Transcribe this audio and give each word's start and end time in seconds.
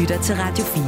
lytter 0.00 0.22
til 0.22 0.34
Radio 0.34 0.64
4. 0.64 0.84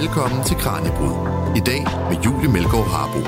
Velkommen 0.00 0.44
til 0.44 0.56
Kranjebrud. 0.56 1.14
I 1.56 1.60
dag 1.66 1.82
med 2.10 2.22
Julie 2.24 2.52
Melgaard 2.52 2.88
Harbo. 2.88 3.20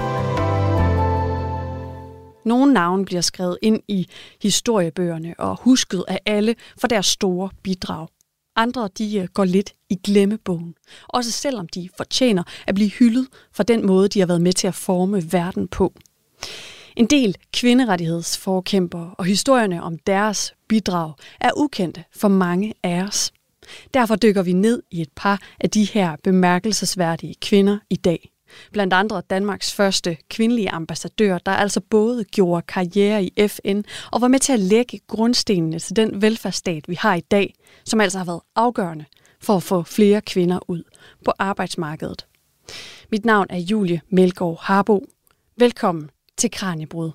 Nogle 2.44 2.72
navne 2.72 3.04
bliver 3.04 3.20
skrevet 3.20 3.58
ind 3.62 3.80
i 3.88 4.08
historiebøgerne 4.42 5.34
og 5.38 5.58
husket 5.60 6.04
af 6.08 6.20
alle 6.26 6.54
for 6.78 6.88
deres 6.88 7.06
store 7.06 7.50
bidrag. 7.62 8.08
Andre 8.56 8.88
de 8.98 9.18
øh, 9.18 9.28
går 9.34 9.44
lidt 9.44 9.72
i 9.90 9.94
glemmebogen, 10.04 10.74
også 11.08 11.30
selvom 11.30 11.68
de 11.68 11.88
fortjener 11.96 12.42
at 12.66 12.74
blive 12.74 12.90
hyldet 12.90 13.26
for 13.52 13.62
den 13.62 13.86
måde, 13.86 14.08
de 14.08 14.20
har 14.20 14.26
været 14.26 14.42
med 14.42 14.52
til 14.52 14.66
at 14.68 14.74
forme 14.74 15.32
verden 15.32 15.68
på. 15.68 15.92
En 16.96 17.06
del 17.06 17.36
kvinderettighedsforkæmper 17.52 19.10
og 19.18 19.24
historierne 19.24 19.82
om 19.82 19.98
deres 19.98 20.54
bidrag 20.68 21.12
er 21.40 21.50
ukendte 21.56 22.04
for 22.16 22.28
mange 22.28 22.74
af 22.82 23.02
os. 23.02 23.32
Derfor 23.94 24.16
dykker 24.16 24.42
vi 24.42 24.52
ned 24.52 24.82
i 24.90 25.00
et 25.00 25.08
par 25.16 25.40
af 25.60 25.70
de 25.70 25.84
her 25.84 26.16
bemærkelsesværdige 26.24 27.34
kvinder 27.40 27.78
i 27.90 27.96
dag. 27.96 28.30
Blandt 28.72 28.94
andre 28.94 29.22
Danmarks 29.30 29.74
første 29.74 30.16
kvindelige 30.28 30.70
ambassadør, 30.70 31.38
der 31.38 31.52
altså 31.52 31.80
både 31.80 32.24
gjorde 32.24 32.62
karriere 32.62 33.24
i 33.24 33.48
FN 33.48 33.82
og 34.12 34.20
var 34.20 34.28
med 34.28 34.38
til 34.38 34.52
at 34.52 34.60
lægge 34.60 35.00
grundstenene 35.06 35.78
til 35.78 35.96
den 35.96 36.22
velfærdsstat, 36.22 36.88
vi 36.88 36.94
har 36.94 37.14
i 37.14 37.20
dag, 37.20 37.54
som 37.84 38.00
altså 38.00 38.18
har 38.18 38.24
været 38.24 38.40
afgørende 38.56 39.04
for 39.40 39.56
at 39.56 39.62
få 39.62 39.82
flere 39.82 40.20
kvinder 40.20 40.70
ud 40.70 40.82
på 41.24 41.32
arbejdsmarkedet. 41.38 42.26
Mit 43.10 43.24
navn 43.24 43.46
er 43.50 43.58
Julie 43.58 44.00
Melgaard 44.08 44.58
Harbo. 44.60 45.06
Velkommen 45.56 46.10
til 46.36 46.50
Kranjebrud. 46.50 47.10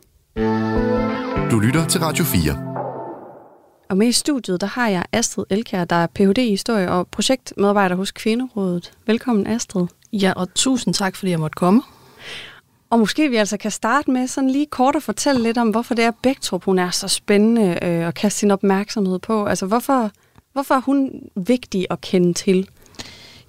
Du 1.52 1.60
lytter 1.60 1.86
til 1.90 2.00
Radio 2.02 2.24
4. 2.24 2.70
Og 3.90 3.98
med 3.98 4.08
i 4.08 4.12
studiet, 4.12 4.62
der 4.62 4.68
har 4.68 4.88
jeg 4.88 5.06
Astrid 5.12 5.46
Elkær, 5.50 5.86
der 5.86 5.96
er 5.96 6.08
Ph.D. 6.08 6.38
i 6.38 6.50
historie 6.50 6.92
og 6.92 7.08
projektmedarbejder 7.08 7.96
hos 7.96 8.12
Kvinderådet. 8.12 8.92
Velkommen 9.08 9.48
Astrid. 9.48 9.88
Ja, 10.14 10.34
og 10.36 10.54
tusind 10.54 10.94
tak, 10.94 11.16
fordi 11.16 11.32
jeg 11.32 11.40
måtte 11.40 11.56
komme. 11.56 11.82
Og 12.90 13.00
måske 13.00 13.30
vi 13.30 13.36
altså 13.36 13.58
kan 13.58 13.72
starte 13.72 14.12
med 14.12 14.28
sådan 14.28 14.50
lige 14.50 14.66
kort 14.66 14.96
at 14.96 15.04
fortælle 15.04 15.44
lidt 15.44 15.58
om, 15.58 15.70
hvorfor 15.70 15.96
det 15.96 16.06
er 16.06 16.12
Bæktrup, 16.24 16.64
hun 16.66 16.80
er 16.80 16.90
så 16.90 17.08
spændende 17.08 17.80
øh, 17.82 18.08
at 18.08 18.16
kaste 18.16 18.40
sin 18.40 18.52
opmærksomhed 18.52 19.20
på. 19.20 19.46
Altså, 19.46 19.66
hvorfor, 19.66 20.12
hvorfor 20.54 20.76
er 20.76 20.82
hun 20.82 21.12
vigtig 21.36 21.88
at 21.90 22.02
kende 22.02 22.34
til? 22.34 22.70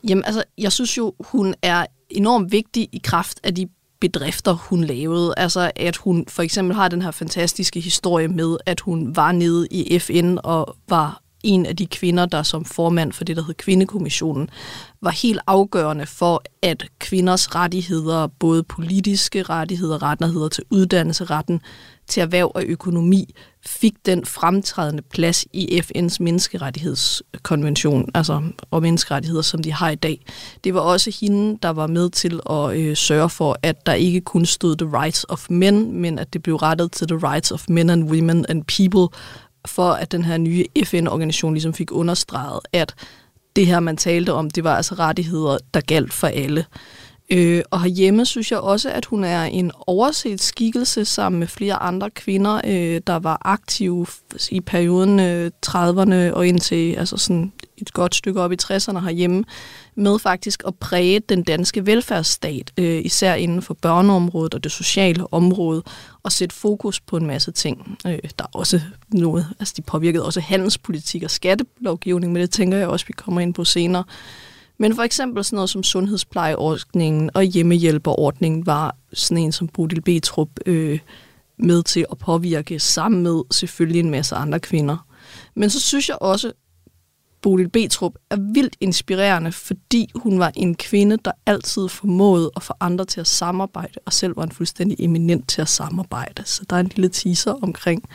Jamen, 0.08 0.24
altså, 0.24 0.44
jeg 0.58 0.72
synes 0.72 0.98
jo, 0.98 1.14
hun 1.20 1.54
er 1.62 1.86
enormt 2.10 2.52
vigtig 2.52 2.88
i 2.92 3.00
kraft 3.04 3.40
af 3.42 3.54
de 3.54 3.68
bedrifter, 4.00 4.52
hun 4.52 4.84
lavede. 4.84 5.34
Altså, 5.36 5.70
at 5.76 5.96
hun 5.96 6.24
for 6.28 6.42
eksempel 6.42 6.76
har 6.76 6.88
den 6.88 7.02
her 7.02 7.10
fantastiske 7.10 7.80
historie 7.80 8.28
med, 8.28 8.56
at 8.66 8.80
hun 8.80 9.16
var 9.16 9.32
nede 9.32 9.68
i 9.70 9.98
FN 9.98 10.36
og 10.44 10.76
var 10.88 11.22
en 11.44 11.66
af 11.66 11.76
de 11.76 11.86
kvinder, 11.86 12.26
der 12.26 12.42
som 12.42 12.64
formand 12.64 13.12
for 13.12 13.24
det, 13.24 13.36
der 13.36 13.42
hed 13.42 13.54
Kvindekommissionen, 13.54 14.48
var 15.02 15.10
helt 15.10 15.40
afgørende 15.46 16.06
for, 16.06 16.42
at 16.62 16.86
kvinders 16.98 17.54
rettigheder, 17.54 18.26
både 18.26 18.62
politiske 18.62 19.42
rettigheder, 19.42 20.02
rettigheder 20.02 20.48
til 20.48 20.64
uddannelse, 20.70 21.24
retten 21.24 21.60
til 22.10 22.20
erhverv 22.20 22.52
og 22.54 22.64
økonomi, 22.64 23.34
fik 23.66 23.94
den 24.06 24.24
fremtrædende 24.24 25.02
plads 25.02 25.46
i 25.52 25.80
FN's 25.80 26.16
menneskerettighedskonvention, 26.20 28.08
altså 28.14 28.42
og 28.70 28.82
menneskerettigheder, 28.82 29.42
som 29.42 29.62
de 29.62 29.72
har 29.72 29.90
i 29.90 29.94
dag. 29.94 30.24
Det 30.64 30.74
var 30.74 30.80
også 30.80 31.16
hende, 31.20 31.58
der 31.62 31.70
var 31.70 31.86
med 31.86 32.10
til 32.10 32.40
at 32.50 32.76
øh, 32.76 32.96
sørge 32.96 33.30
for, 33.30 33.56
at 33.62 33.86
der 33.86 33.92
ikke 33.92 34.20
kun 34.20 34.46
stod 34.46 34.76
the 34.76 34.98
rights 35.00 35.26
of 35.28 35.46
men, 35.50 35.92
men 35.92 36.18
at 36.18 36.32
det 36.32 36.42
blev 36.42 36.56
rettet 36.56 36.92
til 36.92 37.08
the 37.08 37.16
rights 37.16 37.50
of 37.50 37.64
men 37.68 37.90
and 37.90 38.10
women 38.10 38.46
and 38.48 38.64
people, 38.64 39.18
for 39.66 39.90
at 39.92 40.12
den 40.12 40.24
her 40.24 40.38
nye 40.38 40.64
FN-organisation 40.84 41.54
ligesom 41.54 41.74
fik 41.74 41.92
understreget, 41.92 42.60
at 42.72 42.94
det 43.56 43.66
her, 43.66 43.80
man 43.80 43.96
talte 43.96 44.32
om, 44.32 44.50
det 44.50 44.64
var 44.64 44.76
altså 44.76 44.94
rettigheder, 44.94 45.58
der 45.74 45.80
galt 45.80 46.12
for 46.12 46.26
alle. 46.26 46.64
Øh, 47.32 47.62
og 47.70 47.82
herhjemme 47.82 48.26
synes 48.26 48.50
jeg 48.50 48.58
også, 48.58 48.90
at 48.90 49.04
hun 49.04 49.24
er 49.24 49.44
en 49.44 49.72
overset 49.86 50.40
skikkelse 50.40 51.04
sammen 51.04 51.38
med 51.38 51.46
flere 51.46 51.74
andre 51.74 52.10
kvinder, 52.10 52.60
øh, 52.64 53.00
der 53.06 53.18
var 53.18 53.38
aktive 53.44 54.06
i 54.50 54.60
perioden 54.60 55.20
øh, 55.20 55.50
30'erne 55.66 56.34
og 56.34 56.46
indtil 56.46 56.94
altså 56.94 57.16
sådan 57.16 57.52
et 57.82 57.92
godt 57.92 58.14
stykke 58.14 58.40
op 58.40 58.52
i 58.52 58.56
60'erne 58.62 58.98
herhjemme, 58.98 59.44
med 59.94 60.18
faktisk 60.18 60.62
at 60.66 60.74
præge 60.74 61.20
den 61.20 61.42
danske 61.42 61.86
velfærdsstat, 61.86 62.72
øh, 62.78 63.04
især 63.04 63.34
inden 63.34 63.62
for 63.62 63.74
børneområdet 63.74 64.54
og 64.54 64.64
det 64.64 64.72
sociale 64.72 65.32
område, 65.32 65.82
og 66.22 66.32
sætte 66.32 66.56
fokus 66.56 67.00
på 67.00 67.16
en 67.16 67.26
masse 67.26 67.52
ting. 67.52 67.98
Øh, 68.06 68.18
der 68.38 68.44
er 68.44 68.50
også 68.52 68.80
noget, 69.08 69.46
altså 69.60 69.74
de 69.76 69.82
påvirkede 69.82 70.24
også 70.24 70.40
handelspolitik 70.40 71.22
og 71.22 71.30
skattelovgivning, 71.30 72.32
men 72.32 72.42
det 72.42 72.50
tænker 72.50 72.78
jeg 72.78 72.88
også, 72.88 73.06
vi 73.06 73.12
kommer 73.12 73.40
ind 73.40 73.54
på 73.54 73.64
senere. 73.64 74.04
Men 74.78 74.94
for 74.94 75.02
eksempel 75.02 75.44
sådan 75.44 75.56
noget 75.56 75.70
som 75.70 75.82
sundhedsplejeordningen 75.82 77.30
og 77.34 77.42
hjemmehjælperordningen 77.42 78.66
var 78.66 78.96
sådan 79.12 79.44
en 79.44 79.52
som 79.52 79.68
Bodil 79.68 80.00
Betrup 80.00 80.48
øh, 80.66 80.98
med 81.58 81.82
til 81.82 82.06
at 82.12 82.18
påvirke 82.18 82.78
sammen 82.78 83.22
med 83.22 83.42
selvfølgelig 83.50 84.00
en 84.00 84.10
masse 84.10 84.34
andre 84.34 84.60
kvinder. 84.60 85.06
Men 85.54 85.70
så 85.70 85.80
synes 85.80 86.08
jeg 86.08 86.16
også, 86.20 86.52
Bodil 87.42 87.68
Betrup 87.68 88.14
er 88.30 88.36
vildt 88.52 88.76
inspirerende, 88.80 89.52
fordi 89.52 90.10
hun 90.14 90.38
var 90.38 90.52
en 90.54 90.74
kvinde, 90.74 91.18
der 91.24 91.32
altid 91.46 91.88
formåede 91.88 92.50
at 92.56 92.62
få 92.62 92.72
andre 92.80 93.04
til 93.04 93.20
at 93.20 93.26
samarbejde, 93.26 93.94
og 94.06 94.12
selv 94.12 94.36
var 94.36 94.42
en 94.42 94.52
fuldstændig 94.52 94.96
eminent 95.00 95.48
til 95.48 95.60
at 95.60 95.68
samarbejde. 95.68 96.42
Så 96.44 96.64
der 96.70 96.76
er 96.76 96.80
en 96.80 96.90
lille 96.96 97.08
teaser 97.08 97.52
omkring, 97.62 98.08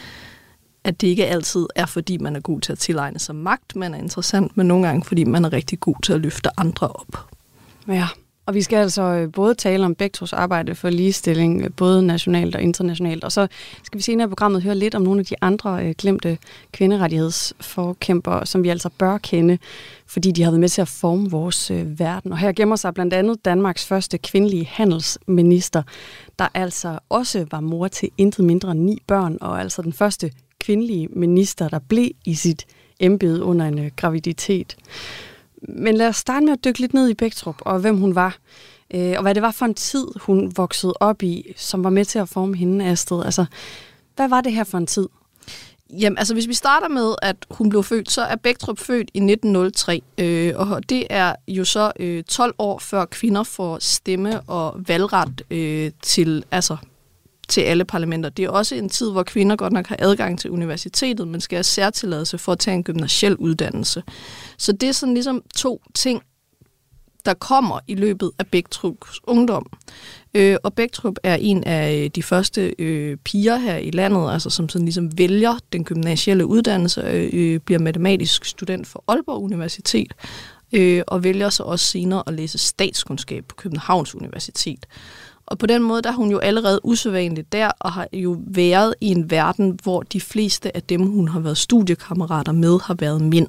at 0.84 1.02
det 1.02 1.08
ikke 1.08 1.26
altid 1.26 1.66
er, 1.76 1.86
fordi 1.86 2.18
man 2.18 2.36
er 2.36 2.40
god 2.40 2.62
til 2.62 2.72
at 2.72 2.80
tilegne 2.80 3.20
sig 3.20 3.36
magt, 3.36 3.76
man 3.76 3.94
er 3.94 3.98
interessant, 3.98 4.58
men 4.58 4.68
nogle 4.68 4.88
gange, 4.88 5.06
fordi 5.06 5.24
man 5.24 5.46
er 5.46 5.54
rigtig 5.54 5.80
god 5.80 5.96
til 6.04 6.14
at 6.14 6.22
løfte 6.22 6.50
andre 6.60 6.88
op. 6.88 7.30
Ja, 7.88 8.08
og 8.46 8.54
vi 8.54 8.62
skal 8.62 8.78
altså 8.78 9.02
øh, 9.02 9.32
både 9.32 9.56
tale 9.56 9.86
om 9.86 9.96
Bektros 9.96 10.34
arbejde 10.34 10.76
for 10.76 10.90
ligestilling, 10.90 11.62
øh, 11.62 11.70
både 11.78 12.06
nationalt 12.06 12.56
og 12.56 12.62
internationalt, 12.62 13.24
og 13.24 13.32
så 13.32 13.48
skal 13.84 13.98
vi 13.98 14.04
senere 14.04 14.28
i 14.28 14.30
programmet 14.30 14.64
høre 14.64 14.76
lidt 14.76 14.96
om 14.96 15.02
nogle 15.02 15.20
af 15.20 15.26
de 15.26 15.36
andre 15.42 15.86
øh, 15.86 15.96
glemte 15.98 16.38
kvinderettighedsforkæmpere, 16.72 18.46
som 18.46 18.64
vi 18.64 18.70
altså 18.70 18.90
bør 18.90 19.18
kende, 19.18 19.58
fordi 20.08 20.32
de 20.32 20.44
har 20.44 20.52
været 20.52 20.60
med 20.60 20.70
til 20.70 20.82
at 20.82 20.88
forme 20.88 21.30
vores 21.30 21.72
øh, 21.72 22.00
verden. 22.00 22.32
Og 22.32 22.38
her 22.38 22.52
gemmer 22.52 22.76
sig 22.76 22.94
blandt 22.94 23.14
andet 23.14 23.46
Danmarks 23.46 23.86
første 23.86 24.18
kvindelige 24.18 24.66
handelsminister, 24.66 25.84
der 26.40 26.48
altså 26.54 27.00
også 27.10 27.46
var 27.52 27.60
mor 27.60 27.88
til 27.88 28.10
intet 28.18 28.46
mindre 28.46 28.72
end 28.72 28.80
ni 28.80 28.98
børn, 29.08 29.38
og 29.42 29.62
altså 29.62 29.82
den 29.82 29.94
første 29.94 30.32
kvindelige 30.60 31.08
minister, 31.08 31.70
der 31.70 31.80
blev 31.80 32.10
i 32.26 32.36
sit 32.36 32.66
embede 33.00 33.44
under 33.44 33.66
en 33.66 33.80
øh, 33.80 33.92
graviditet. 33.96 34.76
Men 35.68 35.98
lad 35.98 36.08
os 36.08 36.16
starte 36.16 36.46
med 36.46 36.54
at 36.54 36.66
dykke 36.66 36.80
lidt 36.80 36.94
ned 36.94 37.10
i 37.10 37.14
Bæktrup, 37.14 37.56
og 37.62 37.80
hvem 37.80 37.98
hun 37.98 38.16
var. 38.16 38.38
Øh, 38.94 39.14
og 39.16 39.22
hvad 39.22 39.36
det 39.36 39.42
var 39.42 39.52
for 39.52 39.66
en 39.66 39.74
tid, 39.74 40.08
hun 40.16 40.52
voksede 40.56 40.94
op 41.00 41.24
i, 41.24 41.54
som 41.58 41.84
var 41.84 41.90
med 41.90 42.06
til 42.06 42.20
at 42.20 42.30
forme 42.30 42.58
hende, 42.58 42.86
Astrid. 42.86 43.26
Altså, 43.26 43.46
hvad 44.16 44.30
var 44.30 44.42
det 44.42 44.54
her 44.54 44.64
for 44.64 44.78
en 44.78 44.88
tid? 44.88 45.08
Jamen, 45.90 46.18
altså 46.18 46.34
hvis 46.34 46.48
vi 46.48 46.54
starter 46.54 46.88
med, 46.88 47.16
at 47.22 47.36
hun 47.50 47.70
blev 47.70 47.84
født, 47.84 48.12
så 48.12 48.22
er 48.22 48.36
Bæktrup 48.36 48.80
født 48.80 49.12
i 49.14 49.18
1903, 49.18 50.02
øh, 50.18 50.54
og 50.56 50.90
det 50.90 51.08
er 51.10 51.36
jo 51.48 51.66
så 51.66 51.92
øh, 52.00 52.24
12 52.24 52.56
år 52.58 52.80
før 52.80 53.06
kvinder 53.06 53.44
får 53.44 53.78
stemme 53.82 54.42
og 54.42 54.76
valgret 54.88 55.42
øh, 55.52 55.92
til, 56.02 56.44
altså 56.52 56.78
til 57.48 57.62
alle 57.62 57.86
parlamenter. 57.86 58.30
Det 58.30 58.46
er 58.46 58.50
også 58.50 58.76
en 58.76 58.90
tid, 58.90 59.12
hvor 59.12 59.24
kvinder 59.24 59.56
godt 59.56 59.74
nok 59.74 59.88
har 59.88 59.96
adgang 60.00 60.40
til 60.40 60.52
universitetet, 60.52 61.28
men 61.28 61.42
skal 61.42 61.56
have 61.56 61.64
særtilladelse 61.64 62.38
for 62.38 62.52
at 62.52 62.60
tage 62.60 62.76
en 62.76 62.84
gymnasiel 62.84 63.36
uddannelse. 63.36 64.04
Så 64.58 64.72
det 64.72 64.90
er 64.90 64.94
sådan 64.94 65.14
ligesom 65.14 65.42
to 65.56 65.82
ting, 65.96 66.22
der 67.26 67.34
kommer 67.34 67.80
i 67.88 67.96
løbet 67.96 68.32
af 68.40 68.48
Bæktrups 68.48 69.20
ungdom. 69.24 69.66
Øh, 70.34 70.58
og 70.64 70.74
Bæktrup 70.74 71.16
er 71.24 71.36
en 71.36 71.64
af 71.64 72.04
øh, 72.04 72.10
de 72.16 72.24
første 72.24 72.76
øh, 72.80 73.18
piger 73.18 73.58
her 73.58 73.78
i 73.78 73.92
landet, 73.92 74.32
altså 74.32 74.50
som 74.50 74.70
sådan 74.70 74.86
ligesom 74.86 75.18
vælger 75.18 75.58
den 75.74 75.84
gymnasielle 75.84 76.46
uddannelse, 76.46 77.02
øh, 77.02 77.30
øh, 77.34 77.60
bliver 77.60 77.80
matematisk 77.80 78.46
student 78.46 78.88
for 78.88 79.04
Aalborg 79.08 79.44
Universitet, 79.44 80.14
øh, 80.74 81.04
og 81.08 81.24
vælger 81.24 81.50
så 81.50 81.64
også 81.64 81.86
senere 81.86 82.24
at 82.28 82.34
læse 82.34 82.58
statskundskab 82.58 83.46
på 83.46 83.56
Københavns 83.56 84.16
Universitet. 84.16 84.86
Og 85.48 85.58
på 85.58 85.66
den 85.66 85.84
måde 85.84 86.02
der 86.02 86.10
er 86.10 86.16
hun 86.16 86.32
jo 86.32 86.38
allerede 86.38 86.86
usædvanligt 86.86 87.52
der, 87.52 87.72
og 87.80 87.92
har 87.92 88.08
jo 88.14 88.38
været 88.48 88.96
i 89.02 89.08
en 89.08 89.32
verden, 89.32 89.80
hvor 89.84 90.02
de 90.02 90.22
fleste 90.22 90.76
af 90.76 90.84
dem, 90.84 91.02
hun 91.02 91.28
har 91.28 91.40
været 91.40 91.58
studiekammerater 91.58 92.52
med, 92.52 92.80
har 92.84 92.94
været 92.94 93.22
mænd. 93.22 93.48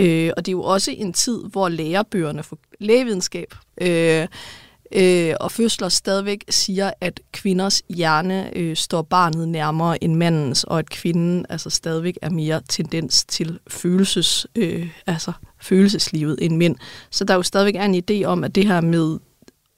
Øh, 0.00 0.32
og 0.36 0.46
det 0.46 0.52
er 0.52 0.56
jo 0.56 0.62
også 0.62 0.90
en 0.90 1.12
tid, 1.12 1.44
hvor 1.52 1.68
lærebøgerne 1.68 2.42
for 2.42 2.58
lægevidenskab 2.78 3.54
øh, 3.80 4.26
øh, 4.92 5.34
og 5.40 5.52
fødsler 5.52 5.88
stadigvæk 5.88 6.44
siger, 6.48 6.90
at 7.00 7.20
kvinders 7.32 7.82
hjerne 7.88 8.56
øh, 8.56 8.76
står 8.76 9.02
barnet 9.02 9.48
nærmere 9.48 10.04
end 10.04 10.14
mandens, 10.14 10.64
og 10.64 10.78
at 10.78 10.90
kvinden 10.90 11.46
altså 11.48 11.70
stadigvæk 11.70 12.18
er 12.22 12.30
mere 12.30 12.60
tendens 12.68 13.24
til 13.24 13.58
følelses, 13.68 14.46
øh, 14.54 14.88
altså 15.06 15.32
følelseslivet 15.62 16.38
end 16.40 16.56
mænd. 16.56 16.76
Så 17.10 17.24
der 17.24 17.34
er 17.34 17.38
jo 17.38 17.42
stadigvæk 17.42 17.74
en 17.74 18.02
idé 18.10 18.24
om, 18.24 18.44
at 18.44 18.54
det 18.54 18.66
her 18.66 18.80
med 18.80 19.18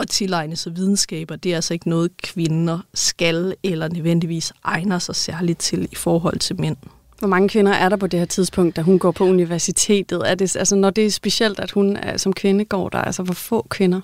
at 0.00 0.08
tilegne 0.08 0.56
sig 0.56 0.76
videnskaber, 0.76 1.36
det 1.36 1.52
er 1.52 1.56
altså 1.56 1.74
ikke 1.74 1.88
noget, 1.88 2.16
kvinder 2.16 2.78
skal 2.94 3.54
eller 3.62 3.88
nødvendigvis 3.88 4.52
egner 4.64 4.98
sig 4.98 5.16
særligt 5.16 5.58
til 5.58 5.88
i 5.92 5.94
forhold 5.94 6.38
til 6.38 6.60
mænd. 6.60 6.76
Hvor 7.22 7.28
mange 7.28 7.48
kvinder 7.48 7.72
er 7.72 7.88
der 7.88 7.96
på 7.96 8.06
det 8.06 8.18
her 8.18 8.26
tidspunkt, 8.26 8.76
da 8.76 8.82
hun 8.82 8.98
går 8.98 9.10
på 9.10 9.24
universitetet? 9.24 10.22
Er 10.30 10.34
det, 10.34 10.56
altså, 10.56 10.76
når 10.76 10.90
det 10.90 11.06
er 11.06 11.10
specielt, 11.10 11.60
at 11.60 11.70
hun 11.70 11.96
er, 11.96 12.16
som 12.16 12.32
kvinde 12.32 12.64
går 12.64 12.88
der, 12.88 12.98
altså 12.98 13.22
hvor 13.22 13.34
få 13.34 13.66
kvinder? 13.70 14.00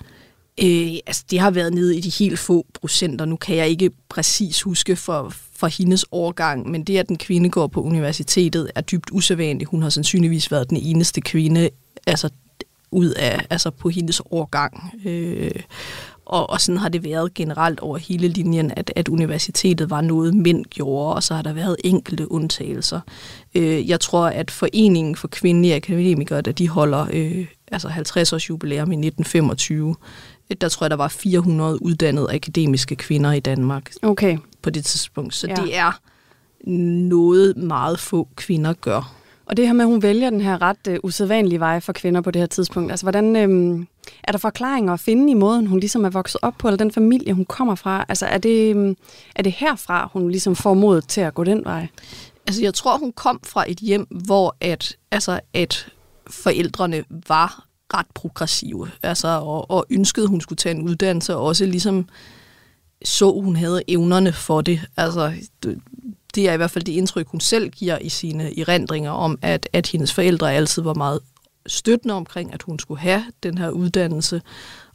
Øh, 0.63 0.93
altså, 1.07 1.23
det 1.31 1.39
har 1.39 1.51
været 1.51 1.73
nede 1.73 1.97
i 1.97 2.01
de 2.01 2.09
helt 2.09 2.39
få 2.39 2.65
procenter. 2.73 3.25
Nu 3.25 3.35
kan 3.35 3.55
jeg 3.55 3.67
ikke 3.69 3.91
præcis 4.09 4.61
huske 4.61 4.95
for, 4.95 5.33
for 5.55 5.67
hendes 5.67 6.05
årgang, 6.11 6.71
men 6.71 6.83
det, 6.83 6.97
at 6.97 7.09
en 7.09 7.17
kvinde 7.17 7.49
går 7.49 7.67
på 7.67 7.81
universitetet, 7.81 8.71
er 8.75 8.81
dybt 8.81 9.09
usædvanligt. 9.11 9.69
Hun 9.69 9.81
har 9.81 9.89
sandsynligvis 9.89 10.51
været 10.51 10.69
den 10.69 10.77
eneste 10.77 11.21
kvinde 11.21 11.69
altså, 12.07 12.29
ud 12.91 13.09
af, 13.09 13.45
altså 13.49 13.71
på 13.71 13.89
hendes 13.89 14.21
årgang. 14.31 14.91
Øh, 15.05 15.51
og, 16.29 16.49
og 16.49 16.61
sådan 16.61 16.77
har 16.77 16.89
det 16.89 17.03
været 17.03 17.33
generelt 17.33 17.79
over 17.79 17.97
hele 17.97 18.27
linjen, 18.27 18.71
at, 18.75 18.91
at 18.95 19.07
universitetet 19.07 19.89
var 19.89 20.01
noget, 20.01 20.33
mænd 20.33 20.65
gjorde, 20.65 21.15
og 21.15 21.23
så 21.23 21.33
har 21.33 21.41
der 21.41 21.53
været 21.53 21.75
enkelte 21.83 22.31
undtagelser. 22.31 22.99
Øh, 23.55 23.89
jeg 23.89 23.99
tror, 23.99 24.27
at 24.27 24.51
Foreningen 24.51 25.15
for 25.15 25.27
Kvindelige 25.27 25.75
Akademikere, 25.75 26.41
da 26.41 26.51
de 26.51 26.69
holder 26.69 27.07
øh, 27.13 27.45
altså 27.71 27.87
50 27.87 28.33
års 28.33 28.49
jubilæum 28.49 28.91
i 28.91 28.95
1925, 28.95 29.95
der 30.61 30.69
tror 30.69 30.85
jeg, 30.85 30.89
der 30.89 30.97
var 30.97 31.07
400 31.07 31.83
uddannede 31.83 32.33
akademiske 32.33 32.95
kvinder 32.95 33.31
i 33.31 33.39
Danmark 33.39 33.91
okay. 34.01 34.37
på 34.61 34.69
det 34.69 34.85
tidspunkt. 34.85 35.35
Så 35.35 35.47
ja. 35.47 35.55
det 35.55 35.77
er 35.77 35.99
noget 37.09 37.57
meget 37.57 37.99
få 37.99 38.27
kvinder 38.35 38.73
gør. 38.73 39.18
Og 39.49 39.57
det 39.57 39.67
her 39.67 39.73
med, 39.73 39.85
at 39.85 39.91
hun 39.91 40.01
vælger 40.01 40.29
den 40.29 40.41
her 40.41 40.61
ret 40.61 40.87
uh, 40.89 40.95
usædvanlige 41.03 41.59
vej 41.59 41.79
for 41.79 41.93
kvinder 41.93 42.21
på 42.21 42.31
det 42.31 42.39
her 42.39 42.47
tidspunkt, 42.47 42.91
altså 42.91 43.05
hvordan, 43.05 43.35
øhm, 43.35 43.87
er 44.23 44.31
der 44.31 44.39
forklaringer 44.39 44.93
at 44.93 44.99
finde 44.99 45.31
i 45.31 45.33
måden, 45.33 45.67
hun 45.67 45.79
ligesom 45.79 46.05
er 46.05 46.09
vokset 46.09 46.39
op 46.41 46.53
på, 46.57 46.67
eller 46.67 46.77
den 46.77 46.91
familie, 46.91 47.33
hun 47.33 47.45
kommer 47.45 47.75
fra? 47.75 48.05
Altså 48.09 48.25
er 48.25 48.37
det, 48.37 48.75
øhm, 48.75 48.95
er 49.35 49.43
det 49.43 49.51
herfra, 49.51 50.09
hun 50.13 50.31
ligesom 50.31 50.55
får 50.55 50.73
modet 50.73 51.07
til 51.07 51.21
at 51.21 51.33
gå 51.33 51.43
den 51.43 51.65
vej? 51.65 51.87
Altså 52.47 52.61
jeg 52.61 52.73
tror, 52.73 52.97
hun 52.97 53.11
kom 53.11 53.39
fra 53.45 53.65
et 53.67 53.77
hjem, 53.77 54.07
hvor 54.09 54.55
at, 54.61 54.97
altså, 55.11 55.39
at 55.53 55.87
forældrene 56.29 57.03
var 57.27 57.65
ret 57.93 58.07
progressive, 58.13 58.87
altså, 59.03 59.27
og, 59.27 59.71
og 59.71 59.85
ønskede, 59.89 60.23
at 60.23 60.29
hun 60.29 60.41
skulle 60.41 60.57
tage 60.57 60.75
en 60.75 60.89
uddannelse, 60.89 61.35
og 61.35 61.45
også 61.45 61.65
ligesom 61.65 62.09
så, 63.05 63.31
hun 63.31 63.55
havde 63.55 63.81
evnerne 63.87 64.33
for 64.33 64.61
det. 64.61 64.81
Altså, 64.97 65.33
det 66.35 66.49
er 66.49 66.53
i 66.53 66.57
hvert 66.57 66.71
fald 66.71 66.83
det 66.83 66.91
indtryk, 66.91 67.27
hun 67.27 67.39
selv 67.39 67.69
giver 67.69 67.97
i 67.97 68.09
sine 68.09 68.59
erindringer 68.59 69.11
om, 69.11 69.39
at, 69.41 69.69
at 69.73 69.87
hendes 69.87 70.13
forældre 70.13 70.53
altid 70.53 70.81
var 70.81 70.93
meget 70.93 71.19
støttende 71.67 72.13
omkring, 72.13 72.53
at 72.53 72.61
hun 72.61 72.79
skulle 72.79 73.01
have 73.01 73.23
den 73.43 73.57
her 73.57 73.69
uddannelse, 73.69 74.41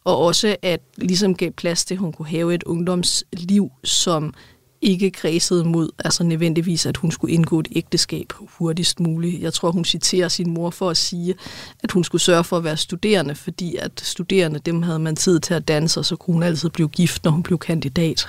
og 0.05 0.19
også 0.19 0.57
at 0.63 0.81
ligesom 0.97 1.35
gav 1.35 1.51
plads 1.51 1.85
til, 1.85 1.95
at 1.95 2.01
hun 2.01 2.13
kunne 2.13 2.29
have 2.29 2.55
et 2.55 2.63
ungdomsliv, 2.63 3.71
som 3.85 4.35
ikke 4.81 5.11
kredsede 5.11 5.65
mod, 5.65 5.91
altså 6.05 6.25
nødvendigvis, 6.25 6.87
at 6.87 6.97
hun 6.97 7.11
skulle 7.11 7.35
indgå 7.35 7.61
et 7.61 7.69
ægteskab 7.73 8.33
hurtigst 8.39 9.01
muligt. 9.01 9.43
Jeg 9.43 9.53
tror, 9.53 9.71
hun 9.71 9.85
citerer 9.85 10.29
sin 10.29 10.51
mor 10.51 10.71
for 10.71 10.91
at 10.91 10.97
sige, 10.97 11.35
at 11.83 11.91
hun 11.91 12.05
skulle 12.05 12.23
sørge 12.23 12.45
for 12.45 12.57
at 12.57 12.65
være 12.65 12.77
studerende, 12.77 13.35
fordi 13.35 13.77
at 13.77 14.01
studerende, 14.05 14.59
dem 14.59 14.83
havde 14.83 14.99
man 14.99 15.17
tid 15.17 15.41
til 15.41 15.55
at 15.55 15.69
danse, 15.69 16.01
og 16.01 16.05
så 16.05 16.17
kunne 16.17 16.35
hun 16.35 16.43
altid 16.43 16.71
blive 16.71 16.89
gift, 16.89 17.25
når 17.25 17.31
hun 17.31 17.43
blev 17.43 17.59
kandidat. 17.59 18.29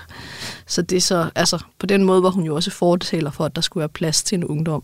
Så 0.67 0.81
det 0.81 1.03
så, 1.03 1.29
altså, 1.35 1.63
på 1.79 1.85
den 1.85 2.03
måde 2.03 2.23
var 2.23 2.29
hun 2.29 2.43
jo 2.43 2.55
også 2.55 2.71
fortaler 2.71 3.31
for, 3.31 3.45
at 3.45 3.55
der 3.55 3.61
skulle 3.61 3.81
være 3.81 3.89
plads 3.89 4.23
til 4.23 4.35
en 4.35 4.43
ungdom. 4.43 4.83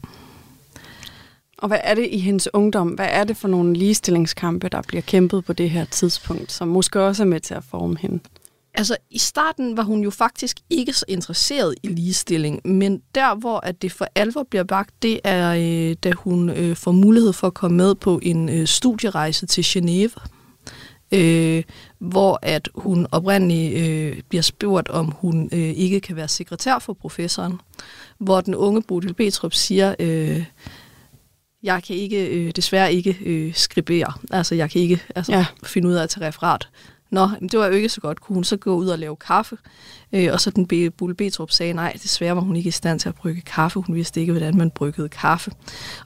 Og 1.58 1.68
hvad 1.68 1.80
er 1.84 1.96
det 1.96 2.08
i 2.12 2.20
hendes 2.20 2.54
ungdom? 2.54 2.88
Hvad 2.88 3.08
er 3.10 3.24
det 3.24 3.38
for 3.38 3.48
nogle 3.48 3.74
ligestillingskampe, 3.74 4.70
der 4.70 4.82
bliver 4.82 5.02
kæmpet 5.02 5.46
på 5.46 5.54
det 5.54 5.70
her 5.70 5.86
tidspunkt, 5.86 6.52
som 6.52 6.68
måske 6.68 7.02
også 7.02 7.24
er 7.24 7.28
med 7.28 7.40
til 7.40 7.54
at 7.54 7.64
forme 7.64 7.98
hende? 8.00 8.20
Altså, 8.74 8.98
i 9.10 9.18
starten 9.18 9.78
var 9.78 9.84
hun 9.84 10.04
jo 10.04 10.10
faktisk 10.10 10.60
ikke 10.70 10.94
så 10.94 11.06
interesseret 11.08 11.76
i 11.84 11.88
ligestilling, 11.88 12.62
men 12.66 13.02
der, 13.16 13.36
hvor 13.36 13.60
at 13.60 13.82
det 13.82 13.92
for 13.92 14.08
alvor 14.16 14.44
bliver 14.44 14.64
bagt, 14.64 14.94
det 15.02 15.20
er, 15.24 15.56
øh, 15.56 15.96
da 16.04 16.12
hun 16.12 16.50
øh, 16.50 16.76
får 16.76 16.92
mulighed 16.92 17.34
for 17.34 17.48
at 17.48 17.54
komme 17.54 17.78
med 17.78 17.96
på 17.96 18.20
en 18.24 18.50
øh, 18.50 18.68
studierejse 18.68 19.46
til 19.46 19.62
Genève, 19.62 20.26
øh, 21.12 21.64
hvor 22.00 22.40
at 22.42 22.70
hun 22.76 23.08
oprindeligt 23.12 23.78
øh, 23.78 24.22
bliver 24.30 24.42
spurgt, 24.42 24.90
om 24.90 25.06
hun 25.06 25.50
øh, 25.54 25.60
ikke 25.60 26.00
kan 26.00 26.16
være 26.16 26.28
sekretær 26.28 26.80
for 26.80 26.94
professoren, 26.94 27.60
hvor 28.18 28.42
den 28.42 28.56
unge 28.56 28.82
Bodil 28.82 29.14
Betrup 29.14 29.54
siger, 29.54 29.96
øh, 30.00 30.46
jeg 31.64 31.84
kan 31.84 31.96
ikke, 31.96 32.28
øh, 32.28 32.52
desværre 32.56 32.94
ikke 32.94 33.18
øh, 33.26 33.54
skribere, 33.54 34.14
altså 34.32 34.56
jeg 34.56 34.72
kan 34.72 34.82
ikke 34.82 35.02
altså, 35.16 35.32
ja. 35.32 35.46
finde 35.64 35.88
ud 35.88 35.94
af 35.94 36.04
at 36.04 36.10
tage 36.10 36.28
referat. 36.28 36.70
Nå, 37.12 37.30
det 37.42 37.60
var 37.60 37.68
jo 37.68 37.74
ikke 37.74 37.90
så 37.90 38.02
godt. 38.02 38.22
Kunne 38.22 38.34
hun 38.34 38.44
så 38.44 38.58
gå 38.58 38.76
ud 38.76 38.88
og 38.88 39.00
lave 39.00 39.16
kaffe? 39.16 39.58
Øh, 40.14 40.30
og 40.34 40.42
så 40.42 40.50
den 40.50 40.92
Bulle 40.92 41.16
Betrup 41.16 41.52
sagde, 41.52 41.74
nej, 41.74 41.98
desværre 42.04 42.36
var 42.36 42.42
hun 42.42 42.56
ikke 42.56 42.68
i 42.68 42.72
stand 42.72 43.00
til 43.00 43.10
at 43.10 43.16
brygge 43.16 43.42
kaffe. 43.42 43.80
Hun 43.80 43.96
vidste 43.96 44.20
ikke, 44.20 44.34
hvordan 44.34 44.58
man 44.58 44.72
bryggede 44.72 45.10
kaffe. 45.10 45.52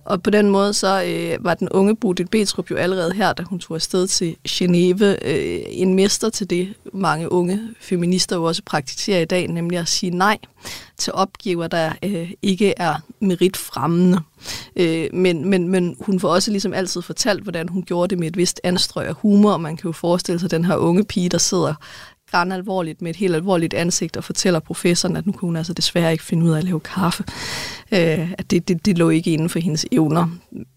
Og 0.06 0.24
på 0.24 0.30
den 0.30 0.50
måde 0.50 0.74
så 0.74 1.04
øh, 1.04 1.46
var 1.46 1.54
den 1.54 1.69
unge 1.69 1.96
Bodil 1.96 2.28
Betrup 2.28 2.72
jo 2.72 2.75
allerede 2.75 3.13
her, 3.13 3.34
da 3.34 3.44
hun 3.44 3.60
tog 3.60 3.75
afsted 3.75 4.07
til 4.07 4.36
Genève, 4.50 5.04
øh, 5.25 5.62
en 5.69 5.94
mester 5.94 6.30
til 6.30 6.50
det, 6.50 6.74
mange 6.94 7.31
unge 7.31 7.60
feminister 7.81 8.36
jo 8.36 8.44
også 8.44 8.62
praktiserer 8.66 9.22
i 9.22 9.25
dag, 9.25 9.48
nemlig 9.48 9.80
at 9.80 9.88
sige 9.88 10.10
nej 10.10 10.38
til 10.98 11.13
opgiver, 11.13 11.68
der 11.68 11.92
øh, 12.04 12.31
ikke 12.42 12.74
er 12.78 12.96
meritfremmende. 13.19 14.19
Øh, 14.75 15.07
men, 15.13 15.50
men, 15.50 15.69
men 15.69 15.96
hun 16.00 16.19
får 16.19 16.30
også 16.30 16.52
ligesom 16.52 16.74
altid 16.74 17.02
fortalt, 17.02 17.44
hvordan 17.44 17.69
hun 17.69 17.84
gjorde 17.84 18.10
det 18.10 18.19
med 18.19 18.28
et 18.28 18.38
vist 18.38 18.62
anstrøg 18.63 19.07
af 19.07 19.13
humor, 19.13 19.52
og 19.52 19.62
man 19.62 19.78
kan 19.78 19.88
jo 19.88 19.92
forestille 19.92 20.40
sig 20.40 20.52
den 20.52 20.66
her 20.66 20.75
unge 20.75 21.06
pige, 21.06 21.30
der 21.30 21.38
sidder 21.38 21.74
græn 22.31 22.51
alvorligt 22.51 23.01
med 23.01 23.10
et 23.10 23.16
helt 23.16 23.36
alvorligt 23.36 23.74
ansigt 23.74 24.18
og 24.18 24.24
fortæller 24.24 24.60
professoren, 24.60 25.16
at 25.16 25.25
nu 25.25 25.31
kunne 25.31 25.48
hun 25.48 25.56
altså 25.56 25.74
desværre 25.74 26.12
ikke 26.12 26.24
finde 26.24 26.45
ud 26.45 26.51
af 26.51 26.57
at 26.57 26.63
lave 26.63 26.80
kaffe. 26.80 27.24
Øh, 27.92 28.31
at 28.31 28.51
det, 28.51 28.68
det, 28.68 28.86
det 28.86 28.98
lå 28.98 29.10
ikke 29.10 29.33
inden 29.33 29.50
for 29.50 29.60
hendes 29.60 29.86
evner. 29.92 30.27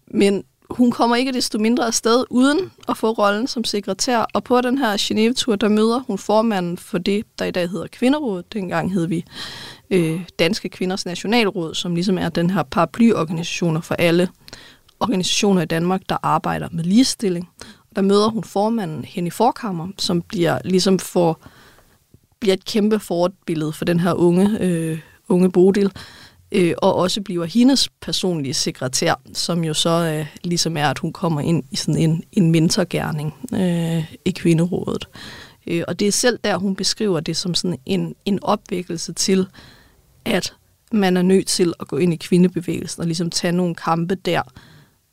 Men 0.07 0.43
hun 0.69 0.91
kommer 0.91 1.15
ikke 1.15 1.33
desto 1.33 1.59
mindre 1.59 1.85
afsted 1.85 2.25
uden 2.29 2.71
at 2.89 2.97
få 2.97 3.11
rollen 3.11 3.47
som 3.47 3.63
sekretær, 3.63 4.25
og 4.33 4.43
på 4.43 4.61
den 4.61 4.77
her 4.77 4.97
Genève-tur, 4.97 5.55
der 5.55 5.69
møder 5.69 5.99
hun 6.07 6.17
formanden 6.17 6.77
for 6.77 6.97
det, 6.97 7.23
der 7.39 7.45
i 7.45 7.51
dag 7.51 7.69
hedder 7.69 7.87
Kvinderådet. 7.91 8.53
Dengang 8.53 8.93
hed 8.93 9.07
vi 9.07 9.25
øh, 9.89 10.21
Danske 10.39 10.69
Kvinders 10.69 11.05
Nationalråd, 11.05 11.75
som 11.75 11.95
ligesom 11.95 12.17
er 12.17 12.29
den 12.29 12.49
her 12.49 12.63
paraplyorganisationer 12.63 13.81
for 13.81 13.95
alle 13.95 14.29
organisationer 14.99 15.61
i 15.61 15.65
Danmark, 15.65 16.01
der 16.09 16.17
arbejder 16.23 16.67
med 16.71 16.83
ligestilling. 16.83 17.49
Der 17.95 18.01
møder 18.01 18.29
hun 18.29 18.43
formanden 18.43 19.05
Henny 19.05 19.31
Forkammer, 19.31 19.87
som 19.97 20.21
bliver 20.21 20.59
ligesom 20.65 20.99
for 20.99 21.39
bliver 22.39 22.53
et 22.53 22.65
kæmpe 22.65 22.99
forbillede 22.99 23.73
for 23.73 23.85
den 23.85 23.99
her 23.99 24.13
unge, 24.13 24.57
øh, 24.61 24.99
unge 25.29 25.51
Bodil, 25.51 25.91
øh, 26.51 26.73
og 26.77 26.95
også 26.95 27.21
bliver 27.21 27.45
hendes 27.45 27.89
personlige 28.01 28.53
sekretær, 28.53 29.21
som 29.33 29.63
jo 29.63 29.73
så 29.73 29.89
øh, 29.89 30.27
ligesom 30.43 30.77
er, 30.77 30.89
at 30.89 30.99
hun 30.99 31.13
kommer 31.13 31.41
ind 31.41 31.63
i 31.71 31.75
sådan 31.75 32.01
en, 32.01 32.23
en 32.31 32.51
mentorgærning 32.51 33.33
øh, 33.53 34.13
i 34.25 34.31
kvinderådet. 34.31 35.07
Øh, 35.67 35.83
og 35.87 35.99
det 35.99 36.07
er 36.07 36.11
selv 36.11 36.39
der, 36.43 36.57
hun 36.57 36.75
beskriver 36.75 37.19
det 37.19 37.37
som 37.37 37.55
sådan 37.55 37.79
en, 37.85 38.15
en 38.25 38.43
opvækkelse 38.43 39.13
til, 39.13 39.47
at 40.25 40.53
man 40.91 41.17
er 41.17 41.21
nødt 41.21 41.47
til 41.47 41.73
at 41.79 41.87
gå 41.87 41.97
ind 41.97 42.13
i 42.13 42.17
kvindebevægelsen 42.17 43.01
og 43.01 43.07
ligesom 43.07 43.29
tage 43.29 43.51
nogle 43.51 43.75
kampe 43.75 44.15
der, 44.15 44.41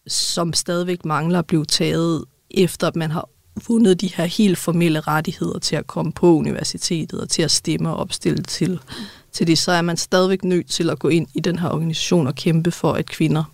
som 0.07 0.53
stadigvæk 0.53 1.05
mangler 1.05 1.39
at 1.39 1.47
blive 1.47 1.65
taget, 1.65 2.25
efter 2.51 2.87
at 2.87 2.97
man 2.97 3.11
har 3.11 3.29
vundet 3.69 4.01
de 4.01 4.15
her 4.15 4.25
helt 4.25 4.59
formelle 4.59 5.01
rettigheder 5.01 5.59
til 5.59 5.77
at 5.77 5.87
komme 5.87 6.13
på 6.13 6.35
universitetet 6.35 7.21
og 7.21 7.29
til 7.29 7.43
at 7.43 7.51
stemme 7.51 7.91
og 7.91 7.97
opstille 7.97 8.43
til, 8.43 8.81
til 9.33 9.47
det, 9.47 9.59
så 9.59 9.73
er 9.73 9.83
man 9.83 9.97
stadigvæk 9.97 10.45
nødt 10.45 10.69
til 10.69 10.91
at 10.91 10.99
gå 10.99 11.09
ind 11.09 11.29
i 11.35 11.41
den 11.41 11.59
her 11.59 11.69
organisation 11.69 12.27
og 12.27 12.35
kæmpe 12.35 12.71
for, 12.71 12.93
at 12.93 13.07
kvinder 13.07 13.45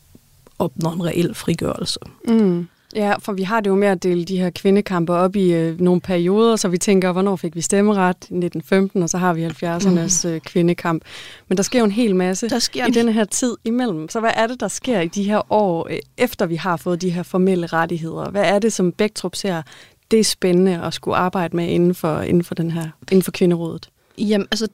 opnår 0.59 0.93
en 0.93 1.05
reel 1.05 1.35
frigørelse. 1.35 1.99
Mm. 2.29 2.69
Ja, 2.97 3.15
for 3.19 3.33
vi 3.33 3.43
har 3.43 3.61
det 3.61 3.71
jo 3.71 3.75
med 3.75 3.89
at 3.89 4.03
dele 4.03 4.25
de 4.25 4.39
her 4.39 4.51
kvindekampe 4.51 5.13
op 5.13 5.37
i 5.37 5.53
øh, 5.53 5.81
nogle 5.81 6.01
perioder, 6.01 6.57
så 6.57 6.69
vi 6.69 6.79
tænker, 6.79 7.13
hvornår 7.13 7.37
fik 7.37 7.57
vi 7.57 7.61
stemmeret? 7.61 8.17
I 8.17 8.35
1915, 8.35 9.03
og 9.03 9.11
så 9.11 9.19
har 9.19 9.35
vi 9.35 9.47
70'ernes 9.47 10.29
mm. 10.29 10.35
øh, 10.35 10.41
kvindekamp. 10.41 11.03
Men 11.49 11.57
der 11.57 11.63
sker 11.63 11.79
jo 11.79 11.85
en 11.85 11.91
hel 11.91 12.17
masse 12.17 12.49
der 12.49 12.59
sker 12.59 12.87
i 12.87 12.91
denne 12.91 13.13
her 13.13 13.25
tid 13.25 13.57
imellem. 13.65 14.09
Så 14.09 14.21
hvad 14.21 14.31
er 14.35 14.47
det, 14.47 14.61
der 14.61 14.69
sker 14.69 15.01
i 15.01 15.09
de 15.09 15.23
her 15.23 15.53
år, 15.53 15.87
øh, 15.91 15.99
efter 16.19 16.47
vi 16.47 16.57
har 16.57 16.77
fået 16.77 17.01
de 17.03 17.11
her 17.11 17.23
formelle 17.23 17.67
rettigheder? 17.67 18.31
Hvad 18.31 18.45
er 18.45 18.59
det, 18.59 18.73
som 18.73 18.93
Bæktrup 18.93 19.35
ser, 19.35 19.63
det 20.11 20.21
er 20.21 20.25
spændende 20.25 20.83
at 20.83 20.95
skulle 20.95 21.17
arbejde 21.17 21.57
med 21.57 21.69
inden 21.69 21.95
for, 21.95 22.21
inden 22.21 22.45
for, 22.45 22.55
den 22.55 22.71
her, 22.71 22.89
inden 23.11 23.23
for 23.23 23.33
kvinderådet? 23.33 23.91
Jamen, 24.19 24.47
altså 24.51 24.69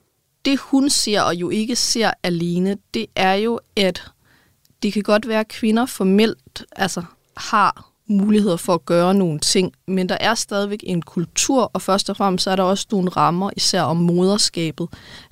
det 0.44 0.58
hun 0.58 0.90
ser, 0.90 1.20
og 1.20 1.34
jo 1.34 1.50
ikke 1.50 1.76
ser 1.76 2.10
alene, 2.22 2.76
det 2.94 3.06
er 3.16 3.34
jo, 3.34 3.60
at 3.76 4.10
det 4.82 4.92
kan 4.92 5.02
godt 5.02 5.28
være, 5.28 5.40
at 5.40 5.48
kvinder 5.48 5.87
formelt 5.87 6.64
altså, 6.76 7.02
har 7.37 7.88
muligheder 8.08 8.56
for 8.56 8.74
at 8.74 8.86
gøre 8.86 9.14
nogle 9.14 9.38
ting, 9.38 9.72
men 9.86 10.08
der 10.08 10.16
er 10.20 10.34
stadigvæk 10.34 10.80
en 10.82 11.02
kultur, 11.02 11.70
og 11.72 11.82
først 11.82 12.10
og 12.10 12.16
fremmest 12.16 12.46
er 12.46 12.56
der 12.56 12.62
også 12.62 12.86
nogle 12.92 13.08
rammer, 13.08 13.50
især 13.56 13.82
om 13.82 13.96
moderskabet, 13.96 14.88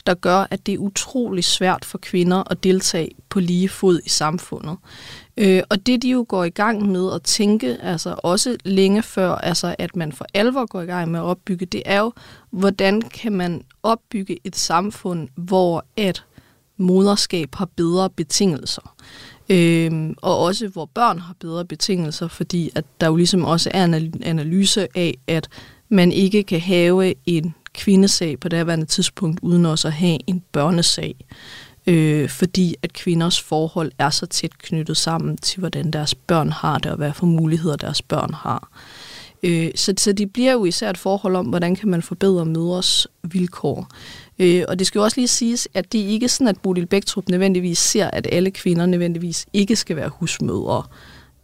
der 0.07 0.15
gør, 0.15 0.47
at 0.51 0.67
det 0.67 0.75
er 0.75 0.79
utrolig 0.79 1.45
svært 1.45 1.85
for 1.85 1.99
kvinder 1.99 2.43
at 2.51 2.65
deltage 2.65 3.11
på 3.29 3.41
lige 3.41 3.69
fod 3.69 4.01
i 4.07 4.09
samfundet. 4.09 4.77
Øh, 5.37 5.63
og 5.71 5.87
det 5.87 6.03
de 6.03 6.11
jo 6.11 6.27
går 6.29 6.45
i 6.45 6.51
gang 6.51 6.91
med 6.91 7.13
at 7.13 7.23
tænke, 7.23 7.77
altså 7.83 8.15
også 8.23 8.57
længe 8.65 9.03
før, 9.03 9.35
altså 9.35 9.75
at 9.79 9.97
man 9.97 10.13
for 10.13 10.27
alvor 10.35 10.67
går 10.67 10.81
i 10.81 10.87
gang 10.87 11.11
med 11.11 11.21
at 11.21 11.25
opbygge, 11.25 11.67
det 11.67 11.83
er 11.85 11.99
jo, 12.01 12.13
hvordan 12.51 13.03
kan 13.03 13.33
man 13.33 13.63
opbygge 13.83 14.39
et 14.45 14.57
samfund, 14.57 15.29
hvor 15.37 15.85
at 15.97 16.25
moderskab 16.77 17.55
har 17.55 17.69
bedre 17.77 18.11
betingelser. 18.11 18.95
Øhm, 19.49 20.15
og 20.23 20.39
også 20.39 20.69
hvor 20.69 20.85
børn 20.95 21.19
har 21.19 21.35
bedre 21.41 21.65
betingelser, 21.65 22.29
fordi 22.29 22.71
at 22.75 22.85
der 23.01 23.07
jo 23.07 23.17
ligesom 23.17 23.45
også 23.45 23.71
er 23.75 23.85
en 23.85 24.23
analyse 24.23 24.89
af, 24.95 25.19
at 25.27 25.49
man 25.89 26.13
ikke 26.13 26.43
kan 26.43 26.61
have 26.61 27.15
en 27.27 27.55
kvindesag 27.75 28.41
på 28.41 28.49
det 28.49 28.67
her 28.67 28.85
tidspunkt, 28.85 29.41
uden 29.43 29.67
også 29.67 29.89
at 29.89 29.95
have 29.95 30.19
en 30.27 30.43
børnesag. 30.53 31.15
Øh, 31.87 32.29
fordi 32.29 32.75
at 32.83 32.93
kvinders 32.93 33.41
forhold 33.41 33.93
er 33.99 34.11
så 34.11 34.27
tæt 34.27 34.59
knyttet 34.59 34.97
sammen 34.97 35.37
til, 35.37 35.59
hvordan 35.59 35.91
deres 35.91 36.15
børn 36.15 36.51
har 36.53 36.79
det, 36.79 36.91
og 36.91 36.97
hvad 36.97 37.13
for 37.13 37.27
muligheder 37.27 37.77
deres 37.77 38.03
børn 38.03 38.35
har. 38.35 38.69
Øh, 39.43 39.71
så, 39.75 39.95
så 39.99 40.13
det 40.13 40.33
bliver 40.33 40.53
jo 40.53 40.65
især 40.65 40.91
et 40.91 40.99
forhold 40.99 41.37
om, 41.37 41.47
hvordan 41.47 41.77
kan 41.77 41.89
man 41.89 42.03
forbedre 42.03 42.45
mødres 42.45 43.07
vilkår. 43.23 43.89
Øh, 44.39 44.65
og 44.69 44.79
det 44.79 44.87
skal 44.87 44.99
jo 44.99 45.05
også 45.05 45.21
lige 45.21 45.29
siges, 45.29 45.69
at 45.75 45.93
det 45.93 45.99
ikke 45.99 46.25
er 46.25 46.29
sådan, 46.29 46.49
at 46.49 46.61
Bodil 46.63 46.87
Bæktrup 46.87 47.29
nødvendigvis 47.29 47.79
ser, 47.79 48.11
at 48.11 48.29
alle 48.33 48.51
kvinder 48.51 48.87
nødvendigvis 48.87 49.47
ikke 49.53 49.77
skal 49.77 49.97
være 49.97 50.09
husmødre. 50.09 50.83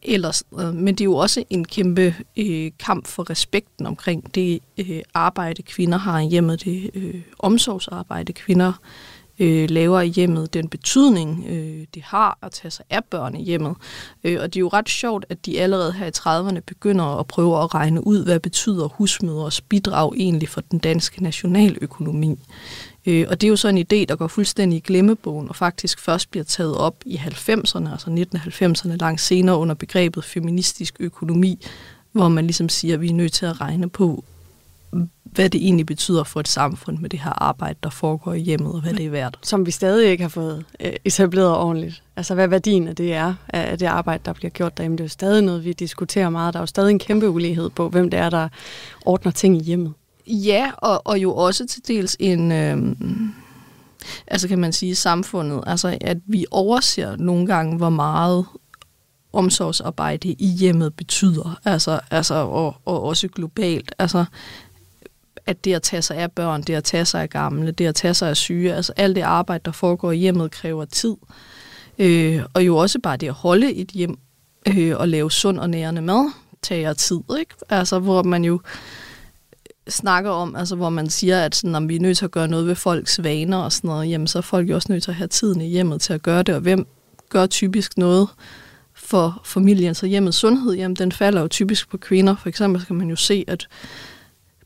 Ellers, 0.02 0.42
øh, 0.61 0.75
men 0.75 0.94
det 0.94 1.00
er 1.00 1.04
jo 1.04 1.16
også 1.16 1.44
en 1.50 1.64
kæmpe 1.64 2.14
øh, 2.37 2.70
kamp 2.78 3.06
for 3.06 3.30
respekten 3.30 3.87
omkring 3.87 4.34
det 4.34 4.61
øh, 4.78 5.02
arbejde, 5.14 5.62
kvinder 5.62 5.99
har 5.99 6.20
i 6.20 6.26
hjemmet, 6.26 6.64
det 6.64 6.90
øh, 6.94 7.20
omsorgsarbejde, 7.38 8.32
kvinder 8.32 8.68
øh, 8.68 9.12
Øh, 9.38 9.70
laver 9.70 10.00
i 10.00 10.08
hjemmet, 10.08 10.54
den 10.54 10.68
betydning, 10.68 11.44
øh, 11.48 11.86
det 11.94 12.02
har 12.02 12.38
at 12.42 12.52
tage 12.52 12.70
sig 12.70 12.84
af 12.90 13.04
børn 13.04 13.36
i 13.36 13.44
hjemmet. 13.44 13.76
Øh, 14.24 14.38
og 14.40 14.54
det 14.54 14.58
er 14.58 14.60
jo 14.60 14.68
ret 14.68 14.88
sjovt, 14.88 15.26
at 15.28 15.46
de 15.46 15.60
allerede 15.60 15.92
her 15.92 16.06
i 16.06 16.10
30'erne 16.18 16.60
begynder 16.60 17.04
at 17.04 17.26
prøve 17.26 17.62
at 17.62 17.74
regne 17.74 18.06
ud, 18.06 18.24
hvad 18.24 18.40
betyder 18.40 18.88
husmødres 18.88 19.60
bidrag 19.60 20.12
egentlig 20.16 20.48
for 20.48 20.60
den 20.60 20.78
danske 20.78 21.22
nationaløkonomi. 21.22 22.38
Øh, 23.06 23.26
og 23.28 23.40
det 23.40 23.46
er 23.46 23.50
jo 23.50 23.56
så 23.56 23.68
en 23.68 23.78
idé, 23.78 24.04
der 24.08 24.16
går 24.16 24.26
fuldstændig 24.26 24.76
i 24.76 24.80
glemmebogen, 24.80 25.48
og 25.48 25.56
faktisk 25.56 25.98
først 25.98 26.30
bliver 26.30 26.44
taget 26.44 26.76
op 26.76 26.96
i 27.06 27.16
90'erne, 27.16 27.92
altså 27.92 28.26
1990'erne, 28.34 28.96
langt 28.96 29.20
senere 29.20 29.56
under 29.56 29.74
begrebet 29.74 30.24
feministisk 30.24 30.96
økonomi, 31.00 31.66
hvor 32.12 32.28
man 32.28 32.44
ligesom 32.44 32.68
siger, 32.68 32.94
at 32.94 33.00
vi 33.00 33.08
er 33.08 33.14
nødt 33.14 33.32
til 33.32 33.46
at 33.46 33.60
regne 33.60 33.88
på, 33.88 34.24
hvad 35.25 35.50
det 35.50 35.64
egentlig 35.64 35.87
betyder 35.87 36.25
for 36.25 36.40
et 36.40 36.49
samfund 36.49 36.99
med 36.99 37.11
det 37.11 37.20
her 37.20 37.42
arbejde, 37.42 37.78
der 37.82 37.90
foregår 37.90 38.32
i 38.32 38.40
hjemmet, 38.40 38.75
og 38.75 38.80
hvad 38.80 38.92
det 38.92 39.06
er 39.06 39.11
værd. 39.11 39.34
Som 39.42 39.66
vi 39.66 39.70
stadig 39.70 40.11
ikke 40.11 40.22
har 40.22 40.28
fået 40.28 40.64
øh, 40.80 40.92
etableret 41.04 41.56
ordentligt. 41.56 42.02
Altså 42.16 42.34
hvad 42.34 42.49
værdien 42.49 42.88
af 42.88 42.96
det 42.96 43.14
er, 43.14 43.34
af 43.49 43.78
det 43.78 43.87
arbejde, 43.87 44.22
der 44.25 44.32
bliver 44.32 44.50
gjort 44.50 44.76
derhjemme. 44.76 44.96
Det 44.96 45.00
er 45.00 45.04
jo 45.04 45.08
stadig 45.08 45.42
noget, 45.42 45.64
vi 45.64 45.72
diskuterer 45.72 46.30
meget. 46.30 46.54
Der 46.54 46.58
er 46.58 46.62
jo 46.62 46.66
stadig 46.66 46.90
en 46.90 46.99
kæmpe 46.99 47.30
ulighed 47.30 47.70
på, 47.70 47.88
hvem 47.88 48.11
det 48.11 48.20
er, 48.20 48.30
der 48.30 48.49
ordner 49.04 49.32
ting 49.32 49.56
i 49.56 49.64
hjemmet. 49.64 49.92
Ja, 50.26 50.70
og, 50.76 51.06
og 51.06 51.18
jo 51.18 51.34
også 51.34 51.66
til 51.66 51.88
dels 51.88 52.16
en... 52.20 52.52
Øh, 52.52 52.96
altså 54.26 54.49
kan 54.49 54.58
man 54.58 54.72
sige 54.72 54.94
samfundet, 54.94 55.64
altså 55.66 55.99
at 56.00 56.18
vi 56.26 56.46
overser 56.50 57.16
nogle 57.16 57.46
gange, 57.46 57.76
hvor 57.76 57.90
meget 57.90 58.46
omsorgsarbejde 59.32 60.28
i 60.28 60.46
hjemmet 60.46 60.94
betyder, 60.94 61.61
altså, 61.64 62.00
altså 62.11 62.34
og, 62.34 62.76
og 62.84 63.02
også 63.02 63.28
globalt. 63.28 63.94
Altså, 63.99 64.25
at 65.46 65.64
det 65.64 65.75
at 65.75 65.82
tage 65.82 66.02
sig 66.02 66.16
af 66.16 66.32
børn, 66.32 66.62
det 66.62 66.75
at 66.75 66.84
tage 66.84 67.04
sig 67.04 67.22
af 67.22 67.30
gamle, 67.30 67.70
det 67.70 67.87
at 67.87 67.94
tage 67.94 68.14
sig 68.14 68.28
af 68.28 68.37
syge, 68.37 68.75
altså 68.75 68.92
alt 68.96 69.16
det 69.16 69.22
arbejde, 69.22 69.62
der 69.64 69.72
foregår 69.72 70.12
i 70.12 70.16
hjemmet, 70.16 70.50
kræver 70.50 70.84
tid. 70.84 71.16
Øh, 71.99 72.42
og 72.54 72.66
jo 72.66 72.76
også 72.76 72.99
bare 73.00 73.16
det 73.16 73.26
at 73.26 73.32
holde 73.32 73.75
et 73.75 73.88
hjem 73.88 74.18
øh, 74.68 74.96
og 74.96 75.08
lave 75.08 75.30
sund 75.30 75.58
og 75.58 75.70
nærende 75.70 76.02
mad, 76.02 76.32
tager 76.62 76.92
tid, 76.92 77.20
ikke? 77.38 77.54
Altså, 77.68 77.99
hvor 77.99 78.22
man 78.22 78.44
jo 78.44 78.61
snakker 79.88 80.30
om, 80.30 80.56
altså 80.56 80.76
hvor 80.76 80.90
man 80.90 81.11
siger, 81.11 81.44
at 81.44 81.56
sådan, 81.56 81.75
om 81.75 81.88
vi 81.88 81.96
er 81.96 82.00
nødt 82.00 82.18
til 82.18 82.25
at 82.25 82.30
gøre 82.30 82.49
noget 82.49 82.66
ved 82.66 82.75
folks 82.75 83.22
vaner 83.22 83.58
og 83.58 83.72
sådan 83.72 83.88
noget, 83.88 84.11
jamen 84.11 84.26
så 84.26 84.38
er 84.38 84.42
folk 84.42 84.70
jo 84.70 84.75
også 84.75 84.92
nødt 84.92 85.02
til 85.02 85.11
at 85.11 85.14
have 85.14 85.28
tiden 85.28 85.61
i 85.61 85.68
hjemmet 85.68 86.00
til 86.00 86.12
at 86.12 86.22
gøre 86.22 86.42
det, 86.42 86.54
og 86.54 86.61
hvem 86.61 86.87
gør 87.28 87.46
typisk 87.46 87.99
noget 87.99 88.28
for 88.94 89.40
familien, 89.44 89.94
så 89.94 90.06
hjemmets 90.06 90.37
sundhed, 90.37 90.72
jamen 90.72 90.96
den 90.96 91.12
falder 91.12 91.40
jo 91.40 91.49
typisk 91.49 91.88
på 91.88 91.96
kvinder. 91.96 92.37
For 92.37 92.49
eksempel 92.49 92.84
kan 92.84 92.96
man 92.96 93.11
jo 93.11 93.16
se, 93.16 93.44
at 93.49 93.68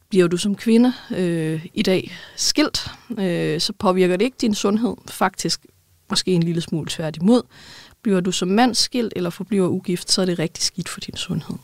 bliver 0.09 0.29
du 0.29 0.37
som 0.37 0.55
kvinde 0.55 0.93
øh, 1.17 1.67
i 1.75 1.83
dag 1.83 2.17
skilt, 2.37 2.91
øh, 3.19 3.61
så 3.61 3.73
påvirker 3.79 4.17
det 4.17 4.25
ikke 4.25 4.37
din 4.41 4.55
sundhed. 4.55 4.95
Faktisk 5.09 5.67
måske 6.11 6.31
en 6.31 6.43
lille 6.43 6.61
smule 6.61 6.87
tværtimod. 6.91 7.43
Bliver 8.03 8.21
du 8.21 8.33
som 8.33 8.49
mand 8.49 8.75
skilt 8.75 9.13
eller 9.17 9.31
forbliver 9.31 9.69
ugift, 9.69 10.13
så 10.13 10.23
er 10.23 10.27
det 10.27 10.39
rigtig 10.39 10.65
skidt 10.65 10.89
for 10.89 11.01
din 11.01 11.17
sundhed. 11.17 11.57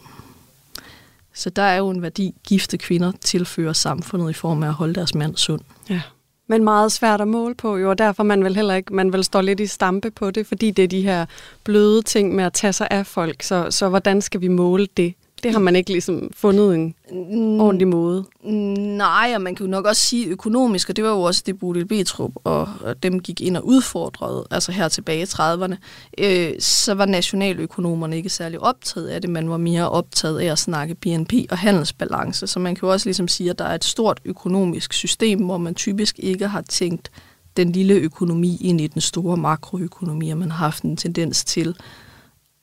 Så 1.35 1.51
der 1.51 1.63
er 1.63 1.77
jo 1.77 1.91
en 1.91 2.03
værdi, 2.03 2.35
gifte 2.49 2.79
kvinder 2.79 3.13
tilfører 3.21 3.73
samfundet 3.73 4.31
i 4.31 4.33
form 4.33 4.63
af 4.63 4.69
at 4.69 4.75
holde 4.75 4.95
deres 4.95 5.15
mand 5.15 5.37
sund. 5.37 5.61
Ja. 5.91 6.01
Men 6.47 6.65
meget 6.65 6.93
svært 6.93 7.21
at 7.21 7.29
måle 7.29 7.55
på, 7.55 7.77
jo, 7.77 7.91
og 7.91 7.99
derfor 7.99 8.23
man 8.23 8.45
vil 8.45 8.57
heller 8.57 8.75
ikke, 8.75 8.95
man 8.95 9.13
vil 9.13 9.25
stå 9.25 9.41
lidt 9.41 9.61
i 9.61 9.67
stampe 9.67 10.11
på 10.11 10.31
det, 10.31 10.47
fordi 10.47 10.71
det 10.71 10.85
er 10.85 10.89
de 10.89 11.03
her 11.03 11.27
bløde 11.65 12.03
ting 12.03 12.35
med 12.35 12.45
at 12.45 12.53
tage 12.53 12.73
sig 12.73 12.89
af 12.91 13.07
folk, 13.07 13.43
så, 13.43 13.67
så 13.71 13.89
hvordan 13.89 14.23
skal 14.23 14.41
vi 14.41 14.49
måle 14.49 14.89
det? 14.97 15.15
Det 15.43 15.53
har 15.53 15.59
man 15.59 15.77
ikke 15.77 15.91
ligesom 15.91 16.31
fundet 16.37 16.75
en 16.75 16.95
mm, 17.13 17.61
ordentlig 17.61 17.89
måde. 17.89 18.25
Nej, 18.43 19.33
og 19.35 19.41
man 19.41 19.55
kan 19.55 19.67
jo 19.67 19.71
nok 19.71 19.87
også 19.87 20.03
sige 20.03 20.27
økonomisk, 20.27 20.89
og 20.89 20.97
det 20.97 21.05
var 21.05 21.11
jo 21.11 21.21
også 21.21 21.43
det, 21.47 21.59
Bodil 21.59 21.87
Betrup 21.87 22.33
og, 22.45 22.69
og 22.81 23.03
dem 23.03 23.21
gik 23.21 23.41
ind 23.41 23.57
og 23.57 23.67
udfordrede, 23.67 24.47
altså 24.51 24.73
her 24.73 24.89
tilbage 24.89 25.21
i 25.21 25.25
30'erne, 25.25 25.75
øh, 26.19 26.53
så 26.59 26.95
var 26.95 27.07
nationaløkonomerne 27.07 28.17
ikke 28.17 28.29
særlig 28.29 28.61
optaget 28.61 29.09
af 29.09 29.21
det, 29.21 29.31
man 29.31 29.51
var 29.51 29.57
mere 29.57 29.91
optaget 29.91 30.41
af 30.41 30.53
at 30.53 30.59
snakke 30.59 30.95
BNP 30.95 31.33
og 31.51 31.59
handelsbalance. 31.59 32.47
Så 32.47 32.59
man 32.59 32.75
kan 32.75 32.87
jo 32.87 32.93
også 32.93 33.07
ligesom 33.07 33.29
sige, 33.29 33.51
at 33.51 33.59
der 33.59 33.65
er 33.65 33.75
et 33.75 33.85
stort 33.85 34.21
økonomisk 34.25 34.93
system, 34.93 35.45
hvor 35.45 35.59
man 35.59 35.75
typisk 35.75 36.19
ikke 36.19 36.49
har 36.49 36.61
tænkt 36.61 37.11
den 37.57 37.73
lille 37.73 37.95
økonomi 37.95 38.59
ind 38.61 38.81
i 38.81 38.87
den 38.87 39.01
store 39.01 39.37
makroøkonomi, 39.37 40.31
og 40.31 40.39
man 40.39 40.51
har 40.51 40.65
haft 40.65 40.83
en 40.83 40.97
tendens 40.97 41.45
til 41.45 41.77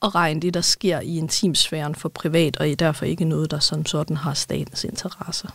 at 0.01 0.15
regne 0.15 0.41
det, 0.41 0.53
der 0.53 0.61
sker 0.61 0.99
i 0.99 1.17
intimsfæren 1.17 1.95
for 1.95 2.09
privat, 2.09 2.57
og 2.57 2.69
er 2.71 2.75
derfor 2.75 3.05
ikke 3.05 3.25
noget, 3.25 3.51
der 3.51 3.59
som 3.59 3.85
sådan 3.85 4.17
har 4.17 4.33
statens 4.33 4.83
interesse. 4.83 5.47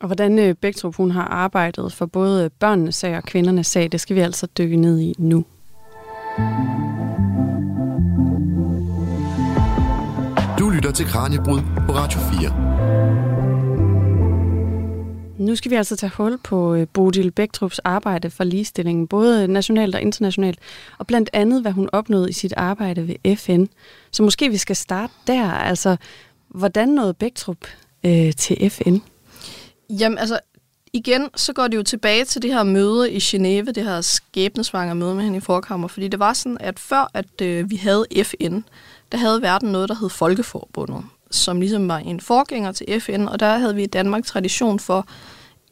Og 0.00 0.06
hvordan 0.06 0.38
øh, 0.38 0.54
Bæktrup 0.54 0.96
hun 0.96 1.10
har 1.10 1.24
arbejdet 1.24 1.92
for 1.92 2.06
både 2.06 2.50
børnenes 2.50 2.94
sag 2.94 3.16
og 3.16 3.22
kvindernes 3.22 3.66
sag, 3.66 3.92
det 3.92 4.00
skal 4.00 4.16
vi 4.16 4.20
altså 4.20 4.46
dykke 4.46 4.76
ned 4.76 5.00
i 5.00 5.14
nu. 5.18 5.44
Du 10.58 10.70
lytter 10.70 10.92
til 10.94 11.06
Kranjebrud 11.06 11.60
på 11.86 11.92
Radio 11.92 12.20
4. 12.20 13.49
Nu 15.40 15.56
skal 15.56 15.70
vi 15.70 15.76
altså 15.76 15.96
tage 15.96 16.12
hul 16.16 16.38
på 16.38 16.74
øh, 16.74 16.86
Bodil 16.92 17.30
Bæktrups 17.30 17.78
arbejde 17.78 18.30
for 18.30 18.44
ligestillingen, 18.44 19.06
både 19.06 19.48
nationalt 19.48 19.94
og 19.94 20.00
internationalt, 20.00 20.58
og 20.98 21.06
blandt 21.06 21.30
andet, 21.32 21.62
hvad 21.62 21.72
hun 21.72 21.88
opnåede 21.92 22.30
i 22.30 22.32
sit 22.32 22.54
arbejde 22.56 23.08
ved 23.08 23.36
FN. 23.36 23.64
Så 24.10 24.22
måske 24.22 24.50
vi 24.50 24.56
skal 24.56 24.76
starte 24.76 25.12
der. 25.26 25.50
Altså, 25.50 25.96
hvordan 26.48 26.88
nåede 26.88 27.14
Bæktrup 27.14 27.66
øh, 28.04 28.32
til 28.32 28.70
FN? 28.70 28.96
Jamen, 29.90 30.18
altså, 30.18 30.40
igen, 30.92 31.28
så 31.36 31.52
går 31.52 31.68
det 31.68 31.76
jo 31.76 31.82
tilbage 31.82 32.24
til 32.24 32.42
det 32.42 32.52
her 32.52 32.62
møde 32.62 33.12
i 33.12 33.18
Genève, 33.18 33.72
det 33.72 33.84
her 33.84 34.00
skæbnesvanger 34.00 34.94
møde 34.94 35.14
med 35.14 35.24
hende 35.24 35.36
i 35.36 35.40
forkammer, 35.40 35.88
fordi 35.88 36.08
det 36.08 36.18
var 36.18 36.32
sådan, 36.32 36.58
at 36.60 36.78
før 36.78 37.10
at 37.14 37.40
øh, 37.42 37.70
vi 37.70 37.76
havde 37.76 38.04
FN, 38.22 38.60
der 39.12 39.18
havde 39.18 39.42
verden 39.42 39.72
noget, 39.72 39.88
der 39.88 39.94
hed 39.94 40.08
Folkeforbundet, 40.08 41.04
som 41.30 41.60
ligesom 41.60 41.88
var 41.88 41.98
en 41.98 42.20
forgænger 42.20 42.72
til 42.72 43.00
FN, 43.00 43.28
og 43.28 43.40
der 43.40 43.58
havde 43.58 43.74
vi 43.74 43.82
i 43.82 43.86
Danmark 43.86 44.24
tradition 44.24 44.78
for, 44.78 45.06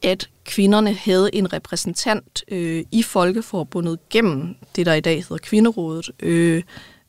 at 0.03 0.29
kvinderne 0.45 0.95
havde 0.95 1.35
en 1.35 1.53
repræsentant 1.53 2.45
øh, 2.49 2.85
i 2.93 3.03
Folkeforbundet 3.03 3.99
gennem 4.11 4.55
det, 4.77 4.87
der 4.87 4.95
i 4.95 5.01
dag 5.01 5.17
hedder 5.17 5.39
Kvinderådet, 5.39 6.11
øh, 6.21 6.63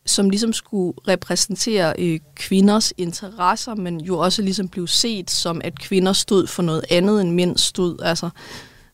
som 0.05 0.29
ligesom 0.29 0.53
skulle 0.53 0.97
repræsentere 1.07 1.93
øh, 1.99 2.19
kvinders 2.35 2.93
interesser, 2.97 3.75
men 3.75 4.01
jo 4.01 4.17
også 4.17 4.41
ligesom 4.41 4.67
blev 4.67 4.87
set 4.87 5.31
som, 5.31 5.61
at 5.63 5.79
kvinder 5.79 6.13
stod 6.13 6.47
for 6.47 6.63
noget 6.63 6.85
andet 6.89 7.21
end 7.21 7.31
mænd 7.31 7.57
stod, 7.57 7.97
altså 8.01 8.29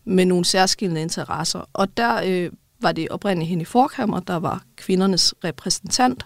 med 0.06 0.26
nogle 0.26 0.46
særskilte 0.46 1.02
interesser. 1.02 1.70
Og 1.74 1.98
der 1.98 2.22
øh, 2.26 2.52
var 2.82 2.92
det 2.92 3.10
oprindeligt 3.10 3.50
hende 3.50 3.62
i 3.62 3.66
forkammer, 3.66 4.20
der 4.20 4.36
var 4.36 4.64
kvindernes 4.76 5.34
repræsentant, 5.44 6.24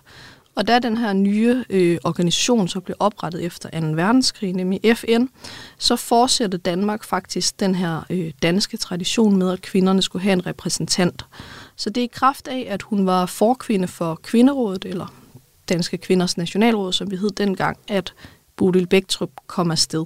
og 0.59 0.67
da 0.67 0.79
den 0.79 0.97
her 0.97 1.13
nye 1.13 1.63
øh, 1.69 1.97
organisation 2.03 2.67
så 2.67 2.79
blev 2.79 2.95
oprettet 2.99 3.43
efter 3.43 3.81
2. 3.81 3.87
verdenskrig, 3.87 4.53
nemlig 4.53 4.97
FN, 4.97 5.25
så 5.77 5.95
fortsætter 5.95 6.57
Danmark 6.57 7.03
faktisk 7.03 7.59
den 7.59 7.75
her 7.75 8.01
øh, 8.09 8.31
danske 8.43 8.77
tradition 8.77 9.37
med, 9.37 9.51
at 9.51 9.61
kvinderne 9.61 10.01
skulle 10.01 10.23
have 10.23 10.33
en 10.33 10.45
repræsentant. 10.45 11.25
Så 11.75 11.89
det 11.89 12.01
er 12.01 12.05
i 12.05 12.09
kraft 12.13 12.47
af, 12.47 12.67
at 12.69 12.81
hun 12.81 13.05
var 13.05 13.25
forkvinde 13.25 13.87
for 13.87 14.19
Kvinderådet, 14.23 14.85
eller 14.85 15.13
Danske 15.69 15.97
Kvinders 15.97 16.37
Nationalråd, 16.37 16.93
som 16.93 17.11
vi 17.11 17.15
hed 17.15 17.29
dengang, 17.29 17.77
at 17.87 18.13
Bodil 18.55 18.87
Bæktrup 18.87 19.31
kom 19.47 19.71
afsted. 19.71 20.05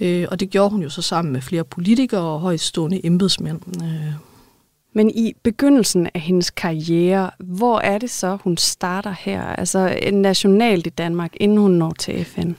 Øh, 0.00 0.26
og 0.30 0.40
det 0.40 0.50
gjorde 0.50 0.70
hun 0.70 0.82
jo 0.82 0.90
så 0.90 1.02
sammen 1.02 1.32
med 1.32 1.42
flere 1.42 1.64
politikere 1.64 2.22
og 2.22 2.40
højstående 2.40 3.06
embedsmænd. 3.06 3.82
Øh, 3.84 4.12
men 4.96 5.10
i 5.10 5.32
begyndelsen 5.42 6.08
af 6.14 6.20
hendes 6.20 6.50
karriere, 6.50 7.30
hvor 7.38 7.78
er 7.78 7.98
det 7.98 8.10
så, 8.10 8.38
hun 8.44 8.56
starter 8.56 9.14
her? 9.18 9.42
Altså 9.42 9.98
nationalt 10.12 10.86
i 10.86 10.90
Danmark, 10.90 11.32
inden 11.40 11.58
hun 11.58 11.70
når 11.70 11.92
til 11.98 12.24
FN? 12.24 12.52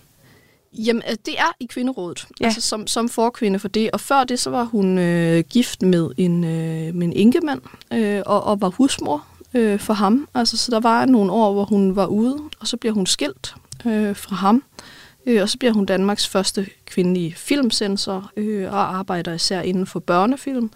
Jamen, 0.74 1.02
altså, 1.06 1.22
det 1.26 1.40
er 1.40 1.56
i 1.60 1.66
kvinderådet, 1.66 2.28
ja. 2.40 2.46
altså 2.46 2.62
som, 2.62 2.88
som 2.88 3.10
forkvinde 3.10 3.60
for 3.60 3.68
det. 3.68 3.92
Og 3.92 4.00
før 4.00 4.24
det, 4.24 4.40
så 4.40 4.50
var 4.50 4.64
hun 4.64 4.98
øh, 4.98 5.44
gift 5.50 5.82
med 5.82 6.10
en, 6.18 6.44
øh, 6.44 6.96
med 6.96 7.08
en 7.08 7.14
enkemand 7.14 7.62
øh, 7.94 8.22
og, 8.26 8.44
og 8.44 8.62
var 8.62 8.70
husmor 8.70 9.26
øh, 9.54 9.80
for 9.80 9.94
ham. 9.94 10.28
Altså, 10.34 10.58
så 10.58 10.72
der 10.72 10.80
var 10.80 11.06
nogle 11.06 11.32
år, 11.32 11.54
hvor 11.54 11.66
hun 11.66 11.96
var 11.96 12.06
ude, 12.06 12.40
og 12.60 12.68
så 12.68 12.78
bliver 12.78 12.94
hun 12.94 13.06
skilt 13.06 13.56
øh, 13.86 14.16
fra 14.16 14.36
ham. 14.36 14.64
Øh, 15.26 15.42
og 15.42 15.50
så 15.50 15.58
bliver 15.58 15.74
hun 15.74 15.86
Danmarks 15.86 16.28
første 16.28 16.68
kvindelige 16.86 17.34
filmsensor 17.36 18.32
øh, 18.38 18.74
og 18.74 18.98
arbejder 18.98 19.34
især 19.34 19.62
inden 19.62 19.86
for 19.86 20.00
børnefilm. 20.00 20.72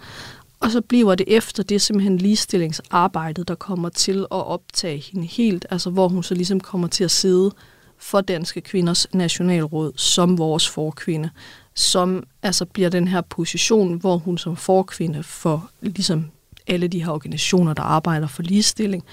Og 0.62 0.72
så 0.72 0.82
bliver 0.82 1.16
det 1.16 1.26
efter 1.28 1.64
det 1.64 1.82
simpelthen 1.82 2.18
ligestillingsarbejdet, 2.18 3.48
der 3.48 3.56
kommer 3.56 3.90
til 3.90 4.20
at 4.20 4.28
optage 4.32 4.98
hende 4.98 5.28
helt, 5.28 5.66
altså 5.70 5.90
hvor 5.90 6.08
hun 6.08 6.24
så 6.24 6.36
ligesom 6.36 6.60
kommer 6.60 6.88
til 6.88 7.04
at 7.04 7.12
sidde 7.12 7.52
for 7.98 8.22
Danske 8.22 8.62
Kvinders 8.62 9.08
Nationalråd 9.14 9.92
som 9.96 10.38
vores 10.38 10.70
forkvinde, 10.70 11.30
som 11.76 12.24
altså 12.44 12.66
bliver 12.66 12.90
den 12.90 13.08
her 13.08 13.22
position, 13.22 13.94
hvor 13.94 14.18
hun 14.18 14.38
som 14.38 14.56
forkvinde 14.56 15.24
for 15.24 15.70
ligesom 15.82 16.32
alle 16.68 16.88
de 16.88 17.04
her 17.04 17.12
organisationer, 17.12 17.74
der 17.74 17.84
arbejder 17.84 18.28
for 18.28 18.44
ligestilling, 18.44 19.04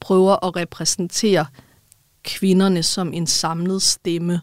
prøver 0.00 0.46
at 0.46 0.56
repræsentere 0.56 1.46
kvinderne 2.22 2.82
som 2.82 3.12
en 3.12 3.26
samlet 3.26 3.82
stemme, 3.82 4.40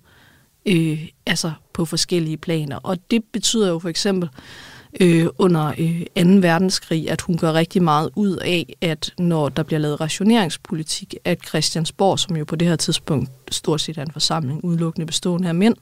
øh, 0.65 1.07
altså 1.25 1.51
på 1.73 1.85
forskellige 1.85 2.37
planer. 2.37 2.75
Og 2.75 2.97
det 3.11 3.23
betyder 3.31 3.69
jo 3.69 3.79
for 3.79 3.89
eksempel, 3.89 4.29
øh, 4.33 4.70
Øh, 4.99 5.27
under 5.37 5.73
øh, 5.77 6.25
2. 6.25 6.31
verdenskrig, 6.41 7.11
at 7.11 7.21
hun 7.21 7.37
gør 7.37 7.53
rigtig 7.53 7.83
meget 7.83 8.09
ud 8.15 8.35
af, 8.35 8.75
at 8.81 9.13
når 9.17 9.49
der 9.49 9.63
bliver 9.63 9.79
lavet 9.79 10.01
rationeringspolitik, 10.01 11.15
at 11.25 11.47
Christiansborg, 11.47 12.19
som 12.19 12.35
jo 12.35 12.45
på 12.45 12.55
det 12.55 12.67
her 12.67 12.75
tidspunkt 12.75 13.29
stort 13.51 13.81
set 13.81 13.97
er 13.97 14.01
en 14.01 14.11
forsamling 14.11 14.63
udelukkende 14.63 15.05
bestående 15.05 15.47
af 15.47 15.55
mænd, 15.55 15.75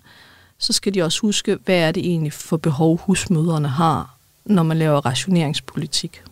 så 0.58 0.74
skal 0.74 0.94
de 0.94 1.02
også 1.02 1.22
huske, 1.22 1.58
hvad 1.66 1.76
er 1.76 1.92
det 1.92 2.06
egentlig 2.06 2.34
for 2.34 2.58
behov 2.58 3.02
husmøderne 3.06 3.68
har, 3.68 4.18
når 4.46 4.64
man 4.64 4.78
laver 4.78 5.06
rationeringspolitik. 5.06 6.24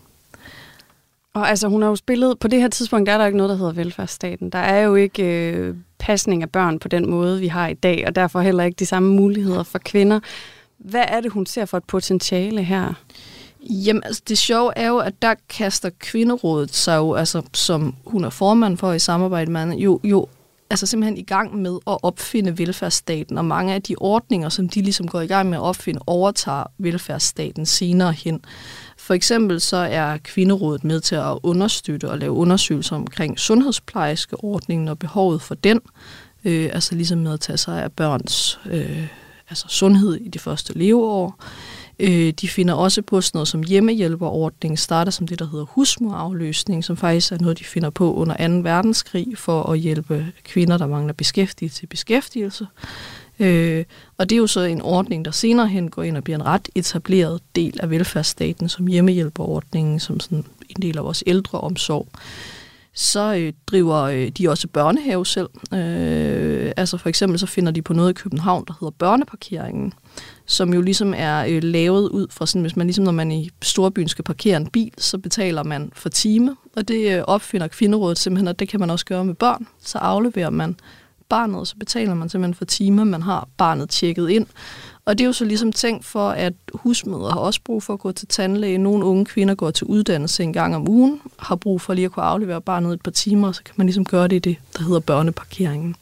Og 1.34 1.48
altså, 1.48 1.68
hun 1.68 1.82
har 1.82 1.88
jo 1.88 1.96
spillet, 1.96 2.38
på 2.38 2.48
det 2.48 2.60
her 2.60 2.68
tidspunkt 2.68 3.06
der 3.06 3.12
er 3.12 3.18
der 3.18 3.26
ikke 3.26 3.36
noget, 3.36 3.50
der 3.50 3.56
hedder 3.56 3.72
velfærdsstaten. 3.72 4.50
Der 4.50 4.58
er 4.58 4.80
jo 4.80 4.94
ikke 4.94 5.22
øh, 5.24 5.74
pasning 5.98 6.42
af 6.42 6.50
børn 6.50 6.78
på 6.78 6.88
den 6.88 7.10
måde, 7.10 7.40
vi 7.40 7.48
har 7.48 7.68
i 7.68 7.74
dag, 7.74 8.04
og 8.06 8.14
derfor 8.14 8.40
heller 8.40 8.64
ikke 8.64 8.76
de 8.76 8.86
samme 8.86 9.14
muligheder 9.14 9.62
for 9.62 9.78
kvinder. 9.78 10.20
Hvad 10.78 11.04
er 11.08 11.20
det, 11.20 11.32
hun 11.32 11.46
ser 11.46 11.64
for 11.64 11.76
et 11.76 11.84
potentiale 11.84 12.62
her? 12.62 12.94
Jamen, 13.70 14.02
altså, 14.04 14.22
det 14.28 14.38
sjove 14.38 14.72
er 14.76 14.88
jo, 14.88 14.98
at 14.98 15.22
der 15.22 15.34
kaster 15.48 15.90
Kvinderådet 15.98 16.74
sig 16.74 16.96
jo, 16.96 17.14
altså, 17.14 17.42
som 17.52 17.94
hun 18.06 18.24
er 18.24 18.30
formand 18.30 18.76
for 18.76 18.92
i 18.92 18.98
samarbejde 18.98 19.50
med 19.50 19.76
jo, 19.76 20.00
jo 20.04 20.26
altså 20.70 20.86
simpelthen 20.86 21.16
i 21.16 21.22
gang 21.22 21.56
med 21.56 21.78
at 21.86 21.98
opfinde 22.02 22.58
velfærdsstaten, 22.58 23.38
og 23.38 23.44
mange 23.44 23.74
af 23.74 23.82
de 23.82 23.94
ordninger, 23.98 24.48
som 24.48 24.68
de 24.68 24.82
ligesom 24.82 25.08
går 25.08 25.20
i 25.20 25.26
gang 25.26 25.48
med 25.48 25.58
at 25.58 25.62
opfinde, 25.62 26.00
overtager 26.06 26.64
velfærdsstaten 26.78 27.66
senere 27.66 28.12
hen. 28.12 28.40
For 28.98 29.14
eksempel 29.14 29.60
så 29.60 29.76
er 29.76 30.16
Kvinderådet 30.16 30.84
med 30.84 31.00
til 31.00 31.14
at 31.14 31.38
understøtte 31.42 32.10
og 32.10 32.18
lave 32.18 32.32
undersøgelser 32.32 32.96
omkring 32.96 33.38
sundhedsplejerskeordningen 33.38 34.88
og 34.88 34.98
behovet 34.98 35.42
for 35.42 35.54
den, 35.54 35.80
øh, 36.44 36.70
altså 36.72 36.94
ligesom 36.94 37.18
med 37.18 37.32
at 37.32 37.40
tage 37.40 37.56
sig 37.56 37.82
af 37.82 37.92
børns 37.92 38.60
øh, 38.70 39.06
altså 39.50 39.66
sundhed 39.68 40.14
i 40.14 40.28
de 40.28 40.38
første 40.38 40.78
leveår. 40.78 41.44
Øh, 41.98 42.32
de 42.40 42.48
finder 42.48 42.74
også 42.74 43.02
på 43.02 43.20
sådan 43.20 43.36
noget 43.38 43.48
som 43.48 43.62
hjemmehjælperordning, 43.62 44.78
starter 44.78 45.10
som 45.10 45.28
det, 45.28 45.38
der 45.38 45.48
hedder 45.50 45.64
husmorafløsning, 45.64 46.84
som 46.84 46.96
faktisk 46.96 47.32
er 47.32 47.38
noget, 47.40 47.58
de 47.58 47.64
finder 47.64 47.90
på 47.90 48.14
under 48.14 48.48
2. 48.48 48.54
verdenskrig 48.54 49.38
for 49.38 49.62
at 49.62 49.78
hjælpe 49.78 50.26
kvinder, 50.44 50.78
der 50.78 50.86
mangler 50.86 51.12
beskæftigelse 51.12 51.80
til 51.80 51.86
beskæftigelse. 51.86 52.66
Øh, 53.38 53.84
og 54.18 54.30
det 54.30 54.36
er 54.36 54.40
jo 54.40 54.46
så 54.46 54.60
en 54.60 54.82
ordning, 54.82 55.24
der 55.24 55.30
senere 55.30 55.68
hen 55.68 55.90
går 55.90 56.02
ind 56.02 56.16
og 56.16 56.24
bliver 56.24 56.38
en 56.38 56.46
ret 56.46 56.68
etableret 56.74 57.40
del 57.56 57.80
af 57.82 57.90
velfærdsstaten, 57.90 58.68
som 58.68 58.86
hjemmehjælperordningen, 58.86 60.00
som 60.00 60.20
sådan 60.20 60.44
en 60.68 60.82
del 60.82 60.98
af 60.98 61.04
vores 61.04 61.24
ældreomsorg 61.26 62.08
så 63.00 63.34
øh, 63.34 63.52
driver 63.66 63.96
øh, 63.96 64.28
de 64.28 64.48
også 64.48 64.68
børnehave 64.68 65.26
selv. 65.26 65.48
Øh, 65.74 66.72
altså 66.76 66.96
for 66.96 67.08
eksempel 67.08 67.38
så 67.38 67.46
finder 67.46 67.72
de 67.72 67.82
på 67.82 67.92
noget 67.92 68.10
i 68.10 68.12
København, 68.12 68.64
der 68.68 68.74
hedder 68.80 68.90
børneparkeringen, 68.90 69.92
som 70.46 70.74
jo 70.74 70.80
ligesom 70.80 71.14
er 71.16 71.44
øh, 71.48 71.62
lavet 71.62 72.08
ud 72.08 72.26
fra 72.30 72.46
sådan, 72.46 72.62
hvis 72.62 72.76
man 72.76 72.86
ligesom 72.86 73.04
når 73.04 73.12
man 73.12 73.32
i 73.32 73.50
storbyen 73.62 74.08
skal 74.08 74.24
parkere 74.24 74.56
en 74.56 74.66
bil, 74.66 74.92
så 74.98 75.18
betaler 75.18 75.62
man 75.62 75.90
for 75.94 76.08
time, 76.08 76.56
og 76.76 76.88
det 76.88 77.16
øh, 77.16 77.24
opfinder 77.26 77.68
Kvinderådet 77.68 78.18
simpelthen, 78.18 78.48
og 78.48 78.58
det 78.58 78.68
kan 78.68 78.80
man 78.80 78.90
også 78.90 79.06
gøre 79.06 79.24
med 79.24 79.34
børn. 79.34 79.66
Så 79.82 79.98
afleverer 79.98 80.50
man 80.50 80.76
barnet, 81.28 81.68
så 81.68 81.76
betaler 81.76 82.14
man 82.14 82.28
simpelthen 82.28 82.54
for 82.54 82.64
timer, 82.64 83.04
man 83.04 83.22
har 83.22 83.48
barnet 83.56 83.88
tjekket 83.90 84.30
ind. 84.30 84.46
Og 85.04 85.18
det 85.18 85.24
er 85.24 85.26
jo 85.26 85.32
så 85.32 85.44
ligesom 85.44 85.72
tænkt 85.72 86.04
for, 86.04 86.30
at 86.30 86.52
husmøder 86.74 87.30
har 87.30 87.40
også 87.40 87.60
brug 87.64 87.82
for 87.82 87.92
at 87.92 87.98
gå 87.98 88.12
til 88.12 88.28
tandlæge. 88.28 88.78
Nogle 88.78 89.04
unge 89.04 89.24
kvinder 89.24 89.54
går 89.54 89.70
til 89.70 89.86
uddannelse 89.86 90.42
en 90.42 90.52
gang 90.52 90.76
om 90.76 90.88
ugen, 90.88 91.20
har 91.38 91.56
brug 91.56 91.80
for 91.80 91.94
lige 91.94 92.04
at 92.04 92.12
kunne 92.12 92.24
aflevere 92.24 92.60
barnet 92.60 92.92
et 92.92 93.02
par 93.02 93.10
timer, 93.10 93.52
så 93.52 93.64
kan 93.64 93.74
man 93.76 93.86
ligesom 93.86 94.04
gøre 94.04 94.28
det 94.28 94.36
i 94.36 94.38
det, 94.38 94.56
der 94.76 94.82
hedder 94.82 95.00
børneparkeringen. 95.00 95.96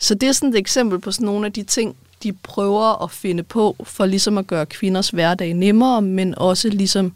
Så 0.00 0.14
det 0.14 0.28
er 0.28 0.32
sådan 0.32 0.48
et 0.48 0.58
eksempel 0.58 0.98
på 0.98 1.12
sådan 1.12 1.26
nogle 1.26 1.46
af 1.46 1.52
de 1.52 1.62
ting, 1.62 1.96
de 2.22 2.32
prøver 2.32 3.04
at 3.04 3.10
finde 3.10 3.42
på, 3.42 3.76
for 3.84 4.06
ligesom 4.06 4.38
at 4.38 4.46
gøre 4.46 4.66
kvinders 4.66 5.08
hverdag 5.08 5.54
nemmere, 5.54 6.02
men 6.02 6.38
også 6.38 6.68
ligesom 6.68 7.12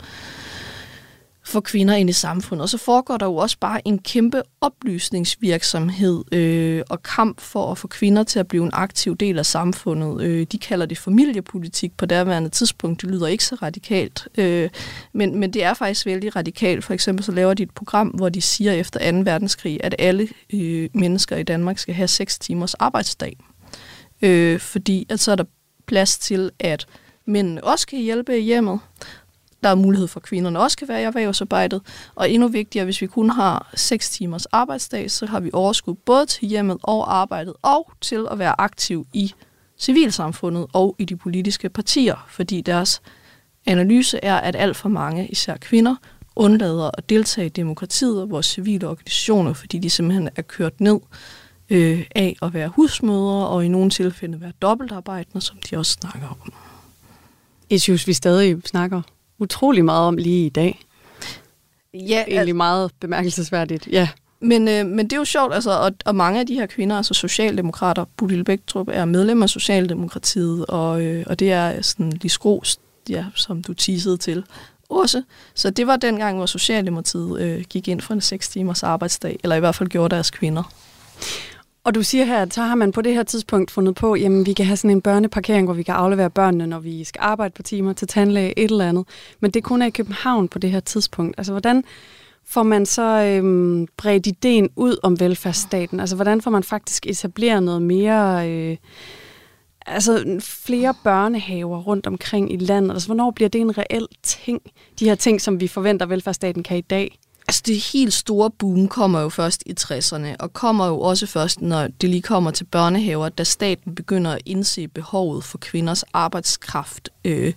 for 1.51 1.61
kvinder 1.61 1.95
ind 1.95 2.11
i 2.11 2.13
samfundet. 2.13 2.63
Og 2.63 2.69
så 2.69 2.79
foregår 2.79 3.17
der 3.17 3.27
jo 3.27 3.37
også 3.37 3.57
bare 3.61 3.89
en 3.89 3.99
kæmpe 3.99 4.43
oplysningsvirksomhed 4.61 6.35
øh, 6.35 6.83
og 6.91 7.03
kamp 7.03 7.41
for 7.41 7.71
at 7.71 7.79
få 7.79 7.89
kvinder 7.89 8.23
til 8.25 8.39
at 8.39 8.49
blive 8.49 8.65
en 8.65 8.71
aktiv 8.73 9.17
del 9.17 9.39
af 9.39 9.47
samfundet. 9.47 10.23
Øh, 10.23 10.47
de 10.53 10.59
kalder 10.59 10.87
det 10.87 10.99
familiepolitik 10.99 11.97
på 11.97 12.07
derværende 12.07 12.49
tidspunkt. 12.49 13.03
Det 13.03 13.11
lyder 13.11 13.27
ikke 13.27 13.45
så 13.45 13.55
radikalt, 13.55 14.29
øh, 14.39 14.71
men, 15.13 15.39
men 15.39 15.53
det 15.53 15.65
er 15.65 15.75
faktisk 15.75 16.07
vældig 16.07 16.37
radikalt. 16.37 16.85
For 16.85 16.95
eksempel 16.95 17.25
så 17.25 17.33
laver 17.33 17.55
de 17.55 17.63
et 17.63 17.71
program, 17.71 18.09
hvor 18.09 18.29
de 18.29 18.41
siger 18.41 18.73
efter 18.73 19.13
2. 19.13 19.19
verdenskrig, 19.19 19.81
at 19.85 19.95
alle 19.99 20.29
øh, 20.55 20.89
mennesker 20.95 21.37
i 21.37 21.43
Danmark 21.43 21.79
skal 21.79 21.95
have 21.95 22.09
6 22.09 22.39
timers 22.39 22.75
arbejdsdag. 22.75 23.37
Øh, 24.23 24.61
fordi 24.61 25.07
at 25.09 25.21
så 25.21 25.33
er 25.33 25.37
der 25.37 25.45
plads 25.87 26.19
til, 26.19 26.51
at 26.59 26.87
mændene 27.27 27.65
også 27.65 27.87
kan 27.87 27.99
hjælpe 27.99 28.39
i 28.39 28.43
hjemmet, 28.43 28.81
der 29.63 29.69
er 29.69 29.75
mulighed 29.75 30.09
for, 30.09 30.21
at 30.21 30.25
kvinderne 30.25 30.59
også 30.59 30.77
kan 30.77 30.89
være 30.89 31.01
i 31.01 31.05
erhvervsarbejdet. 31.05 31.83
Og 32.15 32.31
endnu 32.31 32.49
vigtigere, 32.49 32.85
hvis 32.85 33.01
vi 33.01 33.07
kun 33.07 33.31
har 33.31 33.71
6 33.75 34.11
timers 34.11 34.47
arbejdsdag, 34.47 35.11
så 35.11 35.27
har 35.27 35.41
vi 35.41 35.51
overskud 35.53 35.95
både 35.95 36.27
til 36.27 36.49
hjemmet 36.49 36.79
og 36.83 37.17
arbejdet, 37.17 37.55
og 37.63 37.93
til 38.01 38.27
at 38.31 38.39
være 38.39 38.61
aktiv 38.61 39.07
i 39.13 39.33
civilsamfundet 39.79 40.67
og 40.73 40.97
i 40.99 41.05
de 41.05 41.17
politiske 41.17 41.69
partier, 41.69 42.27
fordi 42.29 42.61
deres 42.61 43.03
analyse 43.67 44.19
er, 44.23 44.37
at 44.37 44.57
alt 44.57 44.77
for 44.77 44.89
mange, 44.89 45.29
især 45.29 45.57
kvinder, 45.57 45.97
undlader 46.37 46.91
at 46.99 47.11
deltage 47.11 47.47
i 47.47 47.49
demokratiet 47.49 48.23
og 48.23 48.31
vores 48.31 48.47
civile 48.47 48.89
organisationer, 48.89 49.53
fordi 49.53 49.79
de 49.79 49.91
simpelthen 49.91 50.29
er 50.37 50.43
kørt 50.43 50.81
ned 50.81 51.01
øh, 51.71 52.07
af 52.15 52.37
at 52.43 52.55
være 52.55 52.69
husmødre 52.69 53.49
og 53.49 53.65
i 53.65 53.69
nogle 53.69 53.91
tilfælde 53.91 54.41
være 54.41 54.53
dobbeltarbejdende, 54.63 55.41
som 55.41 55.59
de 55.71 55.77
også 55.77 55.93
snakker 55.93 56.29
om. 56.29 56.53
Issues, 57.71 58.07
vi 58.07 58.13
stadig 58.13 58.57
snakker 58.65 59.03
utrolig 59.41 59.85
meget 59.85 60.07
om 60.07 60.17
lige 60.17 60.47
i 60.47 60.49
dag. 60.49 60.81
Ja, 61.95 61.99
Egentlig 61.99 62.39
al- 62.39 62.57
meget 62.57 62.91
bemærkelsesværdigt, 63.01 63.89
ja. 63.93 64.09
Men, 64.41 64.69
øh, 64.69 64.87
men 64.87 65.07
det 65.07 65.13
er 65.13 65.17
jo 65.17 65.25
sjovt, 65.25 65.55
altså, 65.55 65.71
og, 65.71 65.93
og 66.05 66.15
mange 66.15 66.41
af 66.41 66.47
de 66.47 66.55
her 66.55 66.67
kvinder, 66.67 66.97
altså 66.97 67.15
socialdemokrater, 67.15 68.05
Bodil 68.17 68.45
Bæktrup 68.45 68.89
er 68.93 69.05
medlem 69.05 69.43
af 69.43 69.49
Socialdemokratiet, 69.49 70.67
og, 70.67 71.03
øh, 71.03 71.25
og 71.27 71.39
det 71.39 71.53
er 71.53 71.83
sådan 71.83 72.11
de 72.11 72.29
skros, 72.29 72.79
ja, 73.09 73.25
som 73.35 73.63
du 73.63 73.75
teasede 73.75 74.17
til 74.17 74.45
også. 74.89 75.23
Så 75.55 75.71
det 75.71 75.87
var 75.87 75.97
dengang, 75.97 76.37
hvor 76.37 76.47
Socialdemokratiet 76.47 77.41
øh, 77.41 77.65
gik 77.71 77.89
ind 77.89 78.01
for 78.01 78.15
en 78.15 78.21
6 78.21 78.49
timers 78.49 78.83
arbejdsdag, 78.83 79.41
eller 79.43 79.57
i 79.57 79.61
hvert 79.61 79.75
fald 79.75 79.89
gjorde 79.89 80.15
deres 80.15 80.31
kvinder. 80.31 80.73
Og 81.85 81.95
du 81.95 82.03
siger 82.03 82.25
her, 82.25 82.43
at 82.43 82.55
så 82.55 82.63
har 82.63 82.75
man 82.75 82.93
på 82.93 83.03
det 83.03 83.15
her 83.15 83.23
tidspunkt 83.23 83.71
fundet 83.71 83.95
på, 83.95 84.15
jamen 84.15 84.47
vi 84.47 84.53
kan 84.53 84.67
have 84.67 84.77
sådan 84.77 84.91
en 84.91 85.03
børneparkering, 85.03 85.67
hvor 85.67 85.75
vi 85.75 85.83
kan 85.83 85.95
aflevere 85.95 86.31
børnene, 86.31 86.67
når 86.67 86.79
vi 86.79 87.05
skal 87.05 87.21
arbejde 87.23 87.53
på 87.57 87.63
timer 87.63 87.93
til 87.93 88.09
tandlæge, 88.09 88.59
et 88.59 88.71
eller 88.71 88.89
andet. 88.89 89.05
Men 89.41 89.51
det 89.51 89.65
kun 89.65 89.83
er 89.83 89.87
i 89.87 89.91
København 89.91 90.49
på 90.49 90.59
det 90.59 90.71
her 90.71 90.81
tidspunkt. 90.81 91.35
Altså 91.39 91.53
hvordan 91.53 91.85
får 92.45 92.63
man 92.63 92.87
så 92.87 93.03
øhm, 93.03 93.87
bredt 93.97 94.27
ideen 94.27 94.69
ud 94.77 94.97
om 95.03 95.21
velfærdsstaten? 95.21 96.01
Altså 96.01 96.17
hvordan 96.17 96.41
får 96.41 96.51
man 96.51 96.63
faktisk 96.63 97.07
etableret 97.07 97.63
noget 97.63 97.83
mere... 97.83 98.51
Øh, 98.51 98.77
altså 99.87 100.39
flere 100.41 100.95
børnehaver 101.05 101.79
rundt 101.79 102.07
omkring 102.07 102.53
i 102.53 102.57
landet. 102.57 102.93
Altså, 102.93 103.09
hvornår 103.09 103.31
bliver 103.31 103.49
det 103.49 103.61
en 103.61 103.79
reel 103.79 104.07
ting, 104.23 104.63
de 104.99 105.05
her 105.05 105.15
ting, 105.15 105.41
som 105.41 105.61
vi 105.61 105.69
forventer, 105.69 106.07
velfærdsstaten 106.07 106.63
kan 106.63 106.77
i 106.77 106.81
dag? 106.81 107.19
Altså 107.51 107.63
det 107.67 107.81
helt 107.93 108.13
store 108.13 108.51
boom 108.51 108.89
kommer 108.89 109.21
jo 109.21 109.29
først 109.29 109.63
i 109.67 109.75
60'erne, 109.81 110.37
og 110.39 110.53
kommer 110.53 110.87
jo 110.87 111.01
også 111.01 111.27
først, 111.27 111.61
når 111.61 111.89
det 112.01 112.11
lige 112.11 112.23
kommer 112.23 112.51
til 112.51 112.65
børnehaver, 112.65 113.29
da 113.29 113.45
staten 113.45 113.95
begynder 113.95 114.31
at 114.31 114.43
indse 114.47 114.89
behovet 114.89 115.45
for 115.45 115.59
kvinders 115.59 116.03
arbejdskraft 116.03 117.09
øh, 117.25 117.53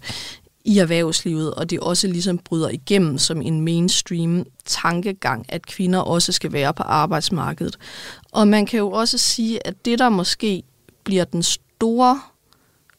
i 0.66 0.78
erhvervslivet, 0.78 1.54
og 1.54 1.70
det 1.70 1.80
også 1.80 2.08
ligesom 2.08 2.38
bryder 2.38 2.70
igennem 2.70 3.18
som 3.18 3.42
en 3.42 3.62
mainstream 3.62 4.46
tankegang, 4.66 5.46
at 5.50 5.66
kvinder 5.66 6.00
også 6.00 6.32
skal 6.32 6.54
være 6.54 6.74
på 6.74 6.84
arbejdsmarkedet. 6.84 7.78
Og 8.32 8.48
man 8.48 8.66
kan 8.66 8.80
jo 8.80 8.92
også 8.92 9.18
sige, 9.18 9.68
at 9.68 9.86
det 9.86 10.00
der 10.00 10.10
måske 10.10 10.64
bliver 11.04 11.24
den 11.24 11.44
store 11.44 12.22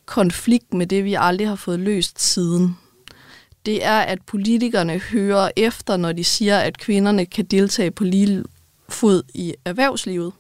konflikt 0.07 0.75
med 0.75 0.87
det, 0.87 1.05
vi 1.05 1.17
aldrig 1.19 1.49
har 1.49 1.57
fået 1.57 1.81
løst 1.81 2.23
siden. 2.23 2.77
Det 3.67 3.85
er, 3.85 3.99
at 3.99 4.19
politikerne 4.27 4.99
hører 4.99 5.51
efter, 5.57 5.97
når 5.97 6.13
de 6.13 6.25
siger, 6.25 6.59
at 6.59 6.79
kvinderne 6.79 7.27
kan 7.27 7.45
deltage 7.45 7.91
på 7.91 8.05
lige 8.05 8.45
fod 8.89 9.23
i 9.35 9.55
erhvervslivet. 9.65 10.33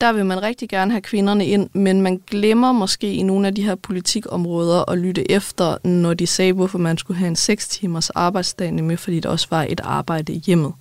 Der 0.00 0.12
vil 0.12 0.26
man 0.26 0.42
rigtig 0.42 0.68
gerne 0.68 0.90
have 0.90 1.00
kvinderne 1.00 1.46
ind, 1.46 1.70
men 1.72 2.02
man 2.02 2.20
glemmer 2.26 2.72
måske 2.72 3.14
i 3.14 3.22
nogle 3.22 3.46
af 3.46 3.54
de 3.54 3.62
her 3.62 3.74
politikområder 3.74 4.90
at 4.90 4.98
lytte 4.98 5.30
efter, 5.30 5.86
når 5.88 6.14
de 6.14 6.26
sagde, 6.26 6.52
hvorfor 6.52 6.78
man 6.78 6.98
skulle 6.98 7.18
have 7.18 7.28
en 7.28 7.36
6 7.36 7.68
timers 7.68 8.10
arbejdsdag 8.10 8.74
med, 8.74 8.96
fordi 8.96 9.20
der 9.20 9.28
også 9.28 9.46
var 9.50 9.66
et 9.68 9.80
arbejde 9.84 10.32
i 10.32 10.42
hjemmet. 10.46 10.72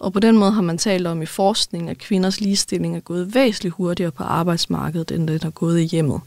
Og 0.00 0.12
på 0.12 0.20
den 0.20 0.38
måde 0.38 0.52
har 0.52 0.62
man 0.62 0.78
talt 0.78 1.06
om 1.06 1.22
i 1.22 1.26
forskning, 1.26 1.90
at 1.90 1.98
kvinders 1.98 2.40
ligestilling 2.40 2.96
er 2.96 3.00
gået 3.00 3.34
væsentligt 3.34 3.74
hurtigere 3.74 4.10
på 4.10 4.22
arbejdsmarkedet, 4.22 5.10
end 5.10 5.28
den 5.28 5.40
er 5.46 5.50
gået 5.50 5.80
i 5.80 5.84
hjemmet. 5.84 6.20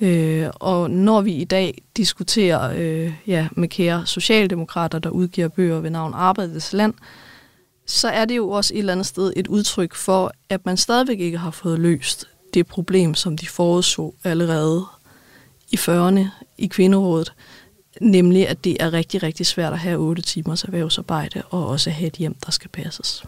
Øh, 0.00 0.46
og 0.54 0.90
når 0.90 1.20
vi 1.20 1.32
i 1.32 1.44
dag 1.44 1.82
diskuterer 1.96 2.72
øh, 2.76 3.12
ja, 3.26 3.48
med 3.52 3.68
kære 3.68 4.06
socialdemokrater, 4.06 4.98
der 4.98 5.10
udgiver 5.10 5.48
bøger 5.48 5.80
ved 5.80 5.90
navn 5.90 6.14
Arbejdets 6.14 6.72
Land, 6.72 6.94
så 7.86 8.08
er 8.08 8.24
det 8.24 8.36
jo 8.36 8.50
også 8.50 8.74
et 8.74 8.78
eller 8.78 8.92
andet 8.92 9.06
sted 9.06 9.32
et 9.36 9.46
udtryk 9.46 9.94
for, 9.94 10.32
at 10.48 10.66
man 10.66 10.76
stadigvæk 10.76 11.20
ikke 11.20 11.38
har 11.38 11.50
fået 11.50 11.78
løst 11.78 12.28
det 12.54 12.66
problem, 12.66 13.14
som 13.14 13.36
de 13.36 13.48
forudså 13.48 14.14
allerede 14.24 14.84
i 15.70 15.76
40'erne 15.76 16.20
i 16.58 16.66
kvinderådet, 16.66 17.32
nemlig 18.00 18.48
at 18.48 18.64
det 18.64 18.76
er 18.80 18.92
rigtig, 18.92 19.22
rigtig 19.22 19.46
svært 19.46 19.72
at 19.72 19.78
have 19.78 19.98
8 19.98 20.22
timers 20.22 20.64
erhvervsarbejde 20.64 21.42
og 21.50 21.66
også 21.66 21.90
have 21.90 22.06
et 22.06 22.14
hjem, 22.14 22.34
der 22.34 22.50
skal 22.50 22.70
passes. 22.70 23.24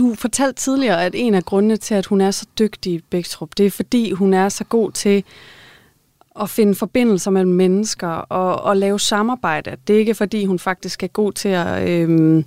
Du 0.00 0.14
fortalte 0.14 0.62
tidligere, 0.62 1.04
at 1.04 1.14
en 1.14 1.34
af 1.34 1.44
grundene 1.44 1.76
til, 1.76 1.94
at 1.94 2.06
hun 2.06 2.20
er 2.20 2.30
så 2.30 2.46
dygtig, 2.58 2.92
i 2.92 3.00
Bækstrup, 3.10 3.48
det 3.56 3.66
er 3.66 3.70
fordi, 3.70 4.12
hun 4.12 4.34
er 4.34 4.48
så 4.48 4.64
god 4.64 4.92
til 4.92 5.24
at 6.40 6.50
finde 6.50 6.74
forbindelser 6.74 7.30
mellem 7.30 7.52
mennesker 7.52 8.08
og, 8.08 8.62
og 8.62 8.76
lave 8.76 9.00
samarbejde. 9.00 9.76
Det 9.86 9.94
er 9.94 9.98
ikke 9.98 10.14
fordi, 10.14 10.44
hun 10.44 10.58
faktisk 10.58 11.02
er 11.02 11.06
god 11.06 11.32
til 11.32 11.48
at 11.48 11.88
øhm, 11.88 12.44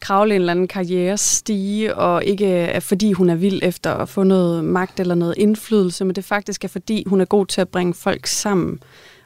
kravle 0.00 0.34
en 0.34 0.40
eller 0.40 0.52
anden 0.52 0.68
karrierestige, 0.68 1.94
og 1.94 2.24
ikke 2.24 2.46
er 2.46 2.80
fordi, 2.80 3.12
hun 3.12 3.30
er 3.30 3.34
vild 3.34 3.60
efter 3.62 3.94
at 3.94 4.08
få 4.08 4.22
noget 4.22 4.64
magt 4.64 5.00
eller 5.00 5.14
noget 5.14 5.34
indflydelse, 5.36 6.04
men 6.04 6.16
det 6.16 6.24
faktisk 6.24 6.64
er 6.64 6.68
fordi, 6.68 7.04
hun 7.06 7.20
er 7.20 7.24
god 7.24 7.46
til 7.46 7.60
at 7.60 7.68
bringe 7.68 7.94
folk 7.94 8.26
sammen 8.26 8.80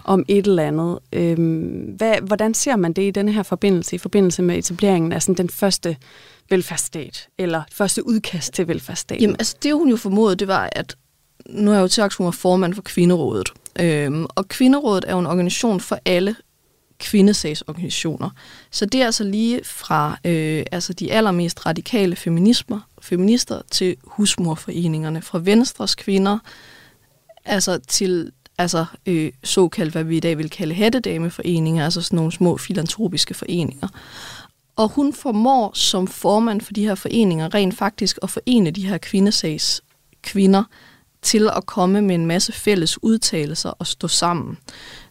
om 0.05 0.25
et 0.29 0.47
eller 0.47 0.63
andet. 0.63 0.99
Øhm, 1.13 1.95
hvad, 1.97 2.15
hvordan 2.23 2.55
ser 2.55 2.77
man 2.77 2.93
det 2.93 3.03
i 3.03 3.11
den 3.11 3.29
her 3.29 3.43
forbindelse, 3.43 3.97
i 3.97 3.99
forbindelse 3.99 4.43
med 4.43 4.59
etableringen 4.59 5.13
af 5.13 5.23
sådan 5.23 5.35
den 5.35 5.51
første 5.51 5.97
velfærdsstat, 6.51 7.29
eller 7.39 7.63
første 7.73 8.07
udkast 8.07 8.53
til 8.53 8.69
velfærdsstaten? 8.69 9.23
Jamen, 9.23 9.37
altså 9.39 9.57
det 9.63 9.75
hun 9.75 9.89
jo 9.89 9.97
formodede, 9.97 10.37
det 10.37 10.49
var, 10.49 10.69
at 10.73 10.97
nu 11.47 11.71
er 11.71 11.75
jeg 11.75 11.83
jo 11.83 11.89
til 11.89 12.01
at 12.01 12.15
hun 12.15 12.27
er 12.27 12.31
formand 12.31 12.75
for 12.75 12.83
Kvinderådet. 12.83 13.49
Øhm, 13.81 14.27
og 14.29 14.49
Kvinderådet 14.49 15.05
er 15.09 15.13
jo 15.13 15.19
en 15.19 15.27
organisation 15.27 15.81
for 15.81 15.99
alle 16.05 16.37
kvindesagsorganisationer. 16.99 18.31
Så 18.71 18.87
det 18.87 19.03
er 19.03 19.07
altså 19.07 19.25
lige 19.25 19.61
fra 19.65 20.19
øh, 20.25 20.65
altså 20.73 20.93
de 20.93 21.13
allermest 21.13 21.67
radikale 21.67 22.17
feminismer, 22.17 22.81
feminister 23.03 23.61
til 23.71 23.97
husmorforeningerne, 24.05 25.23
fra 25.23 25.39
Venstres 25.43 25.95
kvinder, 25.95 26.39
altså 27.45 27.79
til 27.89 28.33
altså 28.59 28.85
øh, 29.07 29.33
såkaldt, 29.45 29.93
hvad 29.93 30.05
vi 30.05 30.17
i 30.17 30.21
dag 30.21 30.39
vil 30.39 30.51
kalde 30.51 30.75
hattedameforeninger, 30.75 31.85
altså 31.85 32.03
sådan 32.03 32.17
nogle 32.17 32.33
små 32.33 32.57
filantropiske 32.57 33.35
foreninger. 33.35 33.89
Og 34.77 34.89
hun 34.89 35.13
formår 35.13 35.71
som 35.75 36.07
formand 36.07 36.61
for 36.61 36.73
de 36.73 36.85
her 36.85 36.95
foreninger 36.95 37.55
rent 37.55 37.77
faktisk 37.77 38.19
at 38.23 38.31
forene 38.31 38.71
de 38.71 38.89
her 38.89 38.99
kvindesags 38.99 39.83
kvinder 40.23 40.65
til 41.23 41.51
at 41.57 41.67
komme 41.67 42.03
med 42.03 42.15
en 42.15 42.27
masse 42.27 42.53
fælles 42.53 43.03
udtalelser 43.03 43.71
og 43.71 43.87
stå 43.87 44.09
sammen. 44.09 44.59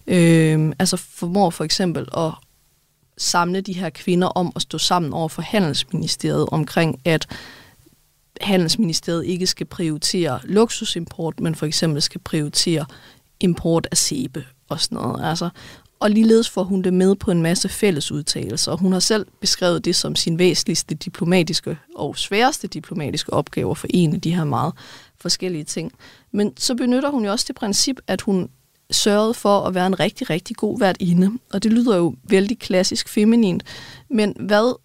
Øh, 0.08 0.74
altså 0.80 0.98
formår 0.98 1.50
for 1.50 1.64
eksempel 1.64 2.08
at 2.18 2.32
samle 3.18 3.62
de 3.62 3.74
her 3.74 3.90
kvinder 3.90 4.28
om 4.28 4.52
at 4.56 4.62
stå 4.62 4.78
sammen 4.78 5.14
over 5.14 5.30
for 5.30 5.42
Handelsministeriet 5.42 6.48
omkring, 6.52 7.02
at 7.06 7.28
Handelsministeriet 8.42 9.26
ikke 9.26 9.48
skal 9.48 9.66
prioritere 9.66 10.40
luksusimport, 10.44 11.40
men 11.40 11.56
for 11.56 11.66
eksempel 11.66 12.02
skal 12.02 12.22
prioritere 12.22 12.86
import 13.40 13.88
af 13.92 13.98
sæbe 13.98 14.46
og 14.70 14.80
sådan 14.80 14.96
noget. 14.96 15.30
Altså, 15.30 15.50
og 16.00 16.10
ligeledes 16.10 16.50
får 16.50 16.64
hun 16.64 16.82
det 16.82 16.94
med 16.94 17.16
på 17.16 17.32
en 17.32 17.42
masse 17.42 17.70
fælles 17.70 18.12
udtalelser. 18.12 18.76
Hun 18.76 18.92
har 18.92 19.00
selv 19.00 19.26
beskrevet 19.40 19.86
det 19.86 19.96
som 19.96 20.16
sin 20.16 20.40
væsentligste 20.40 20.96
diplomatiske 20.96 21.78
og 21.96 22.18
sværeste 22.18 22.68
diplomatiske 22.68 23.34
opgaver 23.34 23.76
for 23.76 23.88
en 23.90 24.14
af 24.14 24.22
de 24.22 24.36
her 24.36 24.44
meget 24.44 24.74
forskellige 25.18 25.64
ting. 25.64 25.92
Men 26.32 26.54
så 26.58 26.76
benytter 26.76 27.10
hun 27.10 27.26
jo 27.26 27.32
også 27.32 27.46
det 27.48 27.56
princip, 27.56 28.00
at 28.08 28.22
hun 28.22 28.50
sørgede 28.92 29.34
for 29.34 29.60
at 29.60 29.76
være 29.76 29.88
en 29.88 30.00
rigtig, 30.00 30.30
rigtig 30.30 30.56
god 30.56 30.80
værtinde. 30.80 31.32
Og 31.54 31.64
det 31.64 31.74
lyder 31.74 31.98
jo 31.98 32.16
vældig 32.24 32.60
klassisk 32.60 33.10
feminint. 33.10 33.64
Men 34.10 34.36
hvad 34.40 34.76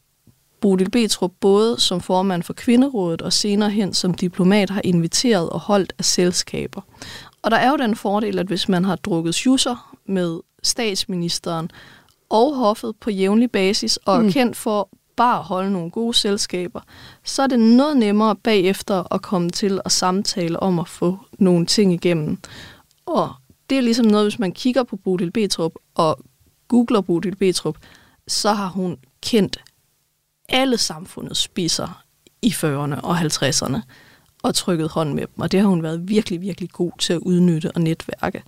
Bodil 0.60 0.90
Betrup 0.90 1.32
både 1.40 1.80
som 1.80 2.00
formand 2.00 2.42
for 2.42 2.52
Kvinderådet 2.52 3.22
og 3.22 3.32
senere 3.32 3.70
hen 3.70 3.94
som 3.94 4.14
diplomat 4.14 4.70
har 4.70 4.80
inviteret 4.84 5.50
og 5.50 5.60
holdt 5.60 5.92
af 5.98 6.04
selskaber. 6.04 6.80
Og 7.42 7.50
der 7.50 7.56
er 7.56 7.70
jo 7.70 7.76
den 7.76 7.96
fordel, 7.96 8.38
at 8.38 8.46
hvis 8.46 8.68
man 8.68 8.84
har 8.84 8.96
drukket 8.96 9.34
schusser 9.34 9.96
med 10.06 10.40
statsministeren 10.64 11.70
og 12.30 12.56
hoffet 12.56 12.96
på 13.00 13.10
jævnlig 13.10 13.50
basis 13.50 13.96
og 13.96 14.16
er 14.16 14.22
mm. 14.22 14.32
kendt 14.32 14.56
for 14.56 14.88
bare 15.16 15.38
at 15.38 15.44
holde 15.44 15.72
nogle 15.72 15.90
gode 15.90 16.14
selskaber, 16.14 16.80
så 17.24 17.42
er 17.42 17.46
det 17.46 17.60
noget 17.60 17.96
nemmere 17.96 18.36
bagefter 18.36 19.14
at 19.14 19.22
komme 19.22 19.50
til 19.50 19.80
at 19.84 19.92
samtale 19.92 20.60
om 20.60 20.78
at 20.78 20.88
få 20.88 21.18
nogle 21.38 21.66
ting 21.66 21.92
igennem. 21.92 22.38
Og 23.06 23.32
det 23.70 23.78
er 23.78 23.82
ligesom 23.82 24.06
noget, 24.06 24.24
hvis 24.24 24.38
man 24.38 24.52
kigger 24.52 24.82
på 24.82 24.96
Bodil 24.96 25.30
Betrup 25.30 25.72
og 25.94 26.18
googler 26.68 27.00
Bodil 27.00 27.36
Betrup, 27.36 27.76
så 28.28 28.52
har 28.52 28.68
hun 28.68 28.96
kendt 29.22 29.64
alle 30.48 30.78
samfundets 30.78 31.40
spiser 31.40 32.02
i 32.42 32.48
40'erne 32.48 33.00
og 33.00 33.18
50'erne 33.18 33.80
og 34.42 34.54
trykket 34.54 34.88
hånd 34.88 35.12
med 35.12 35.22
dem, 35.22 35.40
og 35.40 35.52
det 35.52 35.60
har 35.60 35.66
hun 35.66 35.82
været 35.82 36.08
virkelig, 36.08 36.40
virkelig 36.40 36.70
god 36.70 36.92
til 36.98 37.12
at 37.12 37.18
udnytte 37.18 37.70
og 37.70 37.80
netværke. 37.80 38.42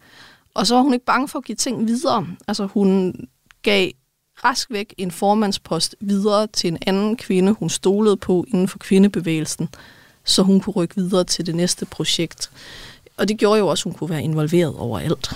Og 0.57 0.67
så 0.67 0.75
var 0.75 0.83
hun 0.83 0.95
ikke 0.95 1.05
bange 1.07 1.29
for 1.29 1.39
at 1.39 1.45
give 1.45 1.57
ting 1.57 1.87
videre. 1.87 2.27
Altså 2.49 2.67
hun 2.67 3.15
gav 3.63 3.91
rask 4.45 4.71
væk 4.71 4.95
en 4.99 5.11
formandspost 5.11 5.97
videre 6.01 6.47
til 6.47 6.69
en 6.69 6.79
anden 6.87 7.17
kvinde, 7.17 7.53
hun 7.53 7.71
stolede 7.71 8.17
på 8.17 8.45
inden 8.49 8.69
for 8.69 8.79
kvindebevægelsen, 8.79 9.69
så 10.25 10.43
hun 10.43 10.61
kunne 10.61 10.75
rykke 10.75 10.95
videre 10.97 11.25
til 11.25 11.47
det 11.47 11.55
næste 11.55 11.87
projekt. 11.87 12.51
Og 13.17 13.29
det 13.29 13.39
gjorde 13.39 13.59
jo 13.59 13.69
også, 13.69 13.83
at 13.83 13.85
hun 13.85 13.99
kunne 13.99 14.11
være 14.11 14.23
involveret 14.23 14.77
overalt. 14.77 15.31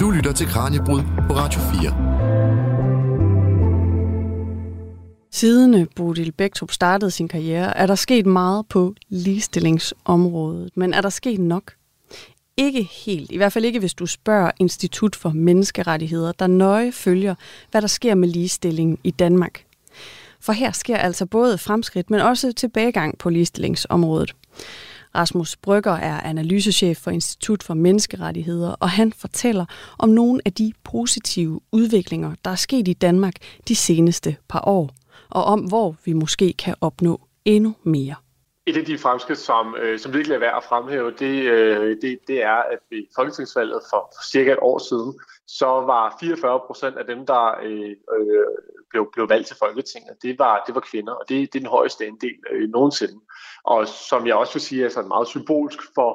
Du 0.00 0.10
lytter 0.10 0.32
til 0.32 0.46
Kranjebrud 0.46 1.00
på 1.28 1.34
Radio 1.34 1.60
4. 1.60 2.15
Siden 5.36 5.74
øh, 5.74 5.86
Bodil 5.96 6.32
Bæktrup 6.32 6.72
startede 6.72 7.10
sin 7.10 7.28
karriere, 7.28 7.76
er 7.76 7.86
der 7.86 7.94
sket 7.94 8.26
meget 8.26 8.66
på 8.68 8.94
ligestillingsområdet. 9.08 10.76
Men 10.76 10.94
er 10.94 11.00
der 11.00 11.08
sket 11.08 11.40
nok? 11.40 11.72
Ikke 12.56 12.82
helt. 12.82 13.32
I 13.32 13.36
hvert 13.36 13.52
fald 13.52 13.64
ikke, 13.64 13.78
hvis 13.78 13.94
du 13.94 14.06
spørger 14.06 14.50
Institut 14.58 15.16
for 15.16 15.30
Menneskerettigheder, 15.30 16.32
der 16.32 16.46
nøje 16.46 16.92
følger, 16.92 17.34
hvad 17.70 17.80
der 17.80 17.86
sker 17.86 18.14
med 18.14 18.28
ligestilling 18.28 18.98
i 19.04 19.10
Danmark. 19.10 19.64
For 20.40 20.52
her 20.52 20.72
sker 20.72 20.96
altså 20.96 21.26
både 21.26 21.58
fremskridt, 21.58 22.10
men 22.10 22.20
også 22.20 22.52
tilbagegang 22.52 23.18
på 23.18 23.30
ligestillingsområdet. 23.30 24.34
Rasmus 25.14 25.56
Brygger 25.56 25.92
er 25.92 26.20
analysechef 26.20 26.98
for 26.98 27.10
Institut 27.10 27.62
for 27.62 27.74
Menneskerettigheder, 27.74 28.70
og 28.70 28.90
han 28.90 29.12
fortæller 29.12 29.64
om 29.98 30.08
nogle 30.08 30.40
af 30.44 30.52
de 30.52 30.72
positive 30.84 31.60
udviklinger, 31.72 32.34
der 32.44 32.50
er 32.50 32.56
sket 32.56 32.88
i 32.88 32.92
Danmark 32.92 33.34
de 33.68 33.74
seneste 33.74 34.36
par 34.48 34.62
år 34.66 34.90
og 35.30 35.44
om 35.44 35.60
hvor 35.60 35.96
vi 36.04 36.12
måske 36.12 36.52
kan 36.52 36.74
opnå 36.80 37.20
endnu 37.44 37.74
mere. 37.82 38.14
Et 38.66 38.76
af 38.76 38.84
de 38.84 38.98
fremskridt, 38.98 39.38
som, 39.38 39.76
øh, 39.80 39.98
som 39.98 40.14
virkelig 40.14 40.34
er 40.34 40.38
værd 40.38 40.56
at 40.56 40.64
fremhæve, 40.64 41.10
det, 41.10 41.42
øh, 41.42 41.96
det, 42.02 42.18
det 42.28 42.42
er, 42.42 42.62
at 42.72 42.78
ved 42.90 43.04
folketingsvalget 43.16 43.80
for, 43.90 44.14
cirka 44.30 44.52
et 44.52 44.58
år 44.62 44.78
siden, 44.78 45.20
så 45.46 45.66
var 45.66 46.16
44 46.20 46.60
procent 46.66 46.96
af 46.96 47.04
dem, 47.06 47.26
der 47.26 47.60
øh, 47.62 47.90
øh, 47.90 48.46
blev, 48.90 49.10
blev 49.12 49.28
valgt 49.28 49.46
til 49.46 49.56
Folketinget, 49.58 50.22
det 50.22 50.38
var, 50.38 50.64
det 50.66 50.74
var 50.74 50.80
kvinder, 50.80 51.12
og 51.12 51.24
det, 51.28 51.52
det 51.52 51.58
er 51.58 51.62
den 51.62 51.76
højeste 51.76 52.06
andel 52.06 52.38
øh, 52.50 52.68
nogensinde. 52.68 53.20
Og 53.64 53.88
som 53.88 54.26
jeg 54.26 54.34
også 54.34 54.52
vil 54.52 54.62
sige, 54.62 54.84
er 54.84 54.88
sådan 54.88 55.08
meget 55.08 55.28
symbolsk 55.28 55.78
for, 55.94 56.10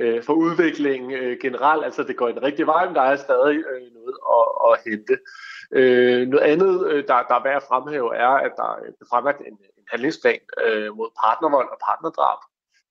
øh, 0.00 0.22
for 0.22 0.32
udviklingen 0.32 1.10
øh, 1.10 1.36
generelt. 1.42 1.84
Altså 1.84 2.02
det 2.02 2.16
går 2.16 2.28
i 2.28 2.32
den 2.32 2.42
rigtige 2.42 2.66
vej, 2.66 2.86
men 2.86 2.94
der 2.94 3.02
er 3.02 3.16
stadig 3.16 3.56
øh, 3.56 3.86
noget 3.98 4.16
at, 4.38 4.46
at 4.68 4.90
hente. 4.90 5.16
Øh, 5.74 6.28
noget 6.28 6.44
andet, 6.44 6.86
øh, 6.90 7.04
der, 7.08 7.22
der 7.28 7.34
er 7.34 7.42
værd 7.42 7.56
at 7.56 7.68
fremhæve, 7.68 8.16
er, 8.16 8.34
at 8.46 8.52
der 8.56 8.70
øh, 8.82 8.92
er 9.00 9.06
fremlagt 9.10 9.40
en, 9.40 9.46
en 9.46 9.84
handlingsplan 9.90 10.40
øh, 10.64 10.96
mod 10.96 11.08
partnervold 11.24 11.68
og 11.74 11.78
partnerdrab, 11.88 12.38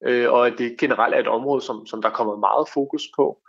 øh, 0.08 0.32
og 0.32 0.48
at 0.48 0.54
det 0.58 0.78
generelt 0.80 1.16
er 1.16 1.20
et 1.20 1.28
område, 1.28 1.62
som, 1.62 1.86
som 1.86 2.02
der 2.02 2.10
kommer 2.10 2.36
meget 2.36 2.70
fokus 2.70 3.04
på. 3.16 3.40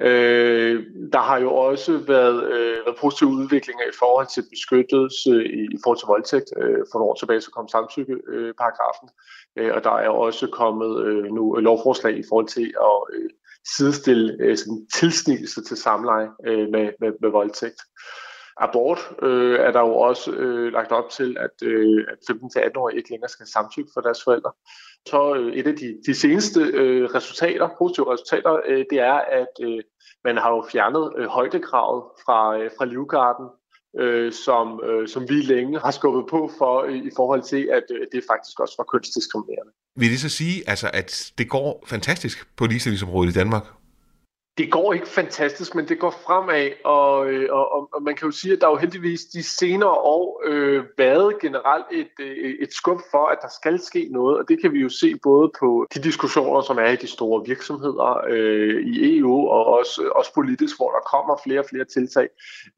Øh, 0.00 0.86
der 1.12 1.18
har 1.18 1.38
jo 1.38 1.54
også 1.54 1.98
været, 1.98 2.44
øh, 2.44 2.86
været 2.86 2.96
positive 3.00 3.30
udviklinger 3.30 3.84
i 3.84 3.96
forhold 3.98 4.26
til 4.26 4.44
beskyttelse 4.50 5.30
i, 5.44 5.60
i 5.76 5.78
forhold 5.82 5.98
til 5.98 6.06
voldtægt. 6.06 6.50
Øh, 6.56 6.80
for 6.92 6.98
nogle 6.98 7.10
år 7.10 7.14
tilbage 7.14 7.40
så 7.40 7.50
kom 7.50 7.68
samtykkeparagrafen, 7.68 9.08
øh, 9.56 9.74
og 9.74 9.84
der 9.84 9.90
er 9.90 10.08
også 10.08 10.46
kommet 10.46 11.04
øh, 11.06 11.24
nu 11.24 11.54
lovforslag 11.54 12.18
i 12.18 12.24
forhold 12.28 12.48
til 12.48 12.74
at 12.90 12.96
øh, 13.14 13.30
sidestille 13.76 14.36
øh, 14.40 14.56
sådan 14.56 14.86
tilsnigelse 14.94 15.64
til 15.64 15.76
samleje 15.76 16.28
øh, 16.46 16.68
med, 16.68 16.92
med, 17.00 17.12
med 17.20 17.30
voldtægt. 17.30 17.80
Abort 18.60 18.98
øh, 19.22 19.58
er 19.60 19.72
der 19.72 19.80
jo 19.80 19.94
også 19.96 20.32
øh, 20.32 20.72
lagt 20.72 20.92
op 20.92 21.10
til, 21.10 21.36
at, 21.40 21.66
øh, 21.68 22.04
at 22.12 22.18
15-18-årige 22.30 22.96
ikke 22.98 23.10
længere 23.10 23.28
skal 23.28 23.46
samtykke 23.46 23.90
for 23.94 24.00
deres 24.00 24.24
forældre. 24.24 24.52
Så 25.06 25.34
øh, 25.34 25.52
et 25.52 25.66
af 25.66 25.76
de, 25.76 25.98
de 26.06 26.14
seneste 26.14 26.60
øh, 26.60 27.04
resultater, 27.14 27.68
positive 27.78 28.12
resultater, 28.12 28.60
øh, 28.66 28.84
det 28.90 28.98
er, 28.98 29.20
at 29.40 29.54
øh, 29.62 29.82
man 30.24 30.36
har 30.36 30.50
jo 30.50 30.64
fjernet 30.72 31.12
øh, 31.18 31.26
højdekravet 31.26 32.02
fra, 32.24 32.58
øh, 32.58 32.70
fra 32.78 32.84
livgarden, 32.84 33.46
øh, 34.00 34.32
som, 34.32 34.80
øh, 34.84 35.08
som 35.08 35.28
vi 35.28 35.34
længe 35.34 35.80
har 35.80 35.90
skubbet 35.90 36.24
på 36.30 36.50
for 36.58 36.82
øh, 36.82 36.96
i 36.96 37.10
forhold 37.16 37.42
til, 37.42 37.68
at 37.72 37.84
øh, 37.90 38.06
det 38.12 38.22
faktisk 38.30 38.60
også 38.60 38.74
var 38.78 38.84
kønsdiskriminerende. 38.84 39.72
Vil 39.96 40.10
det 40.10 40.20
så 40.20 40.28
sige, 40.28 40.68
altså, 40.68 40.90
at 40.92 41.32
det 41.38 41.48
går 41.48 41.84
fantastisk 41.86 42.48
på 42.56 42.66
ligestillingsområdet 42.66 43.30
i 43.30 43.38
Danmark? 43.38 43.64
Det 44.60 44.72
går 44.72 44.92
ikke 44.92 45.08
fantastisk, 45.08 45.74
men 45.74 45.88
det 45.88 45.98
går 45.98 46.10
fremad, 46.10 46.70
og, 46.84 47.30
øh, 47.30 47.48
og, 47.50 47.72
og, 47.72 47.88
og 47.92 48.02
man 48.02 48.16
kan 48.16 48.28
jo 48.28 48.32
sige, 48.32 48.52
at 48.52 48.60
der 48.60 48.68
jo 48.68 48.76
heldigvis 48.76 49.24
de 49.24 49.42
senere 49.42 49.90
år 49.90 50.42
øh, 50.44 50.84
været 50.98 51.40
generelt 51.40 51.86
et, 51.92 52.14
øh, 52.20 52.54
et 52.60 52.72
skub 52.72 53.00
for, 53.10 53.26
at 53.26 53.38
der 53.42 53.48
skal 53.60 53.80
ske 53.80 54.08
noget, 54.10 54.38
og 54.38 54.44
det 54.48 54.60
kan 54.60 54.72
vi 54.72 54.80
jo 54.80 54.88
se 54.88 55.16
både 55.22 55.50
på 55.60 55.86
de 55.94 56.02
diskussioner, 56.02 56.60
som 56.60 56.78
er 56.78 56.90
i 56.90 56.96
de 56.96 57.06
store 57.06 57.46
virksomheder 57.46 58.24
øh, 58.28 58.86
i 58.86 59.18
EU, 59.18 59.48
og 59.48 59.66
også, 59.66 60.12
også 60.14 60.34
politisk, 60.34 60.76
hvor 60.76 60.90
der 60.90 61.00
kommer 61.12 61.40
flere 61.44 61.60
og 61.60 61.66
flere 61.70 61.84
tiltag. 61.84 62.28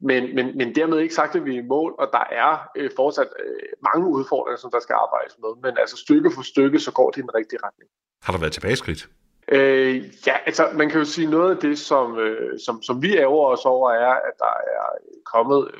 Men, 0.01 0.35
men, 0.35 0.57
men 0.57 0.75
dermed 0.75 0.99
ikke 0.99 1.15
sagt, 1.15 1.35
at 1.35 1.45
vi 1.45 1.55
er 1.55 1.61
i 1.61 1.65
mål, 1.65 1.95
og 1.99 2.07
der 2.11 2.25
er 2.31 2.51
øh, 2.77 2.89
fortsat 2.95 3.27
øh, 3.45 3.93
mange 3.93 4.07
udfordringer, 4.17 4.57
som 4.57 4.71
der 4.71 4.79
skal 4.79 4.93
arbejdes 4.93 5.35
med, 5.43 5.51
men 5.63 5.77
altså 5.77 5.97
stykke 5.97 6.31
for 6.35 6.41
stykke, 6.41 6.79
så 6.79 6.91
går 6.91 7.09
det 7.11 7.17
i 7.17 7.21
den 7.21 7.35
rigtige 7.35 7.59
retning. 7.63 7.89
Har 8.21 8.33
der 8.33 8.39
været 8.39 8.53
tilbageskridt? 8.53 9.09
Øh, 9.53 9.95
ja, 10.27 10.37
altså 10.45 10.69
man 10.73 10.89
kan 10.89 10.99
jo 10.99 11.05
sige 11.05 11.31
noget 11.31 11.55
af 11.55 11.61
det, 11.61 11.79
som, 11.79 12.19
øh, 12.19 12.59
som, 12.65 12.81
som 12.81 13.01
vi 13.01 13.17
ærger 13.17 13.45
os 13.45 13.65
over, 13.65 13.91
er, 13.91 14.13
at 14.13 14.33
der 14.39 14.45
er 14.45 14.85
kommet 15.33 15.71
øh, 15.73 15.79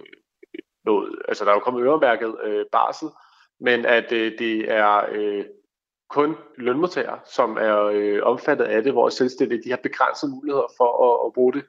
noget, 0.85 1.15
altså 1.27 1.45
der 1.45 1.51
er 1.51 1.55
jo 1.55 1.59
kommet 1.59 1.83
øremærket 1.83 2.35
øh, 2.43 2.65
barsel, 2.71 3.07
men 3.59 3.85
at 3.85 4.11
øh, 4.11 4.31
det 4.39 4.71
er 4.71 5.05
øh, 5.11 5.45
kun 6.09 6.35
lønmodtagere, 6.57 7.19
som 7.25 7.57
er 7.57 7.83
øh, 7.83 8.19
omfattet 8.23 8.65
af 8.65 8.83
det, 8.83 8.91
hvor 8.91 9.09
selvstændige 9.09 9.63
de 9.63 9.69
har 9.69 9.79
begrænsede 9.83 10.31
muligheder 10.31 10.73
for 10.77 10.91
at, 11.07 11.27
at 11.27 11.33
bruge 11.33 11.53
det. 11.53 11.63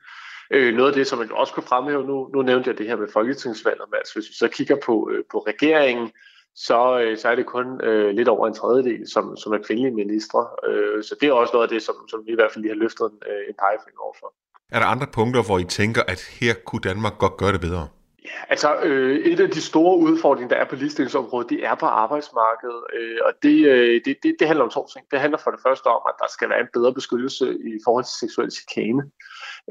Øh, 0.50 0.74
noget 0.74 0.88
af 0.88 0.94
det, 0.94 1.06
som 1.06 1.18
man 1.18 1.32
også 1.32 1.52
kunne 1.54 1.66
fremhæve, 1.66 2.06
nu, 2.06 2.30
nu 2.34 2.42
nævnte 2.42 2.70
jeg 2.70 2.78
det 2.78 2.86
her 2.86 2.96
med 2.96 3.08
folketingsvalget, 3.12 3.84
men 3.90 3.98
altså, 3.98 4.14
hvis 4.14 4.28
vi 4.28 4.34
så 4.34 4.48
kigger 4.48 4.76
på, 4.86 5.10
øh, 5.12 5.24
på 5.32 5.38
regeringen, 5.38 6.12
så, 6.54 7.00
øh, 7.00 7.18
så 7.18 7.28
er 7.28 7.34
det 7.34 7.46
kun 7.46 7.80
øh, 7.84 8.10
lidt 8.14 8.28
over 8.28 8.46
en 8.46 8.54
tredjedel, 8.54 9.10
som, 9.10 9.36
som 9.36 9.52
er 9.52 9.58
kvindelige 9.66 9.94
ministre. 9.94 10.46
Øh, 10.68 11.04
så 11.04 11.16
det 11.20 11.28
er 11.28 11.32
også 11.32 11.52
noget 11.52 11.66
af 11.66 11.72
det, 11.74 11.82
som, 11.82 11.94
som 12.08 12.22
vi 12.26 12.32
i 12.32 12.34
hvert 12.34 12.52
fald 12.52 12.62
lige 12.62 12.74
har 12.74 12.82
løftet 12.84 13.04
en, 13.04 13.18
øh, 13.30 13.42
en 13.48 13.54
pegefinger 13.62 14.00
overfor. 14.00 14.34
Er 14.72 14.78
der 14.78 14.86
andre 14.86 15.06
punkter, 15.06 15.42
hvor 15.42 15.58
I 15.58 15.64
tænker, 15.64 16.02
at 16.08 16.20
her 16.40 16.54
kunne 16.66 16.80
Danmark 16.80 17.18
godt 17.18 17.36
gøre 17.36 17.52
det 17.52 17.60
bedre? 17.60 17.88
Ja, 18.24 18.38
altså 18.48 18.76
øh, 18.82 19.16
et 19.16 19.40
af 19.40 19.50
de 19.50 19.60
store 19.60 19.98
udfordringer, 19.98 20.48
der 20.54 20.62
er 20.62 20.68
på 20.68 20.76
ligestillingsområdet, 20.76 21.50
det 21.50 21.66
er 21.66 21.74
på 21.74 21.86
arbejdsmarkedet, 21.86 22.82
øh, 22.98 23.18
og 23.24 23.32
det, 23.42 23.66
øh, 23.66 24.00
det, 24.04 24.16
det, 24.22 24.36
det 24.38 24.46
handler 24.46 24.64
om 24.64 24.70
to 24.70 24.86
ting. 24.92 25.06
Det 25.10 25.20
handler 25.20 25.38
for 25.38 25.50
det 25.50 25.60
første 25.66 25.86
om, 25.86 26.02
at 26.08 26.14
der 26.18 26.28
skal 26.30 26.48
være 26.50 26.60
en 26.60 26.72
bedre 26.72 26.94
beskyttelse 26.94 27.44
i 27.54 27.78
forhold 27.84 28.04
til 28.04 28.14
seksuel 28.22 28.50
chikane. 28.50 29.02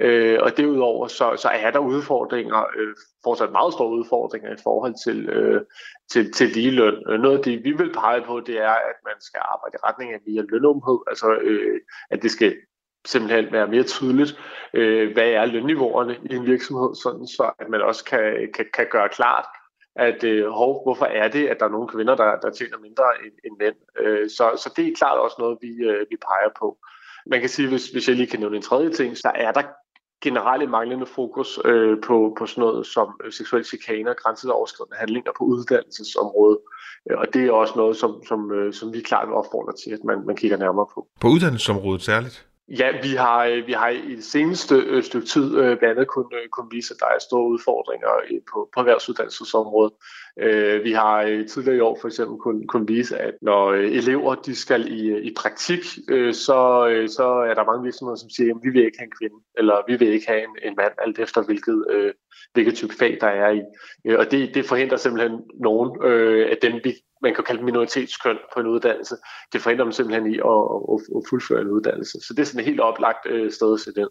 Øh, 0.02 0.40
og 0.42 0.58
derudover 0.58 1.08
så, 1.08 1.36
så 1.38 1.50
er 1.50 1.72
der 1.72 1.80
udfordringer, 1.80 2.66
øh, 2.78 2.96
fortsat 3.24 3.52
meget 3.52 3.74
store 3.74 3.90
udfordringer 3.90 4.54
i 4.54 4.64
forhold 4.64 4.96
til, 5.06 5.30
øh, 5.30 5.62
til, 6.12 6.32
til 6.32 6.48
ligeløn. 6.50 7.04
Øh, 7.10 7.20
noget 7.20 7.38
af 7.38 7.44
det, 7.44 7.64
vi 7.64 7.72
vil 7.72 7.94
pege 7.94 8.22
på, 8.22 8.40
det 8.40 8.58
er, 8.58 8.76
at 8.90 8.98
man 9.06 9.18
skal 9.20 9.42
arbejde 9.44 9.76
i 9.76 9.86
retning 9.88 10.14
af 10.14 10.20
via 10.26 10.42
lønumhed, 10.50 11.00
altså 11.08 11.38
øh, 11.42 11.82
at 12.10 12.22
det 12.22 12.32
skal 12.32 12.56
simpelthen 13.06 13.52
være 13.52 13.68
mere 13.68 13.84
tydeligt, 13.84 14.40
øh, 14.74 15.14
hvad 15.14 15.30
er 15.30 15.46
lønniveauerne 15.46 16.18
i 16.32 16.36
en 16.36 16.46
virksomhed, 16.46 16.96
sådan 16.96 17.28
så 17.28 17.52
at 17.60 17.70
man 17.70 17.82
også 17.82 18.04
kan, 18.06 18.50
kan, 18.54 18.66
kan 18.74 18.88
gøre 18.92 19.10
klart, 19.10 19.46
at 19.96 20.24
øh, 20.24 20.50
hov, 20.50 20.84
hvorfor 20.84 21.06
er 21.06 21.28
det, 21.28 21.48
at 21.48 21.60
der 21.60 21.66
er 21.66 21.70
nogle 21.70 21.88
kvinder, 21.88 22.16
der, 22.16 22.40
der 22.40 22.50
tjener 22.50 22.78
mindre 22.78 23.04
end, 23.26 23.34
end 23.46 23.56
mænd. 23.60 23.76
Øh, 24.00 24.30
så, 24.30 24.46
så 24.58 24.74
det 24.76 24.88
er 24.88 24.96
klart 24.96 25.20
også 25.20 25.36
noget, 25.40 25.58
vi, 25.62 25.72
øh, 25.90 26.06
vi 26.10 26.18
peger 26.28 26.52
på. 26.60 26.78
Man 27.26 27.40
kan 27.40 27.50
sige, 27.50 27.70
hvis, 27.70 27.90
hvis 27.90 28.08
jeg 28.08 28.16
lige 28.16 28.28
kan 28.28 28.40
nævne 28.40 28.56
en 28.56 28.62
tredje 28.62 28.92
ting, 28.92 29.18
så 29.18 29.32
er 29.36 29.52
der 29.52 29.64
generelle 30.24 30.68
manglende 30.68 31.06
fokus 31.06 31.60
øh, 31.66 31.98
på, 32.08 32.36
på 32.38 32.46
sådan 32.46 32.62
noget 32.62 32.88
som 32.88 33.08
øh, 33.26 33.32
seksuel 33.32 33.66
chikane 33.66 34.10
og 34.10 34.16
grænseoverskridende 34.22 34.98
handlinger 35.00 35.32
på 35.38 35.44
uddannelsesområdet. 35.44 36.60
Øh, 37.12 37.18
og 37.22 37.26
det 37.34 37.42
er 37.46 37.52
også 37.52 37.74
noget, 37.76 37.96
som, 37.98 38.12
som, 38.28 38.52
øh, 38.52 38.74
som 38.74 38.94
vi 38.94 39.02
klart 39.02 39.28
vil 39.28 39.36
opfordre 39.36 39.74
til, 39.84 39.92
at 39.98 40.04
man, 40.04 40.26
man 40.26 40.36
kigger 40.36 40.58
nærmere 40.58 40.88
på. 40.94 41.08
På 41.22 41.28
uddannelsesområdet 41.28 42.02
særligt? 42.02 42.46
Ja, 42.70 42.92
vi 43.02 43.16
har, 43.16 43.46
øh, 43.46 43.68
vi 43.68 43.72
har 43.72 43.90
i 43.90 44.16
det 44.16 44.24
seneste 44.24 44.76
øh, 44.76 45.04
stykke 45.04 45.28
tid 45.28 45.58
øh, 45.58 45.78
blandt 45.78 45.84
andet 45.84 46.08
kun, 46.08 46.26
kun 46.52 46.68
vise, 46.72 46.94
at 46.94 47.00
der 47.00 47.06
er 47.06 47.20
store 47.20 47.50
udfordringer 47.50 48.08
på, 48.54 48.70
på 48.74 48.80
erhvervsuddannelsesområdet. 48.80 49.94
Vi 50.84 50.92
har 50.92 51.44
tidligere 51.50 51.78
i 51.78 51.80
år 51.80 51.98
for 52.02 52.08
eksempel 52.08 52.38
kun, 52.38 52.68
kun 52.68 52.88
vise, 52.88 53.18
at 53.18 53.34
når 53.42 53.74
elever 53.74 54.36
de 54.36 54.56
skal 54.56 54.92
i, 54.92 55.20
i 55.20 55.34
praktik, 55.38 55.84
så, 56.32 56.60
så 57.08 57.26
er 57.50 57.54
der 57.54 57.66
mange 57.66 57.84
virksomheder, 57.84 58.16
som 58.16 58.30
siger, 58.30 58.56
at 58.56 58.62
vi 58.64 58.70
vil 58.70 58.86
ikke 58.86 58.98
have 58.98 59.06
en 59.06 59.18
kvinde, 59.20 59.36
eller 59.58 59.76
vi 59.88 59.96
vil 59.96 60.08
ikke 60.08 60.28
have 60.28 60.44
en, 60.44 60.56
en 60.64 60.76
mand, 60.78 60.94
alt 60.98 61.20
efter 61.20 61.44
hvilket, 61.44 61.86
hvilket 62.54 62.76
type 62.76 62.94
fag 63.00 63.18
der 63.22 63.28
er 63.28 63.52
i. 63.52 63.62
Og 64.16 64.32
det, 64.32 64.56
det 64.56 64.66
forhindrer 64.66 64.98
simpelthen 64.98 65.42
nogen 65.60 65.90
af 66.52 66.58
dem, 66.62 66.74
vi 66.84 66.94
man 67.24 67.34
kan 67.36 67.44
kalde 67.44 67.64
minoritetskøn 67.64 68.38
på 68.54 68.60
en 68.60 68.68
uddannelse, 68.68 69.16
det 69.54 69.62
forhindrer 69.62 69.86
dem 69.86 69.92
simpelthen 69.92 70.34
i 70.34 70.36
at, 70.36 70.62
at, 70.94 71.00
at 71.18 71.22
fuldføre 71.30 71.62
en 71.62 71.68
uddannelse. 71.68 72.18
Så 72.28 72.34
det 72.34 72.42
er 72.42 72.46
sådan 72.46 72.60
et 72.60 72.66
helt 72.66 72.80
oplagt 72.80 73.24
øh, 73.26 73.52
sted 73.52 73.74
at 73.74 73.80
sætte 73.80 74.02
ind. 74.02 74.10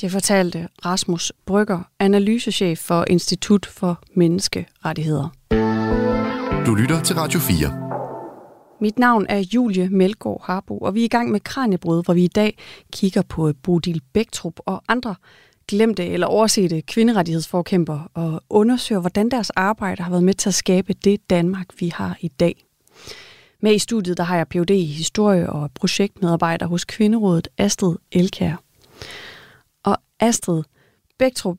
Det 0.00 0.10
fortalte 0.10 0.68
Rasmus 0.84 1.32
Brygger, 1.46 1.80
analysechef 1.98 2.78
for 2.78 3.04
Institut 3.10 3.66
for 3.66 4.02
Menneskerettigheder. 4.16 5.28
Du 6.66 6.74
lytter 6.74 7.02
til 7.04 7.16
Radio 7.16 7.40
4. 7.40 7.84
Mit 8.80 8.98
navn 8.98 9.26
er 9.28 9.38
Julie 9.54 9.88
Melgaard 9.88 10.42
Harbo, 10.44 10.78
og 10.78 10.94
vi 10.94 11.00
er 11.00 11.04
i 11.04 11.08
gang 11.08 11.30
med 11.30 11.40
Kranjebrød, 11.40 12.04
hvor 12.04 12.14
vi 12.14 12.24
i 12.24 12.28
dag 12.28 12.58
kigger 12.92 13.22
på 13.22 13.52
Bodil 13.62 14.00
Bæktrup 14.14 14.60
og 14.66 14.82
andre 14.88 15.14
glemte 15.68 16.06
eller 16.06 16.26
oversete 16.26 16.82
kvinderettighedsforkæmper 16.82 18.10
og 18.14 18.42
undersøger, 18.50 19.00
hvordan 19.00 19.28
deres 19.28 19.50
arbejde 19.50 20.02
har 20.02 20.10
været 20.10 20.24
med 20.24 20.34
til 20.34 20.48
at 20.48 20.54
skabe 20.54 20.92
det 20.92 21.30
Danmark, 21.30 21.66
vi 21.80 21.88
har 21.88 22.16
i 22.20 22.28
dag. 22.28 22.64
Med 23.60 23.74
i 23.74 23.78
studiet 23.78 24.16
der 24.16 24.24
har 24.24 24.36
jeg 24.36 24.48
Ph.D. 24.48 24.70
i 24.70 24.84
historie 24.84 25.50
og 25.50 25.70
projektmedarbejder 25.74 26.66
hos 26.66 26.84
Kvinderådet 26.84 27.48
Astrid 27.58 27.96
Elkær. 28.12 28.56
Og 29.82 29.96
Astrid 30.20 30.62
Bæktrup, 31.18 31.58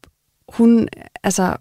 hun, 0.49 0.87
altså, 1.23 1.57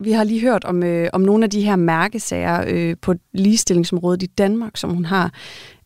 vi 0.00 0.12
har 0.12 0.24
lige 0.24 0.40
hørt 0.40 0.64
om, 0.64 0.82
øh, 0.82 1.10
om 1.12 1.20
nogle 1.20 1.44
af 1.44 1.50
de 1.50 1.62
her 1.62 1.76
mærkesager 1.76 2.64
øh, 2.66 2.96
på 3.02 3.14
ligestillingsområdet 3.32 4.22
i 4.22 4.26
Danmark, 4.26 4.76
som 4.76 4.90
hun 4.90 5.04
har. 5.04 5.32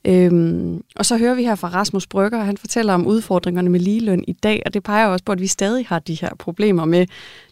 Øhm, 0.04 0.82
og 0.96 1.06
så 1.06 1.16
hører 1.16 1.34
vi 1.34 1.44
her 1.44 1.54
fra 1.54 1.68
Rasmus 1.68 2.06
Brygger, 2.06 2.38
han 2.38 2.56
fortæller 2.56 2.94
om 2.94 3.06
udfordringerne 3.06 3.70
med 3.70 3.80
ligeløn 3.80 4.24
i 4.28 4.32
dag, 4.32 4.62
og 4.66 4.74
det 4.74 4.82
peger 4.82 5.06
også 5.06 5.24
på, 5.24 5.32
at 5.32 5.40
vi 5.40 5.46
stadig 5.46 5.86
har 5.86 5.98
de 5.98 6.14
her 6.14 6.30
problemer 6.38 6.84
med 6.84 7.06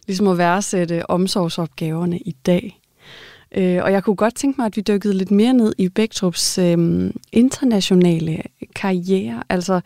ligesom 0.07 0.27
at 0.27 0.37
værdsætte 0.37 1.09
omsorgsopgaverne 1.09 2.19
i 2.19 2.35
dag. 2.45 2.79
Øh, 3.55 3.83
og 3.83 3.91
jeg 3.91 4.03
kunne 4.03 4.15
godt 4.15 4.35
tænke 4.35 4.61
mig, 4.61 4.65
at 4.65 4.77
vi 4.77 4.81
dykkede 4.81 5.13
lidt 5.13 5.31
mere 5.31 5.53
ned 5.53 5.73
i 5.77 5.89
Bæktrups 5.89 6.57
øh, 6.57 7.11
internationale 7.31 8.41
karriere. 8.75 9.43
Altså, 9.49 9.81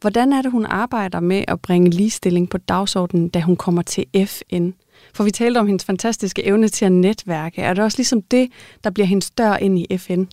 hvordan 0.00 0.32
er 0.32 0.42
det, 0.42 0.50
hun 0.50 0.66
arbejder 0.66 1.20
med 1.20 1.44
at 1.48 1.60
bringe 1.60 1.90
ligestilling 1.90 2.50
på 2.50 2.58
dagsordenen, 2.58 3.28
da 3.28 3.40
hun 3.40 3.56
kommer 3.56 3.82
til 3.82 4.04
FN? 4.26 4.70
For 5.14 5.24
vi 5.24 5.30
talte 5.30 5.58
om 5.58 5.66
hendes 5.66 5.84
fantastiske 5.84 6.46
evne 6.46 6.68
til 6.68 6.84
at 6.84 6.92
netværke. 6.92 7.62
Er 7.62 7.74
det 7.74 7.84
også 7.84 7.98
ligesom 7.98 8.22
det, 8.22 8.48
der 8.84 8.90
bliver 8.90 9.06
hendes 9.06 9.30
dør 9.30 9.56
ind 9.56 9.78
i 9.78 9.98
FN? 9.98 10.24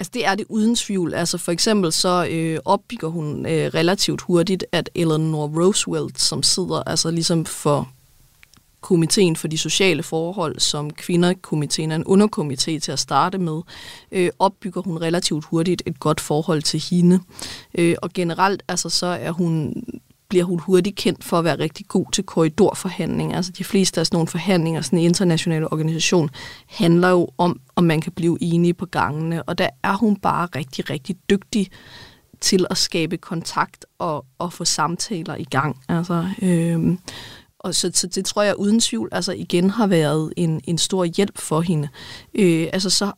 Altså 0.00 0.10
det 0.14 0.26
er 0.26 0.34
det 0.34 0.46
uden 0.48 0.76
tvivl. 0.76 1.14
Altså 1.14 1.38
for 1.38 1.52
eksempel 1.52 1.92
så 1.92 2.28
øh, 2.30 2.58
opbygger 2.64 3.08
hun 3.08 3.46
øh, 3.46 3.70
relativt 3.74 4.20
hurtigt, 4.20 4.64
at 4.72 4.90
Eleanor 4.94 5.46
Roosevelt, 5.46 6.20
som 6.20 6.42
sidder 6.42 6.82
altså 6.86 7.10
ligesom 7.10 7.44
for 7.44 7.88
komiteen 8.80 9.36
for 9.36 9.48
de 9.48 9.58
sociale 9.58 10.02
forhold, 10.02 10.60
som 10.60 10.90
kvinderkomiteen 10.90 11.90
er 11.90 11.96
en 11.96 12.04
underkomité 12.04 12.78
til 12.78 12.92
at 12.92 12.98
starte 12.98 13.38
med, 13.38 13.60
øh, 14.12 14.30
opbygger 14.38 14.82
hun 14.82 14.98
relativt 14.98 15.44
hurtigt 15.44 15.82
et 15.86 16.00
godt 16.00 16.20
forhold 16.20 16.62
til 16.62 16.80
hende. 16.90 17.20
Øh, 17.78 17.94
og 18.02 18.10
generelt 18.12 18.62
altså, 18.68 18.88
så 18.88 19.06
er 19.06 19.30
hun 19.30 19.74
bliver 20.36 20.46
hun 20.46 20.58
hurtigt 20.58 20.96
kendt 20.96 21.24
for 21.24 21.38
at 21.38 21.44
være 21.44 21.58
rigtig 21.58 21.86
god 21.88 22.06
til 22.12 22.24
korridorforhandlinger. 22.24 23.36
Altså 23.36 23.52
de 23.52 23.64
fleste 23.64 24.00
af 24.00 24.06
sådan 24.06 24.16
nogle 24.16 24.28
forhandlinger, 24.28 24.80
sådan 24.80 24.98
en 24.98 25.04
international 25.04 25.64
organisation, 25.64 26.30
handler 26.66 27.08
jo 27.08 27.28
om, 27.38 27.60
om 27.76 27.84
man 27.84 28.00
kan 28.00 28.12
blive 28.12 28.38
enige 28.40 28.74
på 28.74 28.86
gangene. 28.86 29.42
Og 29.42 29.58
der 29.58 29.68
er 29.82 29.96
hun 29.96 30.16
bare 30.16 30.48
rigtig, 30.56 30.90
rigtig 30.90 31.16
dygtig 31.30 31.68
til 32.40 32.66
at 32.70 32.76
skabe 32.76 33.16
kontakt 33.16 33.86
og, 33.98 34.26
og 34.38 34.52
få 34.52 34.64
samtaler 34.64 35.36
i 35.36 35.44
gang. 35.44 35.76
Altså, 35.88 36.28
øh, 36.42 36.96
og 37.58 37.74
så, 37.74 37.90
så 37.94 38.06
det 38.06 38.24
tror 38.24 38.42
jeg 38.42 38.56
uden 38.56 38.80
tvivl 38.80 39.08
altså 39.12 39.32
igen 39.32 39.70
har 39.70 39.86
været 39.86 40.32
en, 40.36 40.60
en 40.64 40.78
stor 40.78 41.04
hjælp 41.04 41.38
for 41.38 41.60
hende. 41.60 41.88
Øh, 42.34 42.68
altså 42.72 42.90
så 42.90 43.12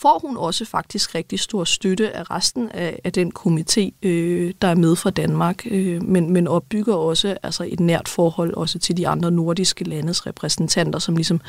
får 0.00 0.18
hun 0.18 0.36
også 0.36 0.64
faktisk 0.64 1.14
rigtig 1.14 1.40
stor 1.40 1.64
støtte 1.64 2.16
af 2.16 2.30
resten 2.30 2.68
af, 2.68 3.00
af 3.04 3.12
den 3.12 3.32
komité, 3.38 3.90
øh, 4.02 4.54
der 4.62 4.68
er 4.68 4.74
med 4.74 4.96
fra 4.96 5.10
Danmark, 5.10 5.66
øh, 5.70 6.02
men, 6.02 6.32
men 6.32 6.48
opbygger 6.48 6.94
også 6.94 7.36
altså 7.42 7.64
et 7.68 7.80
nært 7.80 8.08
forhold 8.08 8.54
også 8.54 8.78
til 8.78 8.96
de 8.96 9.08
andre 9.08 9.30
nordiske 9.30 9.84
landes 9.84 10.26
repræsentanter, 10.26 10.98
som 10.98 11.16
ligesom 11.16 11.40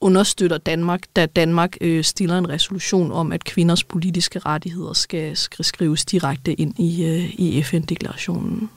understøtter 0.00 0.58
Danmark, 0.58 1.00
da 1.16 1.26
Danmark 1.26 1.76
øh, 1.80 2.04
stiller 2.04 2.38
en 2.38 2.48
resolution 2.48 3.12
om, 3.12 3.32
at 3.32 3.44
kvinders 3.44 3.84
politiske 3.84 4.38
rettigheder 4.38 4.92
skal, 4.92 5.36
skal 5.36 5.64
skrives 5.64 6.04
direkte 6.04 6.54
ind 6.54 6.78
i, 6.78 7.04
øh, 7.04 7.34
i 7.40 7.62
FN-deklarationen. 7.62 8.70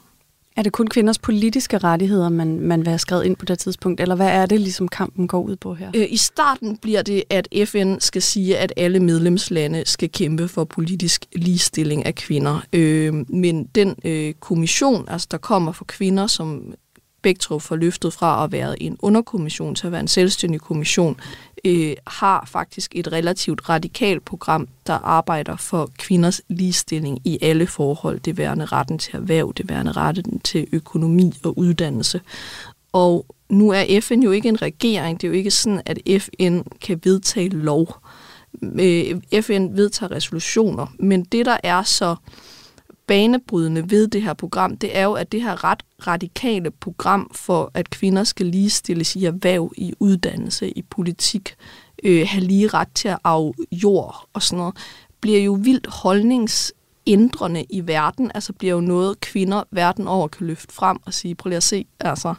Er 0.56 0.62
det 0.62 0.72
kun 0.72 0.86
kvinders 0.86 1.18
politiske 1.18 1.78
rettigheder, 1.78 2.28
man, 2.28 2.60
man 2.60 2.80
vil 2.80 2.88
have 2.88 2.98
skrevet 2.98 3.24
ind 3.24 3.36
på 3.36 3.44
det 3.44 3.58
tidspunkt, 3.58 4.00
eller 4.00 4.14
hvad 4.14 4.28
er 4.28 4.46
det, 4.46 4.60
ligesom 4.60 4.88
kampen 4.88 5.28
går 5.28 5.40
ud 5.42 5.56
på 5.56 5.74
her? 5.74 5.90
Øh, 5.96 6.06
I 6.08 6.16
starten 6.16 6.76
bliver 6.76 7.02
det, 7.02 7.22
at 7.30 7.48
FN 7.64 7.94
skal 7.98 8.22
sige, 8.22 8.58
at 8.58 8.72
alle 8.76 9.00
medlemslande 9.00 9.82
skal 9.86 10.10
kæmpe 10.12 10.48
for 10.48 10.64
politisk 10.64 11.26
ligestilling 11.36 12.06
af 12.06 12.14
kvinder. 12.14 12.60
Øh, 12.72 13.14
men 13.28 13.64
den 13.64 13.94
øh, 14.04 14.34
kommission, 14.34 15.04
altså 15.08 15.28
der 15.30 15.38
kommer 15.38 15.72
for 15.72 15.84
kvinder, 15.84 16.26
som 16.26 16.74
spektrum 17.20 17.60
for 17.60 17.76
løftet 17.76 18.12
fra 18.12 18.44
at 18.44 18.52
være 18.52 18.82
en 18.82 18.96
underkommission 18.98 19.74
til 19.74 19.86
at 19.86 19.92
være 19.92 20.00
en 20.00 20.08
selvstændig 20.08 20.60
kommission, 20.60 21.20
øh, 21.64 21.96
har 22.06 22.48
faktisk 22.48 22.92
et 22.94 23.12
relativt 23.12 23.68
radikalt 23.68 24.24
program, 24.24 24.68
der 24.86 24.92
arbejder 24.92 25.56
for 25.56 25.90
kvinders 25.98 26.40
ligestilling 26.48 27.18
i 27.24 27.38
alle 27.42 27.66
forhold. 27.66 28.20
Det 28.20 28.38
værende 28.38 28.64
retten 28.64 28.98
til 28.98 29.16
erhverv, 29.16 29.52
det 29.56 29.68
værende 29.68 29.92
retten 29.92 30.40
til 30.40 30.66
økonomi 30.72 31.32
og 31.44 31.58
uddannelse. 31.58 32.20
Og 32.92 33.26
nu 33.48 33.70
er 33.70 34.00
FN 34.00 34.20
jo 34.20 34.30
ikke 34.30 34.48
en 34.48 34.62
regering. 34.62 35.20
Det 35.20 35.26
er 35.26 35.30
jo 35.30 35.36
ikke 35.36 35.50
sådan, 35.50 35.82
at 35.86 35.98
FN 36.20 36.60
kan 36.80 37.00
vedtage 37.04 37.48
lov. 37.48 37.96
Øh, 38.62 39.42
FN 39.42 39.76
vedtager 39.76 40.10
resolutioner, 40.10 40.86
men 40.98 41.24
det, 41.24 41.46
der 41.46 41.56
er 41.62 41.82
så 41.82 42.16
banebrydende 43.10 43.90
ved 43.90 44.08
det 44.08 44.22
her 44.22 44.34
program, 44.34 44.76
det 44.76 44.98
er 44.98 45.04
jo, 45.04 45.12
at 45.12 45.32
det 45.32 45.42
her 45.42 45.64
ret 45.64 45.82
radikale 46.06 46.70
program 46.70 47.30
for, 47.34 47.70
at 47.74 47.90
kvinder 47.90 48.24
skal 48.24 48.46
ligestilles 48.46 49.16
i 49.16 49.24
erhverv, 49.24 49.72
i 49.76 49.92
uddannelse, 50.00 50.70
i 50.70 50.82
politik, 50.82 51.54
øh, 52.04 52.26
have 52.28 52.44
lige 52.44 52.68
ret 52.68 52.88
til 52.94 53.08
at 53.08 53.18
arve 53.24 53.54
jord 53.72 54.28
og 54.32 54.42
sådan 54.42 54.58
noget, 54.58 54.76
bliver 55.20 55.40
jo 55.40 55.52
vildt 55.52 55.86
holdningsændrende 55.86 57.64
i 57.70 57.86
verden. 57.86 58.30
Altså 58.34 58.52
bliver 58.52 58.74
jo 58.74 58.80
noget, 58.80 59.20
kvinder 59.20 59.62
verden 59.70 60.08
over 60.08 60.28
kan 60.28 60.46
løfte 60.46 60.74
frem 60.74 60.98
og 61.06 61.14
sige, 61.14 61.34
prøv 61.34 61.48
lige 61.48 61.56
at 61.56 61.62
se, 61.62 61.86
altså 62.00 62.34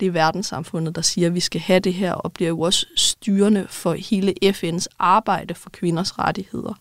det 0.00 0.06
er 0.06 0.10
verdenssamfundet, 0.10 0.94
der 0.94 1.02
siger, 1.02 1.26
at 1.26 1.34
vi 1.34 1.40
skal 1.40 1.60
have 1.60 1.80
det 1.80 1.94
her, 1.94 2.12
og 2.12 2.32
bliver 2.32 2.48
jo 2.48 2.60
også 2.60 2.86
styrende 2.96 3.66
for 3.68 3.92
hele 3.92 4.34
FN's 4.44 4.86
arbejde 4.98 5.54
for 5.54 5.70
kvinders 5.70 6.18
rettigheder. 6.18 6.74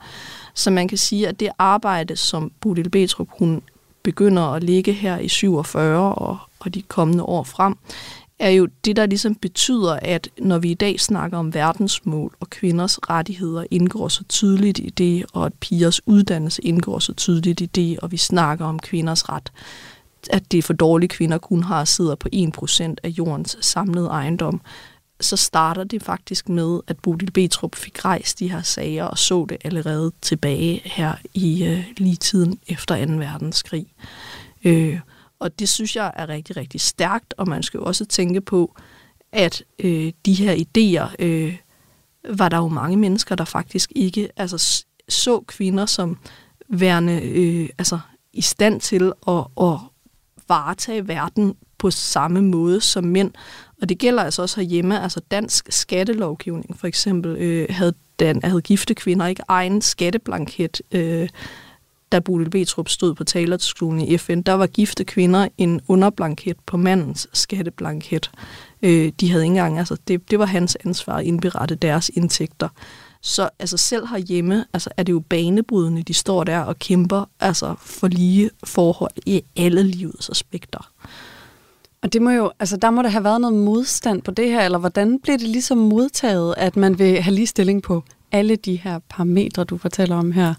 Så 0.53 0.71
man 0.71 0.87
kan 0.87 0.97
sige, 0.97 1.27
at 1.27 1.39
det 1.39 1.49
arbejde, 1.57 2.15
som 2.15 2.51
Bodil 2.61 2.89
Betrup, 2.89 3.27
hun 3.39 3.61
begynder 4.03 4.43
at 4.43 4.63
ligge 4.63 4.93
her 4.93 5.17
i 5.17 5.27
47 5.27 6.15
og, 6.15 6.37
og 6.59 6.73
de 6.73 6.81
kommende 6.81 7.23
år 7.23 7.43
frem, 7.43 7.77
er 8.39 8.49
jo 8.49 8.67
det, 8.85 8.95
der 8.95 9.05
ligesom 9.05 9.35
betyder, 9.35 9.99
at 10.01 10.29
når 10.37 10.57
vi 10.57 10.71
i 10.71 10.73
dag 10.73 10.99
snakker 10.99 11.37
om 11.37 11.53
verdensmål 11.53 12.35
og 12.39 12.49
kvinders 12.49 13.09
rettigheder 13.09 13.65
indgår 13.71 14.07
så 14.07 14.23
tydeligt 14.23 14.79
i 14.79 14.89
det, 14.89 15.25
og 15.33 15.45
at 15.45 15.53
pigers 15.53 16.07
uddannelse 16.07 16.61
indgår 16.61 16.99
så 16.99 17.13
tydeligt 17.13 17.61
i 17.61 17.65
det, 17.65 17.99
og 17.99 18.11
vi 18.11 18.17
snakker 18.17 18.65
om 18.65 18.79
kvinders 18.79 19.29
ret, 19.29 19.51
at 20.29 20.51
det 20.51 20.57
er 20.57 20.61
for 20.61 20.73
dårlige 20.73 21.09
kvinder 21.09 21.37
kun 21.37 21.63
har 21.63 21.85
sidder 21.85 22.15
på 22.15 22.29
1% 22.35 22.95
af 23.03 23.09
jordens 23.09 23.57
samlede 23.61 24.07
ejendom, 24.07 24.61
så 25.21 25.37
starter 25.37 25.83
det 25.83 26.03
faktisk 26.03 26.49
med, 26.49 26.79
at 26.87 26.97
Bodil 26.99 27.31
Betrup 27.31 27.75
fik 27.75 28.05
rejst 28.05 28.39
de 28.39 28.51
her 28.51 28.61
sager 28.61 29.05
og 29.05 29.17
så 29.17 29.45
det 29.49 29.57
allerede 29.63 30.11
tilbage 30.21 30.81
her 30.85 31.15
i 31.33 31.65
øh, 31.65 31.85
lige 31.97 32.15
tiden 32.15 32.59
efter 32.67 33.05
2. 33.05 33.13
verdenskrig. 33.13 33.87
Øh, 34.63 34.99
og 35.39 35.59
det 35.59 35.69
synes 35.69 35.95
jeg 35.95 36.11
er 36.15 36.29
rigtig, 36.29 36.57
rigtig 36.57 36.81
stærkt, 36.81 37.33
og 37.37 37.47
man 37.47 37.63
skal 37.63 37.77
jo 37.77 37.83
også 37.83 38.05
tænke 38.05 38.41
på, 38.41 38.75
at 39.31 39.63
øh, 39.79 40.13
de 40.25 40.33
her 40.33 40.55
idéer 40.55 41.15
øh, 41.19 41.57
var 42.29 42.49
der 42.49 42.57
jo 42.57 42.67
mange 42.67 42.97
mennesker, 42.97 43.35
der 43.35 43.45
faktisk 43.45 43.91
ikke 43.95 44.29
altså, 44.37 44.85
så 45.09 45.39
kvinder 45.39 45.85
som 45.85 46.17
værende 46.69 47.21
øh, 47.21 47.69
altså, 47.77 47.99
i 48.33 48.41
stand 48.41 48.81
til 48.81 49.13
at, 49.27 49.43
at 49.61 49.79
varetage 50.47 51.07
verden 51.07 51.55
på 51.77 51.91
samme 51.91 52.41
måde 52.41 52.81
som 52.81 53.03
mænd. 53.03 53.31
Og 53.81 53.89
det 53.89 53.97
gælder 53.97 54.23
altså 54.23 54.41
også 54.41 54.59
herhjemme, 54.61 55.01
altså 55.01 55.19
dansk 55.31 55.67
skattelovgivning 55.69 56.77
for 56.77 56.87
eksempel, 56.87 57.35
øh, 57.37 57.67
havde, 57.69 57.93
den, 58.19 58.41
havde 58.43 58.61
gifte 58.61 58.93
kvinder 58.93 59.25
ikke 59.25 59.43
egen 59.47 59.81
skatteblanket, 59.81 60.81
øh, 60.91 61.29
da 62.11 62.19
Bodil 62.19 62.49
Betrup 62.49 62.89
stod 62.89 63.13
på 63.13 63.23
talerstolen 63.23 64.01
i 64.01 64.17
FN. 64.17 64.41
Der 64.41 64.53
var 64.53 64.67
gifte 64.67 65.03
kvinder 65.03 65.47
en 65.57 65.81
underblanket 65.87 66.57
på 66.65 66.77
mandens 66.77 67.27
skatteblanket. 67.33 68.31
Øh, 68.81 69.11
de 69.19 69.31
havde 69.31 69.43
ikke 69.43 69.51
engang, 69.51 69.79
altså 69.79 69.97
det, 70.07 70.31
det 70.31 70.39
var 70.39 70.45
hans 70.45 70.77
ansvar 70.85 71.17
at 71.17 71.25
indberette 71.25 71.75
deres 71.75 72.11
indtægter. 72.13 72.69
Så 73.27 73.49
altså 73.59 73.77
selv 73.77 74.07
herhjemme 74.07 74.65
altså, 74.73 74.89
er 74.97 75.03
det 75.03 75.13
jo 75.13 75.19
banebrydende, 75.19 76.03
de 76.03 76.13
står 76.13 76.43
der 76.43 76.59
og 76.59 76.79
kæmper 76.79 77.29
altså, 77.39 77.75
for 77.79 78.07
lige 78.07 78.49
forhold 78.63 79.11
i 79.25 79.43
alle 79.55 79.83
livets 79.83 80.29
aspekter. 80.29 80.91
Og 82.01 82.13
det 82.13 82.21
må 82.21 82.29
jo, 82.29 82.51
altså 82.59 82.77
der 82.77 82.89
må 82.89 83.01
der 83.01 83.09
have 83.09 83.23
været 83.23 83.41
noget 83.41 83.55
modstand 83.55 84.21
på 84.21 84.31
det 84.31 84.49
her, 84.49 84.65
eller 84.65 84.77
hvordan 84.77 85.19
bliver 85.19 85.37
det 85.37 85.47
ligesom 85.47 85.77
modtaget, 85.77 86.55
at 86.57 86.75
man 86.75 86.99
vil 86.99 87.21
have 87.21 87.35
ligestilling 87.35 87.83
på 87.83 88.03
alle 88.31 88.55
de 88.55 88.75
her 88.75 88.99
parametre, 89.09 89.63
du 89.63 89.77
fortæller 89.77 90.15
om 90.15 90.31
her? 90.31 90.53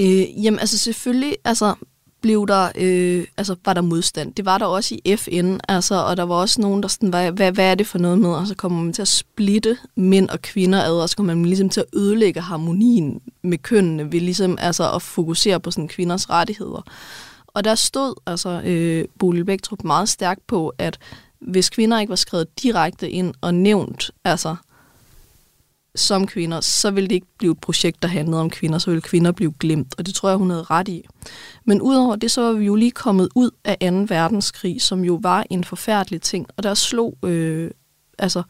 Øh, 0.00 0.44
jamen 0.44 0.60
altså 0.60 0.78
selvfølgelig, 0.78 1.36
altså 1.44 1.74
blev 2.22 2.46
der, 2.46 2.70
øh, 2.74 3.24
altså 3.36 3.56
var 3.64 3.74
der 3.74 3.80
modstand. 3.80 4.34
Det 4.34 4.44
var 4.44 4.58
der 4.58 4.66
også 4.66 4.96
i 5.04 5.16
FN, 5.16 5.56
altså, 5.68 5.94
og 5.94 6.16
der 6.16 6.22
var 6.22 6.34
også 6.34 6.60
nogen, 6.60 6.82
der 6.82 6.88
sådan, 6.88 7.08
hvad, 7.08 7.32
hvad, 7.32 7.52
hvad 7.52 7.70
er 7.70 7.74
det 7.74 7.86
for 7.86 7.98
noget 7.98 8.18
med? 8.18 8.30
Og 8.30 8.46
så 8.46 8.54
kommer 8.54 8.82
man 8.82 8.92
til 8.92 9.02
at 9.02 9.08
splitte 9.08 9.78
mænd 9.96 10.28
og 10.28 10.42
kvinder 10.42 10.82
ad, 10.82 11.02
og 11.02 11.08
så 11.08 11.16
kommer 11.16 11.34
man 11.34 11.46
ligesom 11.46 11.68
til 11.68 11.80
at 11.80 11.86
ødelægge 11.94 12.40
harmonien 12.40 13.20
med 13.42 13.58
kønnene 13.58 14.12
ved 14.12 14.20
ligesom 14.20 14.58
altså 14.60 14.92
at 14.92 15.02
fokusere 15.02 15.60
på 15.60 15.70
sådan 15.70 15.88
kvinders 15.88 16.30
rettigheder. 16.30 16.82
Og 17.46 17.64
der 17.64 17.74
stod 17.74 18.14
altså 18.26 18.62
øh, 18.64 19.04
Bolig 19.18 19.46
Bæktrup 19.46 19.84
meget 19.84 20.08
stærkt 20.08 20.46
på, 20.46 20.72
at 20.78 20.98
hvis 21.40 21.70
kvinder 21.70 22.00
ikke 22.00 22.10
var 22.10 22.16
skrevet 22.16 22.62
direkte 22.62 23.10
ind 23.10 23.34
og 23.40 23.54
nævnt, 23.54 24.10
altså 24.24 24.56
som 25.94 26.26
kvinder, 26.26 26.60
så 26.60 26.90
ville 26.90 27.08
det 27.08 27.14
ikke 27.14 27.26
blive 27.38 27.52
et 27.52 27.60
projekt, 27.60 28.02
der 28.02 28.08
handlede 28.08 28.40
om 28.40 28.50
kvinder, 28.50 28.78
så 28.78 28.90
ville 28.90 29.02
kvinder 29.02 29.32
blive 29.32 29.54
glemt, 29.60 29.94
og 29.98 30.06
det 30.06 30.14
tror 30.14 30.28
jeg, 30.28 30.38
hun 30.38 30.50
havde 30.50 30.62
ret 30.62 30.88
i. 30.88 31.04
Men 31.64 31.80
udover 31.80 32.16
det, 32.16 32.30
så 32.30 32.42
var 32.42 32.52
vi 32.52 32.64
jo 32.64 32.74
lige 32.74 32.90
kommet 32.90 33.28
ud 33.34 33.50
af 33.64 33.76
2. 33.92 34.14
verdenskrig, 34.14 34.82
som 34.82 35.04
jo 35.04 35.18
var 35.22 35.46
en 35.50 35.64
forfærdelig 35.64 36.22
ting, 36.22 36.46
og 36.56 36.62
der 36.62 36.74
slog 36.74 37.18
øh, 37.24 37.70
altså 38.18 38.42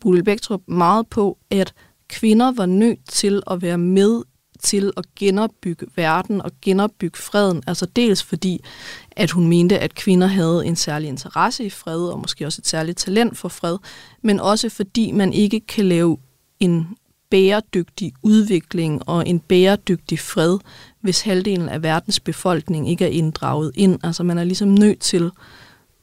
Bulle 0.00 0.22
Bæktrup 0.22 0.62
meget 0.68 1.08
på, 1.08 1.38
at 1.50 1.74
kvinder 2.08 2.52
var 2.52 2.66
nødt 2.66 2.98
til 3.08 3.42
at 3.50 3.62
være 3.62 3.78
med 3.78 4.22
til 4.62 4.92
at 4.96 5.04
genopbygge 5.16 5.86
verden 5.96 6.42
og 6.42 6.50
genopbygge 6.62 7.18
freden. 7.18 7.62
Altså 7.66 7.86
dels 7.86 8.22
fordi, 8.22 8.64
at 9.10 9.30
hun 9.30 9.48
mente, 9.48 9.78
at 9.78 9.94
kvinder 9.94 10.26
havde 10.26 10.66
en 10.66 10.76
særlig 10.76 11.08
interesse 11.08 11.64
i 11.64 11.70
fred, 11.70 12.00
og 12.00 12.18
måske 12.18 12.46
også 12.46 12.60
et 12.60 12.66
særligt 12.66 12.98
talent 12.98 13.38
for 13.38 13.48
fred, 13.48 13.76
men 14.22 14.40
også 14.40 14.68
fordi 14.68 15.12
man 15.12 15.32
ikke 15.32 15.60
kan 15.60 15.84
lave 15.84 16.18
en 16.60 16.86
bæredygtig 17.30 18.12
udvikling 18.22 19.08
og 19.08 19.28
en 19.28 19.40
bæredygtig 19.40 20.18
fred, 20.18 20.58
hvis 21.00 21.20
halvdelen 21.20 21.68
af 21.68 21.82
verdens 21.82 22.20
befolkning 22.20 22.90
ikke 22.90 23.04
er 23.04 23.08
inddraget 23.08 23.72
ind. 23.74 23.98
Altså 24.02 24.22
man 24.22 24.38
er 24.38 24.44
ligesom 24.44 24.68
nødt 24.68 25.00
til 25.00 25.30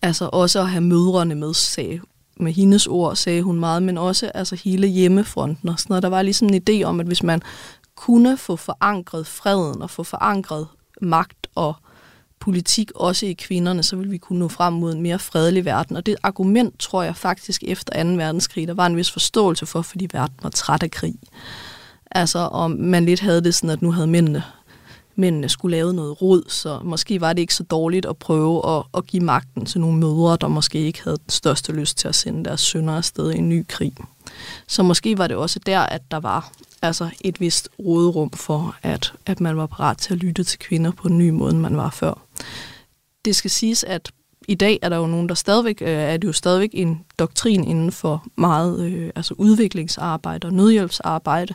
altså 0.02 0.30
også 0.34 0.60
at 0.60 0.70
have 0.70 0.82
mødrene 0.82 1.36
med, 1.36 1.54
sagde 1.54 2.00
med 2.40 2.54
hendes 2.54 2.88
ord 2.88 3.16
sagde 3.16 3.42
hun 3.42 3.60
meget, 3.60 3.84
men 3.84 3.98
også 3.98 4.32
altså 4.34 4.56
hele 4.56 4.88
hjemmefronten 4.88 5.70
og 5.70 5.80
sådan 5.80 5.92
noget. 5.92 6.04
Der 6.04 6.10
var 6.10 6.22
ligesom 6.22 6.50
en 6.54 6.62
idé 6.70 6.84
om, 6.84 7.00
at 7.00 7.06
hvis 7.06 7.24
man 7.24 7.42
kunne 7.98 8.38
få 8.38 8.56
forankret 8.56 9.28
freden 9.28 9.82
og 9.82 9.90
få 9.90 10.04
forankret 10.04 10.68
magt 11.02 11.48
og 11.56 11.76
politik 12.40 12.92
også 12.96 13.26
i 13.26 13.34
kvinderne, 13.34 13.84
så 13.84 13.96
vil 13.96 14.12
vi 14.12 14.18
kunne 14.18 14.40
nå 14.40 14.48
frem 14.48 14.74
mod 14.74 14.94
en 14.94 15.02
mere 15.02 15.20
fredelig 15.20 15.66
verden. 15.66 15.96
Og 15.96 16.06
det 16.06 16.16
argument, 16.24 16.80
tror 16.80 17.04
jeg 17.04 17.16
faktisk, 17.16 17.64
efter 17.64 18.04
2. 18.04 18.10
verdenskrig, 18.10 18.68
der 18.68 18.74
var 18.74 18.86
en 18.86 18.96
vis 18.98 19.12
forståelse 19.12 19.66
for, 19.66 19.82
fordi 19.82 20.08
verden 20.14 20.36
var 20.42 20.50
træt 20.50 20.84
af 20.84 20.92
krig. 20.92 21.16
Altså, 22.12 22.40
om 22.40 22.72
man 22.72 23.06
lidt 23.06 23.20
havde 23.20 23.44
det 23.44 23.56
sådan, 23.56 23.70
at 23.70 23.82
nu 23.82 23.92
havde 23.92 24.08
mændene 24.08 24.44
mændene 25.18 25.50
skulle 25.50 25.78
lave 25.78 25.94
noget 25.94 26.22
rod, 26.22 26.44
så 26.48 26.80
måske 26.84 27.22
var 27.22 27.34
det 27.34 27.42
ikke 27.42 27.56
så 27.56 27.64
dårligt 27.64 28.06
at 28.06 28.18
prøve 28.18 28.78
at, 28.78 28.84
at 28.98 29.08
give 29.08 29.24
magten 29.24 29.66
til 29.66 29.82
nogle 29.82 29.98
mødre, 29.98 30.38
der 30.42 30.48
måske 30.48 30.80
ikke 30.80 31.04
havde 31.04 31.18
den 31.18 31.30
største 31.30 31.72
lyst 31.72 31.98
til 31.98 32.08
at 32.08 32.16
sende 32.16 32.46
deres 32.46 32.62
sønner 32.62 32.98
afsted 32.98 33.32
i 33.32 33.38
en 33.38 33.50
ny 33.50 33.66
krig. 33.68 33.94
Så 34.68 34.84
måske 34.84 35.18
var 35.18 35.28
det 35.28 35.38
også 35.38 35.60
der, 35.60 35.80
at 35.80 36.02
der 36.12 36.20
var 36.20 36.52
altså 36.82 37.10
et 37.22 37.40
vist 37.40 37.70
råderum 37.80 38.32
for, 38.32 38.76
at, 38.84 39.14
at 39.26 39.42
man 39.42 39.58
var 39.58 39.66
parat 39.66 39.98
til 39.98 40.14
at 40.14 40.20
lytte 40.20 40.44
til 40.44 40.60
kvinder 40.60 40.92
på 40.92 41.08
en 41.08 41.18
ny 41.18 41.30
måde, 41.30 41.52
end 41.52 41.60
man 41.60 41.78
var 41.78 41.90
før. 41.90 42.22
Det 43.26 43.36
skal 43.36 43.52
siges, 43.52 43.84
at 43.84 44.12
i 44.48 44.56
dag 44.56 44.80
er 44.82 44.90
der 44.90 44.98
jo 44.98 45.08
nogen, 45.08 45.30
der 45.30 45.36
stadigvæk, 45.36 45.82
øh, 45.82 45.88
er 45.88 46.18
det 46.18 46.28
jo 46.28 46.34
stadigvæk 46.34 46.70
en 46.74 47.06
doktrin 47.20 47.64
inden 47.64 47.92
for 47.92 48.26
meget 48.36 48.86
øh, 48.86 49.10
altså 49.16 49.34
udviklingsarbejde 49.38 50.48
og 50.48 50.54
nødhjælpsarbejde, 50.54 51.54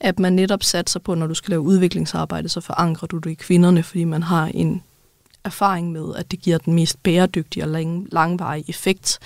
at 0.00 0.18
man 0.18 0.32
netop 0.32 0.62
satser 0.62 1.00
på, 1.00 1.14
når 1.14 1.26
du 1.26 1.34
skal 1.34 1.50
lave 1.50 1.60
udviklingsarbejde, 1.60 2.48
så 2.48 2.60
forankrer 2.60 3.06
du 3.06 3.18
det 3.18 3.30
i 3.30 3.34
kvinderne, 3.34 3.82
fordi 3.82 4.04
man 4.04 4.22
har 4.22 4.46
en 4.46 4.82
erfaring 5.44 5.92
med, 5.92 6.14
at 6.16 6.30
det 6.30 6.40
giver 6.40 6.58
den 6.58 6.74
mest 6.74 7.02
bæredygtige 7.02 7.64
og 7.64 7.68
lang, 7.68 8.08
langvarige 8.12 8.64
effekt, 8.68 9.18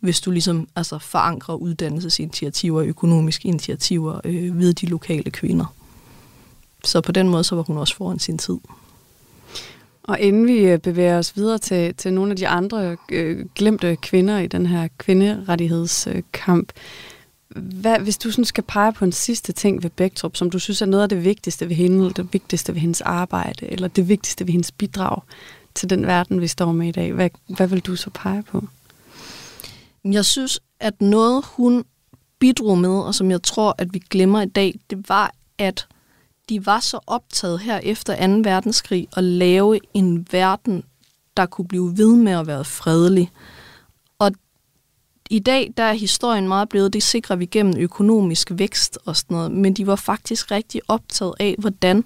hvis 0.00 0.20
du 0.20 0.30
ligesom 0.30 0.68
altså, 0.76 0.98
forankrer 0.98 1.54
uddannelsesinitiativer 1.54 2.80
og 2.80 2.86
økonomiske 2.86 3.48
initiativer 3.48 4.20
øh, 4.24 4.58
ved 4.58 4.74
de 4.74 4.86
lokale 4.86 5.30
kvinder. 5.30 5.74
Så 6.84 7.00
på 7.00 7.12
den 7.12 7.28
måde 7.28 7.44
så 7.44 7.54
var 7.54 7.62
hun 7.62 7.78
også 7.78 7.96
foran 7.96 8.18
sin 8.18 8.38
tid. 8.38 8.58
Og 10.04 10.20
inden 10.20 10.46
vi 10.46 10.58
øh, 10.58 10.78
bevæger 10.78 11.18
os 11.18 11.36
videre 11.36 11.58
til, 11.58 11.94
til 11.94 12.12
nogle 12.12 12.30
af 12.30 12.36
de 12.36 12.48
andre 12.48 12.96
øh, 13.12 13.46
glemte 13.54 13.96
kvinder 13.96 14.38
i 14.38 14.46
den 14.46 14.66
her 14.66 14.88
kvinderettighedskamp, 14.98 16.72
hvad, 17.56 17.98
hvis 17.98 18.18
du 18.18 18.30
sådan 18.30 18.44
skal 18.44 18.64
pege 18.64 18.92
på 18.92 19.04
en 19.04 19.12
sidste 19.12 19.52
ting 19.52 19.82
ved 19.82 19.90
Bæktrup, 19.90 20.36
som 20.36 20.50
du 20.50 20.58
synes 20.58 20.82
er 20.82 20.86
noget 20.86 21.02
af 21.02 21.08
det 21.08 21.24
vigtigste 21.24 21.68
ved 21.68 21.76
hende, 21.76 21.96
eller 21.96 22.12
det 22.12 22.32
vigtigste 22.32 22.74
ved 22.74 22.80
hendes 22.80 23.00
arbejde, 23.00 23.72
eller 23.72 23.88
det 23.88 24.08
vigtigste 24.08 24.46
ved 24.46 24.52
hendes 24.52 24.72
bidrag 24.72 25.22
til 25.74 25.90
den 25.90 26.06
verden, 26.06 26.40
vi 26.40 26.46
står 26.46 26.72
med 26.72 26.88
i 26.88 26.92
dag, 26.92 27.12
hvad, 27.12 27.30
hvad 27.46 27.66
vil 27.66 27.80
du 27.80 27.96
så 27.96 28.10
pege 28.10 28.42
på? 28.42 28.64
Jeg 30.04 30.24
synes, 30.24 30.60
at 30.80 31.00
noget 31.00 31.44
hun 31.44 31.84
bidrog 32.38 32.78
med, 32.78 32.90
og 32.90 33.14
som 33.14 33.30
jeg 33.30 33.42
tror, 33.42 33.74
at 33.78 33.94
vi 33.94 33.98
glemmer 34.10 34.42
i 34.42 34.46
dag, 34.46 34.74
det 34.90 35.08
var, 35.08 35.34
at 35.58 35.86
de 36.48 36.66
var 36.66 36.80
så 36.80 36.98
optaget 37.06 37.60
her 37.60 37.80
efter 37.82 38.26
2. 38.26 38.40
verdenskrig 38.50 39.08
at 39.16 39.24
lave 39.24 39.80
en 39.94 40.26
verden, 40.30 40.84
der 41.36 41.46
kunne 41.46 41.68
blive 41.68 41.96
ved 41.96 42.16
med 42.16 42.32
at 42.32 42.46
være 42.46 42.64
fredelig. 42.64 43.30
Og 44.18 44.32
i 45.30 45.38
dag 45.38 45.72
der 45.76 45.82
er 45.82 45.92
historien 45.92 46.48
meget 46.48 46.68
blevet, 46.68 46.92
det 46.92 47.02
sikrer 47.02 47.36
vi 47.36 47.46
gennem 47.46 47.74
økonomisk 47.78 48.50
vækst 48.54 48.98
og 49.04 49.16
sådan 49.16 49.34
noget, 49.36 49.52
men 49.52 49.74
de 49.74 49.86
var 49.86 49.96
faktisk 49.96 50.50
rigtig 50.50 50.80
optaget 50.88 51.34
af, 51.40 51.54
hvordan 51.58 52.04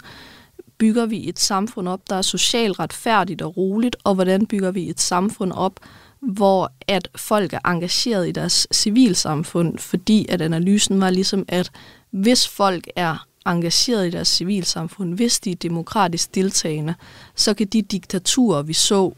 bygger 0.78 1.06
vi 1.06 1.28
et 1.28 1.38
samfund 1.38 1.88
op, 1.88 2.00
der 2.10 2.16
er 2.16 2.22
socialt 2.22 2.78
retfærdigt 2.78 3.42
og 3.42 3.56
roligt, 3.56 3.96
og 4.04 4.14
hvordan 4.14 4.46
bygger 4.46 4.70
vi 4.70 4.90
et 4.90 5.00
samfund 5.00 5.52
op, 5.52 5.80
hvor 6.20 6.72
at 6.86 7.08
folk 7.16 7.52
er 7.52 7.58
engageret 7.64 8.28
i 8.28 8.32
deres 8.32 8.66
civilsamfund, 8.72 9.78
fordi 9.78 10.26
at 10.28 10.42
analysen 10.42 11.00
var 11.00 11.10
ligesom, 11.10 11.44
at 11.48 11.70
hvis 12.10 12.48
folk 12.48 12.86
er 12.96 13.27
engageret 13.52 14.06
i 14.06 14.10
deres 14.10 14.28
civilsamfund, 14.28 15.14
hvis 15.14 15.40
de 15.40 15.50
er 15.50 15.56
demokratisk 15.56 16.34
deltagende, 16.34 16.94
så 17.34 17.54
kan 17.54 17.66
de 17.66 17.82
diktaturer, 17.82 18.62
vi 18.62 18.72
så, 18.72 19.12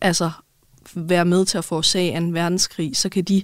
altså 0.00 0.30
være 0.94 1.24
med 1.24 1.44
til 1.44 1.58
at 1.58 1.64
forårsage 1.64 2.16
en 2.16 2.34
verdenskrig, 2.34 2.96
så 2.96 3.08
kan 3.08 3.24
de, 3.24 3.42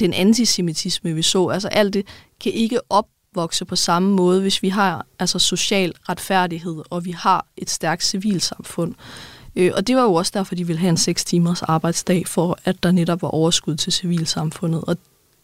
den 0.00 0.12
antisemitisme, 0.12 1.14
vi 1.14 1.22
så, 1.22 1.48
altså 1.48 1.68
alt 1.68 1.94
det, 1.94 2.06
kan 2.40 2.52
ikke 2.52 2.80
opvokse 2.90 3.64
på 3.64 3.76
samme 3.76 4.10
måde, 4.10 4.40
hvis 4.40 4.62
vi 4.62 4.68
har 4.68 5.06
altså 5.18 5.38
social 5.38 5.92
retfærdighed, 6.08 6.82
og 6.90 7.04
vi 7.04 7.10
har 7.10 7.46
et 7.56 7.70
stærkt 7.70 8.04
civilsamfund. 8.04 8.94
Øh, 9.56 9.72
og 9.74 9.86
det 9.86 9.96
var 9.96 10.02
jo 10.02 10.14
også 10.14 10.32
derfor, 10.34 10.54
de 10.54 10.66
ville 10.66 10.80
have 10.80 10.90
en 10.90 10.96
6 10.96 11.24
timers 11.24 11.62
arbejdsdag, 11.62 12.26
for 12.26 12.58
at 12.64 12.82
der 12.82 12.90
netop 12.90 13.22
var 13.22 13.28
overskud 13.28 13.76
til 13.76 13.92
civilsamfundet. 13.92 14.84
Og 14.84 14.96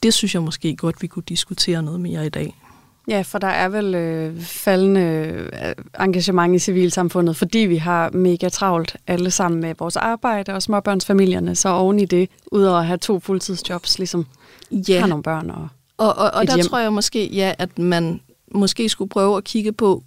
det 0.02 0.14
synes 0.14 0.34
jeg 0.34 0.42
måske 0.42 0.76
godt, 0.76 1.02
vi 1.02 1.06
kunne 1.06 1.22
diskutere 1.28 1.82
noget 1.82 2.00
mere 2.00 2.26
i 2.26 2.28
dag. 2.28 2.61
Ja, 3.08 3.22
for 3.22 3.38
der 3.38 3.48
er 3.48 3.68
vel 3.68 3.94
øh, 3.94 4.40
faldende 4.40 5.00
øh, 5.00 5.74
engagement 6.00 6.54
i 6.54 6.58
civilsamfundet, 6.58 7.36
fordi 7.36 7.58
vi 7.58 7.76
har 7.76 8.10
mega 8.10 8.48
travlt 8.48 8.96
alle 9.06 9.30
sammen 9.30 9.60
med 9.60 9.74
vores 9.78 9.96
arbejde 9.96 10.54
og 10.54 10.62
småbørnsfamilierne, 10.62 11.54
så 11.54 11.68
oven 11.68 11.98
i 11.98 12.04
det, 12.04 12.28
udover 12.52 12.78
at 12.78 12.86
have 12.86 12.98
to 12.98 13.20
fuldtidsjobs, 13.20 13.98
ligesom 13.98 14.26
ja. 14.70 15.00
har 15.00 15.06
nogle 15.06 15.22
børn 15.22 15.50
og 15.50 15.68
Og, 15.98 16.14
og, 16.18 16.30
og 16.34 16.46
der 16.46 16.54
hjem. 16.54 16.66
tror 16.66 16.78
jeg 16.78 16.92
måske, 16.92 17.26
ja, 17.26 17.54
at 17.58 17.78
man 17.78 18.20
måske 18.54 18.88
skulle 18.88 19.08
prøve 19.08 19.36
at 19.36 19.44
kigge 19.44 19.72
på 19.72 20.02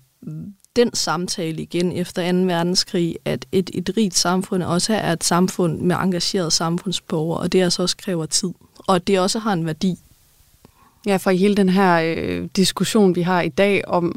den 0.76 0.94
samtale 0.94 1.62
igen 1.62 1.92
efter 1.92 2.32
2. 2.32 2.38
verdenskrig, 2.38 3.16
at 3.26 3.46
et, 3.52 3.70
et 3.74 3.90
rigt 3.98 4.18
samfund 4.18 4.64
også 4.64 4.94
er 4.94 5.12
et 5.12 5.24
samfund 5.24 5.82
med 5.82 5.96
engagerede 5.96 6.52
samfundsborgere, 6.52 7.40
og 7.40 7.52
det 7.52 7.62
altså 7.62 7.82
også 7.82 7.98
kræver 7.98 8.26
tid. 8.26 8.50
Og 8.88 9.08
det 9.08 9.20
også 9.20 9.40
har 9.40 9.54
en 9.54 9.66
værdi. 9.66 9.98
Ja, 11.06 11.18
for 11.18 11.32
i 11.32 11.38
hele 11.38 11.56
den 11.56 11.70
her 11.70 12.16
øh, 12.18 12.48
diskussion, 12.56 13.16
vi 13.16 13.22
har 13.22 13.42
i 13.42 13.50
dag 13.50 13.88
om, 13.88 14.16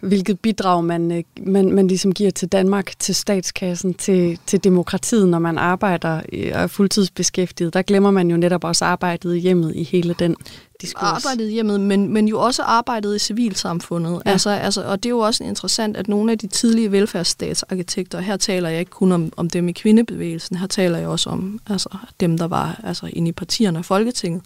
hvilket 0.00 0.40
bidrag 0.40 0.84
man, 0.84 1.12
øh, 1.12 1.22
man, 1.46 1.72
man 1.72 1.88
ligesom 1.88 2.14
giver 2.14 2.30
til 2.30 2.48
Danmark, 2.48 2.92
til 2.98 3.14
statskassen, 3.14 3.94
til, 3.94 4.38
til 4.46 4.64
demokratiet, 4.64 5.28
når 5.28 5.38
man 5.38 5.58
arbejder 5.58 6.20
øh, 6.32 6.52
og 6.54 6.60
er 6.62 6.66
fuldtidsbeskæftiget, 6.66 7.74
der 7.74 7.82
glemmer 7.82 8.10
man 8.10 8.30
jo 8.30 8.36
netop 8.36 8.64
også 8.64 8.84
arbejdet 8.84 9.36
i 9.36 9.38
hjemmet 9.38 9.76
i 9.76 9.82
hele 9.82 10.14
den 10.18 10.36
diskurs. 10.80 11.24
Arbejdet 11.24 11.50
i 11.50 11.52
hjemmet, 11.52 11.80
men, 11.80 12.12
men 12.12 12.28
jo 12.28 12.40
også 12.40 12.62
arbejdet 12.62 13.16
i 13.16 13.18
civilsamfundet. 13.18 14.22
Ja. 14.26 14.30
Altså, 14.30 14.50
altså, 14.50 14.82
og 14.84 15.02
det 15.02 15.08
er 15.08 15.10
jo 15.10 15.18
også 15.18 15.44
interessant, 15.44 15.96
at 15.96 16.08
nogle 16.08 16.32
af 16.32 16.38
de 16.38 16.46
tidlige 16.46 16.92
velfærdsstatsarkitekter, 16.92 18.20
her 18.20 18.36
taler 18.36 18.68
jeg 18.68 18.80
ikke 18.80 18.90
kun 18.90 19.12
om, 19.12 19.32
om 19.36 19.50
dem 19.50 19.68
i 19.68 19.72
kvindebevægelsen, 19.72 20.56
her 20.56 20.66
taler 20.66 20.98
jeg 20.98 21.08
også 21.08 21.30
om 21.30 21.60
altså, 21.66 21.88
dem, 22.20 22.38
der 22.38 22.46
var 22.46 22.80
altså, 22.84 23.10
inde 23.12 23.28
i 23.28 23.32
partierne 23.32 23.78
og 23.78 23.84
Folketinget, 23.84 24.42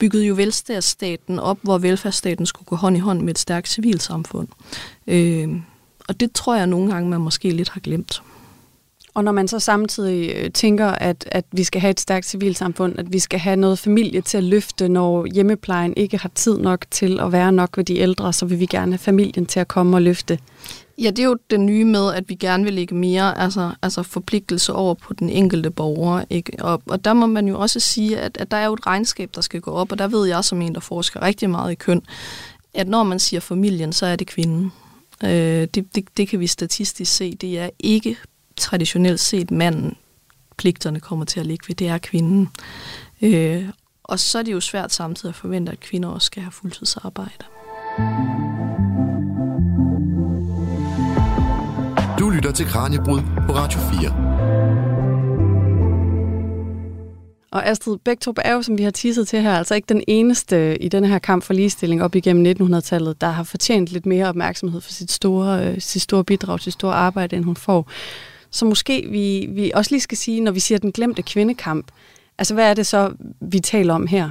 byggede 0.00 0.26
jo 0.26 0.34
velfærdsstaten 0.34 1.38
op, 1.38 1.58
hvor 1.62 1.78
velfærdsstaten 1.78 2.46
skulle 2.46 2.66
gå 2.66 2.76
hånd 2.76 2.96
i 2.96 3.00
hånd 3.00 3.20
med 3.20 3.30
et 3.30 3.38
stærkt 3.38 3.68
civilsamfund. 3.68 4.48
Øh, 5.06 5.48
og 6.08 6.20
det 6.20 6.32
tror 6.32 6.56
jeg 6.56 6.66
nogle 6.66 6.92
gange, 6.92 7.10
man 7.10 7.20
måske 7.20 7.50
lidt 7.50 7.68
har 7.68 7.80
glemt. 7.80 8.22
Og 9.14 9.24
når 9.24 9.32
man 9.32 9.48
så 9.48 9.58
samtidig 9.58 10.32
øh, 10.36 10.50
tænker, 10.50 10.86
at, 10.86 11.28
at 11.32 11.44
vi 11.52 11.64
skal 11.64 11.80
have 11.80 11.90
et 11.90 12.00
stærkt 12.00 12.26
civilsamfund, 12.26 12.98
at 12.98 13.12
vi 13.12 13.18
skal 13.18 13.38
have 13.38 13.56
noget 13.56 13.78
familie 13.78 14.20
til 14.20 14.38
at 14.38 14.44
løfte, 14.44 14.88
når 14.88 15.26
hjemmeplejen 15.34 15.94
ikke 15.96 16.18
har 16.18 16.30
tid 16.34 16.58
nok 16.58 16.84
til 16.90 17.20
at 17.20 17.32
være 17.32 17.52
nok 17.52 17.76
ved 17.76 17.84
de 17.84 17.98
ældre, 17.98 18.32
så 18.32 18.46
vil 18.46 18.60
vi 18.60 18.66
gerne 18.66 18.92
have 18.92 18.98
familien 18.98 19.46
til 19.46 19.60
at 19.60 19.68
komme 19.68 19.96
og 19.96 20.02
løfte. 20.02 20.38
Ja, 21.00 21.10
det 21.10 21.18
er 21.18 21.24
jo 21.24 21.38
det 21.50 21.60
nye 21.60 21.84
med, 21.84 22.14
at 22.14 22.28
vi 22.28 22.34
gerne 22.34 22.64
vil 22.64 22.72
lægge 22.72 22.94
mere 22.94 23.38
altså, 23.38 23.72
altså 23.82 24.02
forpligtelse 24.02 24.72
over 24.72 24.94
på 24.94 25.14
den 25.14 25.30
enkelte 25.30 25.70
borger. 25.70 26.24
Ikke? 26.30 26.64
Og, 26.64 26.82
og 26.86 27.04
der 27.04 27.12
må 27.12 27.26
man 27.26 27.48
jo 27.48 27.60
også 27.60 27.80
sige, 27.80 28.18
at, 28.18 28.36
at 28.36 28.50
der 28.50 28.56
er 28.56 28.66
jo 28.66 28.72
et 28.72 28.86
regnskab, 28.86 29.30
der 29.34 29.40
skal 29.40 29.60
gå 29.60 29.70
op, 29.70 29.92
og 29.92 29.98
der 29.98 30.08
ved 30.08 30.26
jeg 30.28 30.44
som 30.44 30.62
en, 30.62 30.74
der 30.74 30.80
forsker 30.80 31.22
rigtig 31.22 31.50
meget 31.50 31.72
i 31.72 31.74
køn, 31.74 32.02
at 32.74 32.88
når 32.88 33.02
man 33.02 33.18
siger 33.18 33.40
familien, 33.40 33.92
så 33.92 34.06
er 34.06 34.16
det 34.16 34.26
kvinden. 34.26 34.72
Øh, 35.24 35.30
det, 35.74 35.94
det, 35.94 36.04
det 36.16 36.28
kan 36.28 36.40
vi 36.40 36.46
statistisk 36.46 37.16
se. 37.16 37.34
Det 37.34 37.58
er 37.58 37.70
ikke 37.78 38.16
traditionelt 38.56 39.20
set 39.20 39.50
manden, 39.50 39.96
pligterne 40.56 41.00
kommer 41.00 41.24
til 41.24 41.40
at 41.40 41.46
ligge 41.46 41.64
ved, 41.68 41.74
det 41.74 41.88
er 41.88 41.98
kvinden. 41.98 42.48
Øh, 43.22 43.68
og 44.04 44.18
så 44.18 44.38
er 44.38 44.42
det 44.42 44.52
jo 44.52 44.60
svært 44.60 44.92
samtidig 44.92 45.28
at 45.28 45.36
forvente, 45.36 45.72
at 45.72 45.80
kvinder 45.80 46.08
også 46.08 46.26
skal 46.26 46.42
have 46.42 46.52
fuldtidsarbejde. 46.52 47.44
Mm. 47.98 48.59
Lytter 52.40 52.52
til 52.52 52.66
Kranjebrud 52.66 53.20
på 53.46 53.52
Radio 53.52 53.80
4. 53.80 54.10
Og 57.52 57.66
Astrid 57.66 57.98
Bæktrup 58.04 58.38
er 58.44 58.52
jo, 58.52 58.62
som 58.62 58.78
vi 58.78 58.82
har 58.82 58.90
teaset 58.90 59.28
til 59.28 59.40
her, 59.40 59.52
altså 59.52 59.74
ikke 59.74 59.86
den 59.88 60.04
eneste 60.06 60.82
i 60.82 60.88
denne 60.88 61.08
her 61.08 61.18
kamp 61.18 61.44
for 61.44 61.54
ligestilling 61.54 62.02
op 62.02 62.14
igennem 62.14 62.56
1900-tallet, 62.60 63.20
der 63.20 63.26
har 63.26 63.42
fortjent 63.42 63.88
lidt 63.88 64.06
mere 64.06 64.28
opmærksomhed 64.28 64.80
for 64.80 64.92
sit 64.92 65.10
store, 65.10 65.66
øh, 65.66 65.80
sit 65.80 66.02
store 66.02 66.24
bidrag, 66.24 66.60
sit 66.60 66.72
store 66.72 66.94
arbejde, 66.94 67.36
end 67.36 67.44
hun 67.44 67.56
får. 67.56 67.90
Så 68.50 68.64
måske 68.64 69.06
vi, 69.10 69.48
vi 69.50 69.72
også 69.74 69.90
lige 69.90 70.00
skal 70.00 70.18
sige, 70.18 70.40
når 70.40 70.52
vi 70.52 70.60
siger 70.60 70.78
den 70.78 70.92
glemte 70.92 71.22
kvindekamp, 71.22 71.90
altså 72.38 72.54
hvad 72.54 72.70
er 72.70 72.74
det 72.74 72.86
så, 72.86 73.12
vi 73.40 73.60
taler 73.60 73.94
om 73.94 74.06
her? 74.06 74.30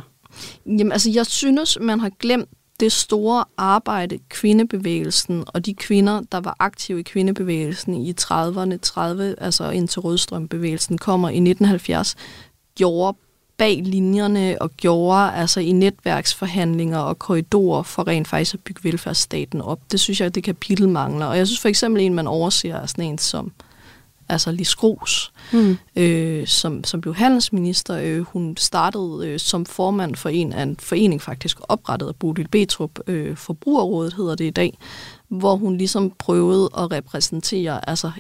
Jamen, 0.66 0.92
altså, 0.92 1.10
jeg 1.10 1.26
synes, 1.26 1.78
man 1.82 2.00
har 2.00 2.12
glemt 2.20 2.50
det 2.80 2.92
store 2.92 3.46
arbejde, 3.58 4.20
kvindebevægelsen 4.30 5.44
og 5.48 5.66
de 5.66 5.74
kvinder, 5.74 6.22
der 6.32 6.40
var 6.40 6.56
aktive 6.60 7.00
i 7.00 7.04
kvindebevægelsen 7.04 7.94
i 7.94 8.14
30'erne, 8.22 8.78
30, 8.82 9.36
altså 9.38 9.70
indtil 9.70 10.00
Rødstrømbevægelsen 10.00 10.98
kommer 10.98 11.30
i 11.30 11.38
1970, 11.38 12.16
gjorde 12.76 13.18
bag 13.58 13.82
linjerne 13.84 14.58
og 14.62 14.72
gjorde 14.78 15.34
altså 15.34 15.60
i 15.60 15.72
netværksforhandlinger 15.72 16.98
og 16.98 17.20
korridorer 17.20 17.84
for 17.84 18.08
rent 18.08 18.28
faktisk 18.28 18.54
at 18.54 18.60
bygge 18.60 18.84
velfærdsstaten 18.84 19.62
op. 19.62 19.80
Det 19.92 20.00
synes 20.00 20.22
jeg, 20.22 20.36
det 20.36 20.44
kapitel 20.44 20.90
mangler. 20.90 21.26
Og 21.26 21.38
jeg 21.38 21.48
synes 21.48 21.60
for 21.60 21.70
eksempel 21.70 22.02
en, 22.04 22.14
man 22.14 22.28
overser, 22.28 22.76
er 22.76 22.86
sådan 22.86 23.06
en 23.06 23.18
som 23.18 23.52
altså 24.30 24.52
Lis 24.52 24.76
Gros, 24.76 25.32
mm. 25.54 25.78
øh, 25.96 26.48
som, 26.48 26.84
som 26.84 27.02
blev 27.02 27.16
handelsminister. 27.16 27.98
Øh, 27.98 28.22
hun 28.22 28.58
startede 28.58 29.22
øh, 29.28 29.40
som 29.40 29.66
formand 29.66 30.16
for 30.16 30.30
en 30.30 30.54
af 30.54 30.64
en 30.64 30.78
forening 30.80 31.22
faktisk 31.22 31.58
oprettet 31.70 32.08
af 32.08 32.16
Bodil 32.16 32.48
Betrup, 32.48 33.00
øh, 33.08 33.38
Forbrugerrådet 33.38 34.14
hedder 34.14 34.36
det 34.36 34.46
i 34.46 34.50
dag, 34.50 34.78
hvor 35.28 35.56
hun 35.56 35.78
ligesom 35.78 36.12
prøvede 36.20 36.70
at 36.78 36.92
repræsentere, 36.92 37.90
altså 37.90 38.12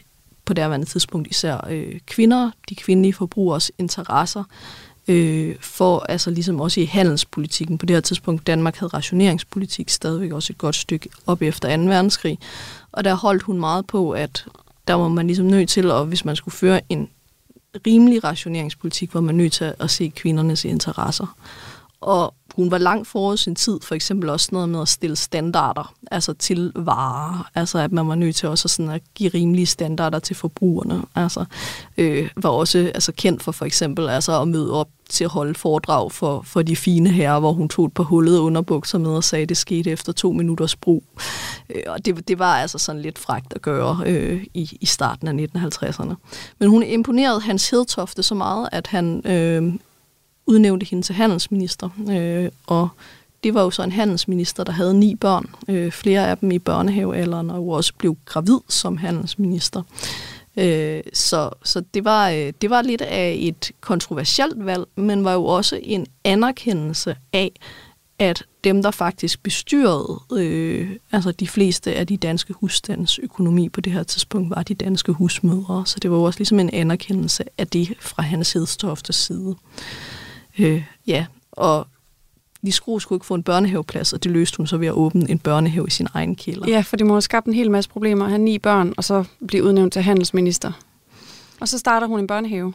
på 0.45 0.53
derværende 0.53 0.85
tidspunkt 0.85 1.27
især 1.27 1.67
øh, 1.69 1.99
kvinder, 2.05 2.51
de 2.69 2.75
kvindelige 2.75 3.13
forbrugers 3.13 3.71
interesser, 3.77 4.43
øh, 5.07 5.55
for 5.59 5.99
altså 5.99 6.31
ligesom 6.31 6.61
også 6.61 6.81
i 6.81 6.85
handelspolitikken. 6.85 7.77
På 7.77 7.85
det 7.85 7.95
her 7.95 8.01
tidspunkt, 8.01 8.47
Danmark 8.47 8.75
havde 8.75 8.93
rationeringspolitik 8.93 9.89
stadigvæk 9.89 10.31
også 10.31 10.53
et 10.53 10.57
godt 10.57 10.75
stykke 10.75 11.09
op 11.27 11.41
efter 11.41 11.77
2. 11.77 11.83
verdenskrig. 11.83 12.39
Og 12.91 13.03
der 13.03 13.13
holdt 13.13 13.43
hun 13.43 13.59
meget 13.59 13.87
på, 13.87 14.11
at 14.11 14.45
der 14.89 14.95
var 14.95 15.07
man 15.07 15.27
ligesom 15.27 15.45
nødt 15.45 15.69
til, 15.69 15.91
og 15.91 16.05
hvis 16.05 16.25
man 16.25 16.35
skulle 16.35 16.55
føre 16.55 16.81
en 16.89 17.09
rimelig 17.87 18.23
rationeringspolitik, 18.23 19.13
var 19.13 19.21
man 19.21 19.35
nødt 19.35 19.53
til 19.53 19.73
at 19.79 19.89
se 19.89 20.11
kvindernes 20.15 20.65
interesser. 20.65 21.35
Og 22.01 22.33
hun 22.55 22.71
var 22.71 22.77
langt 22.77 23.07
forud 23.07 23.37
sin 23.37 23.55
tid, 23.55 23.79
for 23.83 23.95
eksempel 23.95 24.29
også 24.29 24.49
noget 24.51 24.69
med 24.69 24.81
at 24.81 24.87
stille 24.87 25.15
standarder, 25.15 25.93
altså 26.11 26.33
til 26.33 26.71
varer, 26.75 27.49
altså 27.55 27.79
at 27.79 27.91
man 27.91 28.07
var 28.07 28.15
nødt 28.15 28.35
til 28.35 28.49
også 28.49 28.67
sådan 28.67 28.91
at 28.91 29.01
give 29.15 29.29
rimelige 29.29 29.65
standarder 29.65 30.19
til 30.19 30.35
forbrugerne, 30.35 31.03
altså 31.15 31.45
øh, 31.97 32.29
var 32.35 32.49
også 32.49 32.91
altså 32.95 33.11
kendt 33.11 33.43
for 33.43 33.51
for 33.51 33.65
eksempel 33.65 34.09
altså 34.09 34.41
at 34.41 34.47
møde 34.47 34.73
op 34.73 34.87
til 35.09 35.23
at 35.23 35.29
holde 35.29 35.53
foredrag 35.55 36.11
for, 36.11 36.41
for 36.41 36.61
de 36.61 36.75
fine 36.75 37.09
herrer, 37.09 37.39
hvor 37.39 37.53
hun 37.53 37.69
tog 37.69 37.85
et 37.85 37.93
par 37.93 38.03
hullede 38.03 38.41
underbukser 38.41 38.97
med 38.97 39.11
og 39.11 39.23
sagde, 39.23 39.43
at 39.43 39.49
det 39.49 39.57
skete 39.57 39.91
efter 39.91 40.13
to 40.13 40.31
minutters 40.31 40.75
brug. 40.75 41.03
Øh, 41.69 41.83
og 41.87 42.05
det, 42.05 42.27
det 42.27 42.39
var 42.39 42.53
altså 42.53 42.77
sådan 42.77 43.01
lidt 43.01 43.19
frægt 43.19 43.53
at 43.53 43.61
gøre 43.61 44.03
øh, 44.05 44.45
i, 44.53 44.77
i 44.81 44.85
starten 44.85 45.27
af 45.27 45.47
1950'erne. 45.55 46.13
Men 46.59 46.69
hun 46.69 46.83
imponerede 46.83 47.41
Hans 47.41 47.69
Hedtofte 47.69 48.23
så 48.23 48.35
meget, 48.35 48.69
at 48.71 48.87
han 48.87 49.27
øh, 49.27 49.73
udnævnte 50.49 50.85
hende 50.85 51.03
til 51.05 51.15
handelsminister. 51.15 51.89
Øh, 52.11 52.49
og 52.67 52.89
det 53.43 53.53
var 53.53 53.61
jo 53.61 53.71
så 53.71 53.83
en 53.83 53.91
handelsminister, 53.91 54.63
der 54.63 54.71
havde 54.71 54.99
ni 54.99 55.15
børn, 55.15 55.49
øh, 55.67 55.91
flere 55.91 56.27
af 56.27 56.37
dem 56.37 56.51
i 56.51 56.59
børnehavealderen, 56.59 57.49
og 57.49 57.69
også 57.69 57.93
blev 57.97 58.17
gravid 58.25 58.59
som 58.67 58.97
handelsminister. 58.97 59.81
Øh, 60.57 61.01
så 61.13 61.49
så 61.63 61.83
det, 61.93 62.05
var, 62.05 62.29
øh, 62.29 62.53
det 62.61 62.69
var 62.69 62.81
lidt 62.81 63.01
af 63.01 63.37
et 63.39 63.71
kontroversielt 63.81 64.65
valg, 64.65 64.83
men 64.95 65.23
var 65.23 65.33
jo 65.33 65.45
også 65.45 65.79
en 65.83 66.05
anerkendelse 66.23 67.15
af, 67.33 67.51
at 68.19 68.43
dem, 68.63 68.83
der 68.83 68.91
faktisk 68.91 69.43
bestyrede 69.43 70.19
øh, 70.33 70.89
altså 71.11 71.31
de 71.31 71.47
fleste 71.47 71.93
af 71.93 72.07
de 72.07 72.17
danske 72.17 72.53
husstands 72.53 73.19
økonomi 73.19 73.69
på 73.69 73.81
det 73.81 73.93
her 73.93 74.03
tidspunkt, 74.03 74.49
var 74.49 74.63
de 74.63 74.73
danske 74.73 75.11
husmødre. 75.11 75.83
Så 75.85 75.99
det 76.01 76.11
var 76.11 76.17
jo 76.17 76.23
også 76.23 76.39
ligesom 76.39 76.59
en 76.59 76.69
anerkendelse 76.73 77.43
af 77.57 77.67
det 77.67 77.93
fra 77.99 78.23
hans 78.23 78.53
Hedstoftes 78.53 79.15
side. 79.15 79.55
Øh, 80.59 80.83
ja, 81.07 81.25
og 81.51 81.87
de 82.65 82.71
skulle 82.71 83.01
ikke 83.13 83.25
få 83.25 83.33
en 83.35 83.43
børnehaveplads, 83.43 84.13
og 84.13 84.23
det 84.23 84.31
løste 84.31 84.57
hun 84.57 84.67
så 84.67 84.77
ved 84.77 84.87
at 84.87 84.93
åbne 84.93 85.29
en 85.29 85.39
børnehave 85.39 85.87
i 85.87 85.89
sin 85.89 86.07
egen 86.13 86.35
kælder. 86.35 86.67
Ja, 86.67 86.81
for 86.81 86.97
det 86.97 87.07
må 87.07 87.13
have 87.13 87.21
skabt 87.21 87.47
en 87.47 87.53
hel 87.53 87.71
masse 87.71 87.89
problemer 87.89 88.25
at 88.25 88.31
have 88.31 88.41
ni 88.41 88.59
børn, 88.59 88.93
og 88.97 89.03
så 89.03 89.23
blive 89.47 89.63
udnævnt 89.63 89.93
til 89.93 90.01
handelsminister. 90.01 90.71
Og 91.59 91.67
så 91.67 91.77
starter 91.77 92.07
hun 92.07 92.19
en 92.19 92.27
børnehave. 92.27 92.73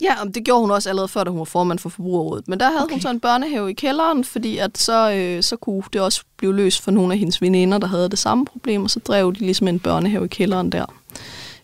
Ja, 0.00 0.22
og 0.22 0.34
det 0.34 0.44
gjorde 0.44 0.60
hun 0.60 0.70
også 0.70 0.88
allerede 0.88 1.08
før, 1.08 1.24
da 1.24 1.30
hun 1.30 1.38
var 1.38 1.44
formand 1.44 1.78
for 1.78 1.88
Forbrugerrådet. 1.88 2.48
Men 2.48 2.60
der 2.60 2.66
havde 2.66 2.82
okay. 2.82 2.94
hun 2.94 3.00
så 3.00 3.10
en 3.10 3.20
børnehave 3.20 3.70
i 3.70 3.74
kælderen, 3.74 4.24
fordi 4.24 4.58
at 4.58 4.78
så, 4.78 5.12
øh, 5.12 5.42
så 5.42 5.56
kunne 5.56 5.82
det 5.92 6.00
også 6.00 6.22
blive 6.36 6.54
løst 6.54 6.82
for 6.82 6.90
nogle 6.90 7.12
af 7.12 7.18
hendes 7.18 7.42
veninder, 7.42 7.78
der 7.78 7.86
havde 7.86 8.08
det 8.08 8.18
samme 8.18 8.44
problem, 8.44 8.82
og 8.82 8.90
så 8.90 9.00
drev 9.00 9.34
de 9.34 9.38
ligesom 9.38 9.68
en 9.68 9.78
børnehave 9.78 10.24
i 10.24 10.28
kælderen 10.28 10.72
der. 10.72 10.86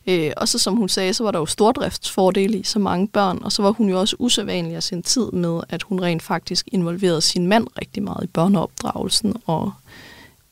Øh, 0.06 0.32
og 0.36 0.48
så 0.48 0.58
som 0.58 0.76
hun 0.76 0.88
sagde, 0.88 1.14
så 1.14 1.24
var 1.24 1.30
der 1.30 1.38
jo 1.38 1.46
stordriftsfordele 1.46 2.58
i 2.58 2.62
så 2.62 2.78
mange 2.78 3.08
børn, 3.08 3.38
og 3.42 3.52
så 3.52 3.62
var 3.62 3.70
hun 3.70 3.88
jo 3.88 4.00
også 4.00 4.16
usædvanlig 4.18 4.76
af 4.76 4.82
sin 4.82 5.02
tid 5.02 5.32
med, 5.32 5.60
at 5.68 5.82
hun 5.82 6.02
rent 6.02 6.22
faktisk 6.22 6.68
involverede 6.72 7.20
sin 7.20 7.46
mand 7.46 7.66
rigtig 7.80 8.02
meget 8.02 8.24
i 8.24 8.26
børneopdragelsen 8.26 9.36
og 9.46 9.72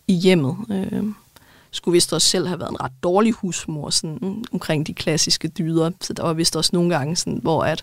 i 0.09 0.12
hjemmet. 0.12 0.57
Øh, 0.70 1.05
skulle 1.70 1.92
vist 1.92 2.12
også 2.12 2.28
selv 2.28 2.46
have 2.46 2.61
været 2.61 2.70
en 2.70 2.80
ret 2.80 2.92
dårlig 3.03 3.32
husmor 3.32 3.90
sådan, 3.90 4.44
omkring 4.53 4.86
de 4.86 4.94
klassiske 4.94 5.48
dyder, 5.48 5.90
så 6.00 6.12
der 6.12 6.22
var 6.22 6.32
vist 6.32 6.57
også 6.57 6.70
nogle 6.72 6.96
gange, 6.96 7.16
sådan, 7.16 7.40
hvor 7.42 7.64
at 7.64 7.82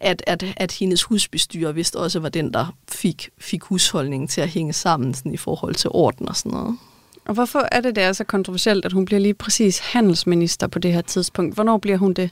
at, 0.00 0.22
at, 0.26 0.44
at 0.56 0.72
hendes 0.72 1.02
husbestyrer 1.02 1.72
vist 1.72 1.96
også 1.96 2.20
var 2.20 2.28
den, 2.28 2.52
der 2.52 2.74
fik, 2.88 3.28
fik 3.38 3.62
husholdningen 3.62 4.28
til 4.28 4.40
at 4.40 4.48
hænge 4.48 4.72
sammen 4.72 5.14
sådan, 5.14 5.34
i 5.34 5.36
forhold 5.36 5.74
til 5.74 5.90
orden 5.92 6.28
og 6.28 6.36
sådan 6.36 6.52
noget. 6.52 6.78
Og 7.26 7.34
hvorfor 7.34 7.68
er 7.72 7.80
det, 7.80 7.96
det 7.96 8.04
er 8.04 8.12
så 8.12 8.24
kontroversielt, 8.24 8.84
at 8.84 8.92
hun 8.92 9.04
bliver 9.04 9.20
lige 9.20 9.34
præcis 9.34 9.78
handelsminister 9.78 10.66
på 10.66 10.78
det 10.78 10.92
her 10.92 11.00
tidspunkt? 11.00 11.54
Hvornår 11.54 11.78
bliver 11.78 11.98
hun 11.98 12.12
det? 12.12 12.30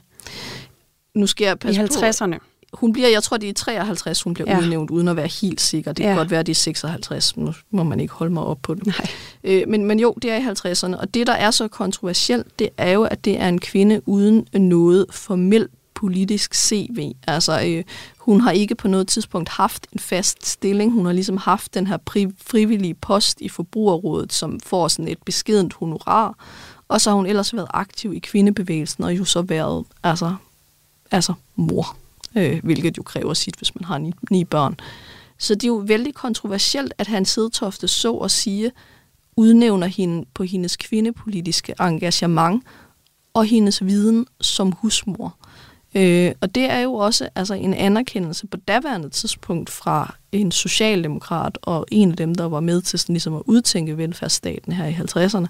Nu 1.15 1.27
skal 1.27 1.45
jeg 1.45 1.59
passe 1.59 1.81
I 1.81 1.85
50'erne? 1.85 2.37
Hun 2.73 2.93
bliver, 2.93 3.09
jeg 3.09 3.23
tror, 3.23 3.37
det 3.37 3.49
er 3.49 3.53
53, 3.53 4.21
hun 4.21 4.33
bliver 4.33 4.51
ja. 4.51 4.59
udnævnt, 4.59 4.91
uden 4.91 5.07
at 5.07 5.15
være 5.15 5.27
helt 5.41 5.61
sikker. 5.61 5.91
Det 5.91 6.03
kan 6.03 6.11
ja. 6.11 6.17
godt 6.17 6.31
være, 6.31 6.43
det 6.43 6.51
er 6.51 6.55
56. 6.55 7.37
Nu 7.37 7.53
må 7.71 7.83
man 7.83 7.99
ikke 7.99 8.13
holde 8.13 8.33
mig 8.33 8.43
op 8.43 8.57
på 8.61 8.73
det. 8.73 8.85
Nej. 8.85 9.07
Øh, 9.43 9.63
men, 9.67 9.85
men 9.85 9.99
jo, 9.99 10.13
det 10.21 10.31
er 10.31 10.37
i 10.37 10.71
50'erne. 10.71 10.99
Og 10.99 11.13
det, 11.13 11.27
der 11.27 11.33
er 11.33 11.51
så 11.51 11.67
kontroversielt, 11.67 12.59
det 12.59 12.69
er 12.77 12.91
jo, 12.91 13.03
at 13.03 13.25
det 13.25 13.39
er 13.39 13.47
en 13.47 13.59
kvinde 13.59 14.01
uden 14.05 14.47
noget 14.53 15.05
formelt 15.11 15.71
politisk 15.93 16.53
CV. 16.55 17.11
Altså, 17.27 17.61
øh, 17.65 17.83
hun 18.23 18.41
har 18.41 18.51
ikke 18.51 18.75
på 18.75 18.87
noget 18.87 19.07
tidspunkt 19.07 19.49
haft 19.49 19.87
en 19.91 19.99
fast 19.99 20.45
stilling. 20.45 20.91
Hun 20.91 21.05
har 21.05 21.13
ligesom 21.13 21.37
haft 21.37 21.73
den 21.73 21.87
her 21.87 21.97
pri- 22.09 22.33
frivillige 22.45 22.93
post 22.93 23.41
i 23.41 23.49
Forbrugerrådet, 23.49 24.33
som 24.33 24.59
får 24.59 24.87
sådan 24.87 25.07
et 25.07 25.17
beskedent 25.25 25.73
honorar. 25.73 26.35
Og 26.87 27.01
så 27.01 27.09
har 27.09 27.15
hun 27.15 27.25
ellers 27.25 27.53
været 27.53 27.67
aktiv 27.69 28.13
i 28.13 28.19
kvindebevægelsen, 28.19 29.03
og 29.03 29.17
jo 29.17 29.25
så 29.25 29.41
været 29.41 29.85
altså, 30.03 30.35
altså 31.11 31.33
mor, 31.55 31.97
øh, 32.35 32.59
hvilket 32.63 32.97
jo 32.97 33.03
kræver 33.03 33.33
sit, 33.33 33.55
hvis 33.55 33.75
man 33.75 33.83
har 33.83 33.97
ni, 33.97 34.13
ni 34.31 34.43
børn. 34.43 34.77
Så 35.37 35.55
det 35.55 35.63
er 35.63 35.67
jo 35.67 35.83
vældig 35.85 36.13
kontroversielt, 36.13 36.93
at 36.97 37.07
han 37.07 37.25
sidetofte 37.25 37.87
så 37.87 38.13
og 38.13 38.31
sige, 38.31 38.71
udnævner 39.35 39.87
hende 39.87 40.25
på 40.33 40.43
hendes 40.43 40.75
kvindepolitiske 40.77 41.75
engagement 41.79 42.63
og 43.33 43.45
hendes 43.45 43.85
viden 43.85 44.25
som 44.41 44.71
husmor. 44.71 45.37
Øh, 45.39 45.52
Øh, 45.95 46.31
og 46.41 46.55
det 46.55 46.63
er 46.63 46.79
jo 46.79 46.93
også 46.93 47.29
altså, 47.35 47.53
en 47.53 47.73
anerkendelse 47.73 48.47
på 48.47 48.57
daværende 48.57 49.09
tidspunkt 49.09 49.69
fra 49.69 50.15
en 50.31 50.51
socialdemokrat 50.51 51.57
og 51.61 51.85
en 51.91 52.11
af 52.11 52.17
dem, 52.17 52.35
der 52.35 52.45
var 52.45 52.59
med 52.59 52.81
til 52.81 52.99
sådan, 52.99 53.13
ligesom 53.13 53.35
at 53.35 53.41
udtænke 53.45 53.97
velfærdsstaten 53.97 54.73
her 54.73 54.85
i 54.85 54.93
50'erne. 54.93 55.47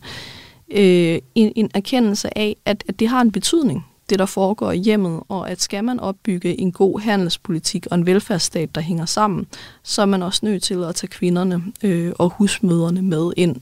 Øh, 0.72 1.20
en, 1.36 1.54
en 1.56 1.72
erkendelse 1.74 2.38
af, 2.38 2.56
at, 2.66 2.84
at 2.88 3.00
det 3.00 3.08
har 3.08 3.22
en 3.22 3.32
betydning, 3.32 3.86
det 4.10 4.20
der 4.20 4.26
foregår 4.26 4.72
i 4.72 4.78
hjemmet, 4.78 5.22
og 5.30 5.50
at 5.50 5.62
skal 5.62 5.84
man 5.84 6.00
opbygge 6.00 6.60
en 6.60 6.72
god 6.72 7.00
handelspolitik 7.00 7.88
og 7.92 7.98
en 7.98 8.06
velfærdsstat, 8.06 8.76
der 8.76 8.82
hænger 8.82 9.06
sammen, 9.06 9.48
så 9.84 10.02
er 10.02 10.06
man 10.06 10.24
også 10.24 10.40
nødt 10.44 10.64
til 10.64 10.84
at 10.84 10.96
tage 10.96 11.08
kvinderne 11.08 11.64
øh, 11.84 12.14
og 12.20 12.30
husmøderne 12.30 13.02
med 13.02 13.32
ind 13.38 13.56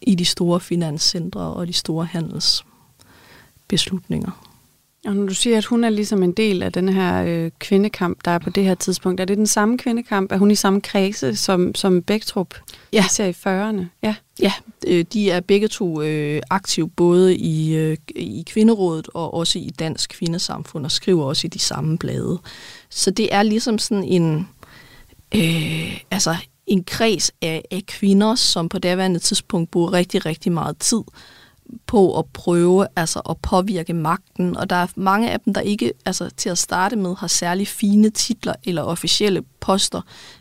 i 0.00 0.14
de 0.14 0.24
store 0.24 0.60
finanscentre 0.60 1.40
og 1.40 1.66
de 1.66 1.72
store 1.72 2.04
handelsbeslutninger. 2.04 4.49
Og 5.06 5.16
når 5.16 5.26
du 5.26 5.34
siger, 5.34 5.58
at 5.58 5.64
hun 5.64 5.84
er 5.84 5.90
ligesom 5.90 6.22
en 6.22 6.32
del 6.32 6.62
af 6.62 6.72
den 6.72 6.88
her 6.88 7.24
øh, 7.24 7.50
kvindekamp, 7.58 8.18
der 8.24 8.30
er 8.30 8.38
på 8.38 8.50
det 8.50 8.64
her 8.64 8.74
tidspunkt, 8.74 9.20
er 9.20 9.24
det 9.24 9.36
den 9.36 9.46
samme 9.46 9.78
kvindekamp? 9.78 10.32
Er 10.32 10.36
hun 10.36 10.50
i 10.50 10.54
samme 10.54 10.80
kredse 10.80 11.36
som, 11.36 11.74
som 11.74 12.02
Bæktrup, 12.02 12.54
ja. 12.92 13.04
ser 13.10 13.24
i 13.24 13.30
40'erne? 13.30 13.84
Ja, 14.02 14.14
ja 14.40 14.52
øh, 14.86 15.04
de 15.12 15.30
er 15.30 15.40
begge 15.40 15.68
to 15.68 16.02
øh, 16.02 16.42
aktive 16.50 16.90
både 16.90 17.36
i, 17.36 17.76
øh, 17.76 17.96
i 18.16 18.44
kvinderådet 18.46 19.08
og 19.14 19.34
også 19.34 19.58
i 19.58 19.70
Dansk 19.78 20.10
Kvindesamfund 20.10 20.84
og 20.84 20.90
skriver 20.90 21.24
også 21.24 21.46
i 21.46 21.50
de 21.50 21.58
samme 21.58 21.98
blade. 21.98 22.38
Så 22.90 23.10
det 23.10 23.34
er 23.34 23.42
ligesom 23.42 23.78
sådan 23.78 24.04
en, 24.04 24.48
øh, 25.34 26.00
altså 26.10 26.36
en 26.66 26.84
kreds 26.84 27.32
af, 27.42 27.64
af 27.70 27.82
kvinder, 27.86 28.34
som 28.34 28.68
på 28.68 28.78
daværende 28.78 29.18
tidspunkt 29.18 29.70
bruger 29.70 29.92
rigtig, 29.92 30.26
rigtig 30.26 30.52
meget 30.52 30.78
tid 30.78 31.02
på 31.86 32.18
at 32.18 32.24
prøve 32.26 32.86
altså 32.96 33.20
at 33.30 33.36
påvirke 33.36 33.92
magten, 33.92 34.56
og 34.56 34.70
der 34.70 34.76
er 34.76 34.86
mange 34.96 35.30
af 35.30 35.40
dem, 35.40 35.54
der 35.54 35.60
ikke 35.60 35.92
altså, 36.06 36.30
til 36.36 36.48
at 36.48 36.58
starte 36.58 36.96
med 36.96 37.16
har 37.16 37.26
særlig 37.26 37.68
fine 37.68 38.10
titler 38.10 38.54
eller 38.64 38.82
officielle 38.82 39.42
poster, 39.60 40.00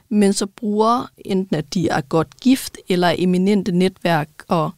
men 0.09 0.33
så 0.33 0.45
bruger 0.45 1.09
enten, 1.17 1.55
at 1.55 1.73
de 1.73 1.89
er 1.89 2.01
godt 2.01 2.39
gift 2.39 2.77
eller 2.89 3.15
eminente 3.17 3.71
netværk 3.71 4.29
og 4.47 4.71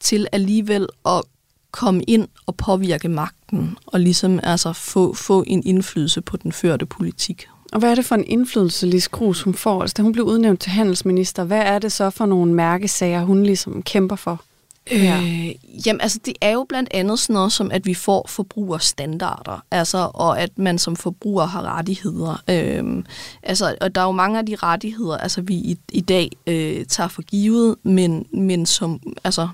til 0.00 0.26
alligevel 0.32 0.86
at 1.06 1.22
komme 1.70 2.02
ind 2.02 2.28
og 2.46 2.56
påvirke 2.56 3.08
magten 3.08 3.78
og 3.86 4.00
ligesom 4.00 4.40
altså 4.42 4.72
få, 4.72 5.14
få 5.14 5.44
en 5.46 5.62
indflydelse 5.66 6.20
på 6.20 6.36
den 6.36 6.52
førte 6.52 6.86
politik. 6.86 7.48
Og 7.72 7.78
hvad 7.78 7.90
er 7.90 7.94
det 7.94 8.04
for 8.04 8.14
en 8.14 8.24
indflydelse, 8.26 8.86
Lis 8.86 9.08
Krus, 9.08 9.42
hun 9.42 9.54
får? 9.54 9.80
Altså, 9.80 9.94
da 9.96 10.02
hun 10.02 10.12
blev 10.12 10.24
udnævnt 10.24 10.60
til 10.60 10.72
handelsminister, 10.72 11.44
hvad 11.44 11.62
er 11.62 11.78
det 11.78 11.92
så 11.92 12.10
for 12.10 12.26
nogle 12.26 12.54
mærkesager, 12.54 13.24
hun 13.24 13.42
ligesom 13.42 13.82
kæmper 13.82 14.16
for? 14.16 14.42
Ja. 14.90 15.20
Øh, 15.20 15.86
jamen, 15.86 16.00
altså, 16.00 16.18
det 16.24 16.34
er 16.40 16.50
jo 16.50 16.66
blandt 16.68 16.88
andet 16.94 17.18
sådan 17.18 17.34
noget 17.34 17.52
som, 17.52 17.70
at 17.70 17.86
vi 17.86 17.94
får 17.94 18.26
forbrugerstandarder, 18.28 19.64
altså, 19.70 20.10
og 20.14 20.40
at 20.40 20.58
man 20.58 20.78
som 20.78 20.96
forbruger 20.96 21.46
har 21.46 21.62
rettigheder. 21.62 22.42
Øh, 22.50 23.04
altså, 23.42 23.76
og 23.80 23.94
der 23.94 24.00
er 24.00 24.04
jo 24.04 24.12
mange 24.12 24.38
af 24.38 24.46
de 24.46 24.56
rettigheder, 24.56 25.16
altså, 25.16 25.40
vi 25.40 25.54
i, 25.54 25.78
i 25.92 26.00
dag 26.00 26.30
øh, 26.46 26.84
tager 26.86 27.08
for 27.08 27.22
givet, 27.22 27.76
men, 27.82 28.26
men 28.32 28.66
som, 28.66 29.00
altså, 29.24 29.48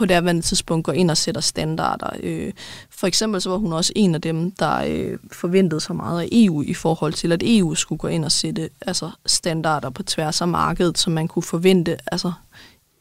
på 0.00 0.06
det 0.06 0.14
andet 0.14 0.44
tidspunkt 0.44 0.84
går 0.84 0.92
ind 0.92 1.10
og 1.10 1.16
sætter 1.16 1.40
standarder. 1.40 2.10
Øh, 2.22 2.52
for 2.90 3.06
eksempel 3.06 3.40
så 3.40 3.50
var 3.50 3.56
hun 3.56 3.72
også 3.72 3.92
en 3.96 4.14
af 4.14 4.20
dem, 4.20 4.50
der 4.50 4.84
øh, 4.88 5.18
forventede 5.32 5.80
så 5.80 5.92
meget 5.92 6.22
af 6.22 6.28
EU 6.32 6.62
i 6.62 6.74
forhold 6.74 7.12
til, 7.12 7.32
at 7.32 7.42
EU 7.44 7.74
skulle 7.74 7.98
gå 7.98 8.08
ind 8.08 8.24
og 8.24 8.32
sætte 8.32 8.68
altså, 8.80 9.10
standarder 9.26 9.90
på 9.90 10.02
tværs 10.02 10.40
af 10.40 10.48
markedet, 10.48 10.98
som 10.98 11.12
man 11.12 11.28
kunne 11.28 11.42
forvente 11.42 11.96
altså, 12.12 12.32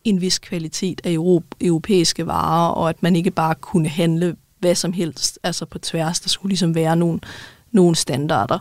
en 0.03 0.21
vis 0.21 0.39
kvalitet 0.39 1.01
af 1.03 1.11
europæiske 1.61 2.27
varer, 2.27 2.69
og 2.69 2.89
at 2.89 3.03
man 3.03 3.15
ikke 3.15 3.31
bare 3.31 3.55
kunne 3.55 3.89
handle 3.89 4.35
hvad 4.59 4.75
som 4.75 4.93
helst, 4.93 5.39
altså 5.43 5.65
på 5.65 5.79
tværs. 5.79 6.19
Der 6.19 6.29
skulle 6.29 6.49
ligesom 6.49 6.75
være 6.75 6.95
nogle, 6.95 7.19
nogle 7.71 7.95
standarder. 7.95 8.59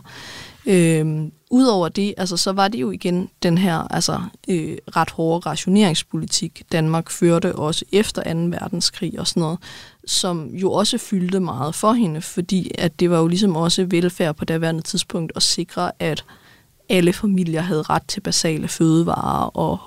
Øhm, 0.65 1.31
Udover 1.51 1.89
det, 1.89 2.13
altså, 2.17 2.37
så 2.37 2.51
var 2.51 2.67
det 2.67 2.81
jo 2.81 2.91
igen 2.91 3.29
den 3.43 3.57
her 3.57 3.77
altså, 3.77 4.21
øh, 4.47 4.77
ret 4.95 5.09
hårde 5.09 5.49
rationeringspolitik, 5.49 6.63
Danmark 6.71 7.09
førte 7.09 7.55
også 7.55 7.85
efter 7.91 8.33
2. 8.33 8.39
verdenskrig 8.39 9.19
og 9.19 9.27
sådan 9.27 9.41
noget, 9.41 9.59
som 10.07 10.47
jo 10.47 10.71
også 10.71 10.97
fyldte 10.97 11.39
meget 11.39 11.75
for 11.75 11.93
hende, 11.93 12.21
fordi 12.21 12.71
at 12.77 12.99
det 12.99 13.09
var 13.09 13.19
jo 13.19 13.27
ligesom 13.27 13.55
også 13.55 13.85
velfærd 13.85 14.35
på 14.35 14.45
daværende 14.45 14.81
tidspunkt 14.81 15.31
at 15.35 15.43
sikre, 15.43 15.91
at 15.99 16.25
alle 16.89 17.13
familier 17.13 17.61
havde 17.61 17.81
ret 17.81 18.07
til 18.07 18.21
basale 18.21 18.67
fødevarer 18.67 19.57
og 19.57 19.79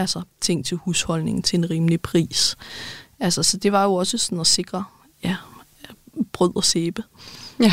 altså, 0.00 0.22
ting 0.40 0.64
til 0.64 0.76
husholdningen 0.76 1.42
til 1.42 1.58
en 1.58 1.70
rimelig 1.70 2.00
pris. 2.00 2.56
Altså, 3.20 3.42
så 3.42 3.56
det 3.56 3.72
var 3.72 3.84
jo 3.84 3.94
også 3.94 4.18
sådan 4.18 4.40
at 4.40 4.46
sikre 4.46 4.84
ja, 5.24 5.36
brød 6.32 6.56
og 6.56 6.64
sæbe. 6.64 7.02
Ja. 7.60 7.72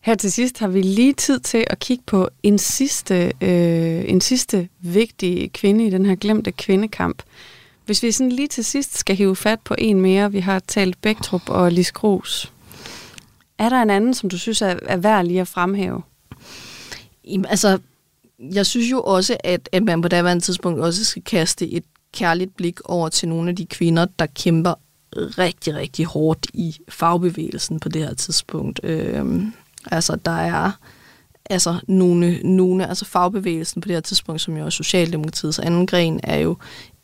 Her 0.00 0.14
til 0.14 0.32
sidst 0.32 0.58
har 0.58 0.68
vi 0.68 0.82
lige 0.82 1.12
tid 1.12 1.40
til 1.40 1.64
at 1.66 1.78
kigge 1.78 2.04
på 2.06 2.28
en 2.42 2.58
sidste, 2.58 3.32
øh, 3.40 4.04
en 4.08 4.20
sidste 4.20 4.68
vigtig 4.80 5.52
kvinde 5.52 5.86
i 5.86 5.90
den 5.90 6.06
her 6.06 6.14
glemte 6.14 6.52
kvindekamp. 6.52 7.22
Hvis 7.86 8.02
vi 8.02 8.12
sådan 8.12 8.32
lige 8.32 8.48
til 8.48 8.64
sidst 8.64 8.98
skal 8.98 9.16
hive 9.16 9.36
fat 9.36 9.60
på 9.60 9.74
en 9.78 10.00
mere, 10.00 10.32
vi 10.32 10.40
har 10.40 10.58
talt 10.58 11.00
Bæktrup 11.02 11.48
og 11.48 11.72
Lis 11.72 11.92
Gros. 11.92 12.52
Er 13.58 13.68
der 13.68 13.82
en 13.82 13.90
anden, 13.90 14.14
som 14.14 14.30
du 14.30 14.38
synes 14.38 14.62
er, 14.62 14.76
er 14.82 14.96
værd 14.96 15.26
lige 15.26 15.40
at 15.40 15.48
fremhæve? 15.48 16.02
Jamen, 17.24 17.46
altså, 17.46 17.78
jeg 18.54 18.66
synes 18.66 18.90
jo 18.90 19.02
også, 19.02 19.36
at, 19.44 19.68
at 19.72 19.82
man 19.82 20.02
på 20.02 20.08
daværende 20.08 20.44
tidspunkt 20.44 20.80
også 20.80 21.04
skal 21.04 21.22
kaste 21.22 21.70
et 21.70 21.84
kærligt 22.12 22.56
blik 22.56 22.80
over 22.84 23.08
til 23.08 23.28
nogle 23.28 23.50
af 23.50 23.56
de 23.56 23.66
kvinder, 23.66 24.06
der 24.18 24.26
kæmper 24.26 24.74
rigtig, 25.16 25.74
rigtig 25.74 26.06
hårdt 26.06 26.46
i 26.54 26.76
fagbevægelsen 26.88 27.80
på 27.80 27.88
det 27.88 28.02
her 28.02 28.14
tidspunkt. 28.14 28.80
Øh, 28.82 29.42
altså, 29.90 30.16
der 30.16 30.30
er 30.30 30.70
altså 31.50 31.78
nogle, 31.88 32.40
nogle, 32.42 32.88
altså 32.88 33.04
fagbevægelsen 33.04 33.80
på 33.80 33.88
det 33.88 33.96
her 33.96 34.00
tidspunkt, 34.00 34.40
som 34.40 34.56
jo 34.56 34.64
er 34.66 34.70
Socialdemokratiets 34.70 35.58
anden 35.58 35.86
gren, 35.86 36.20
er 36.22 36.36
jo 36.36 36.56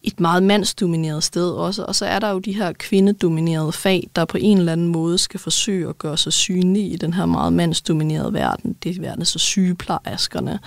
et 0.03 0.21
meget 0.21 0.43
mandsdomineret 0.43 1.25
sted 1.25 1.51
også, 1.51 1.85
og 1.85 1.95
så 1.95 2.07
er 2.07 2.19
der 2.19 2.31
jo 2.31 2.39
de 2.39 2.53
her 2.53 2.73
kvindedominerede 2.73 3.73
fag, 3.73 4.11
der 4.17 4.25
på 4.25 4.39
en 4.41 4.59
eller 4.59 4.73
anden 4.73 4.89
måde 4.89 5.19
skal 5.19 5.41
forsøge 5.41 5.89
at 5.89 5.99
gøre 5.99 6.17
sig 6.17 6.33
synlige 6.33 6.89
i 6.89 6.97
den 6.97 7.15
her 7.15 7.27
meget 7.27 7.53
mandsdominerede 7.53 8.33
verden. 8.33 8.77
Det 8.83 8.97
er 8.97 9.01
verden 9.01 9.25
så 9.25 9.39
sygeplejerskerne, 9.39 10.59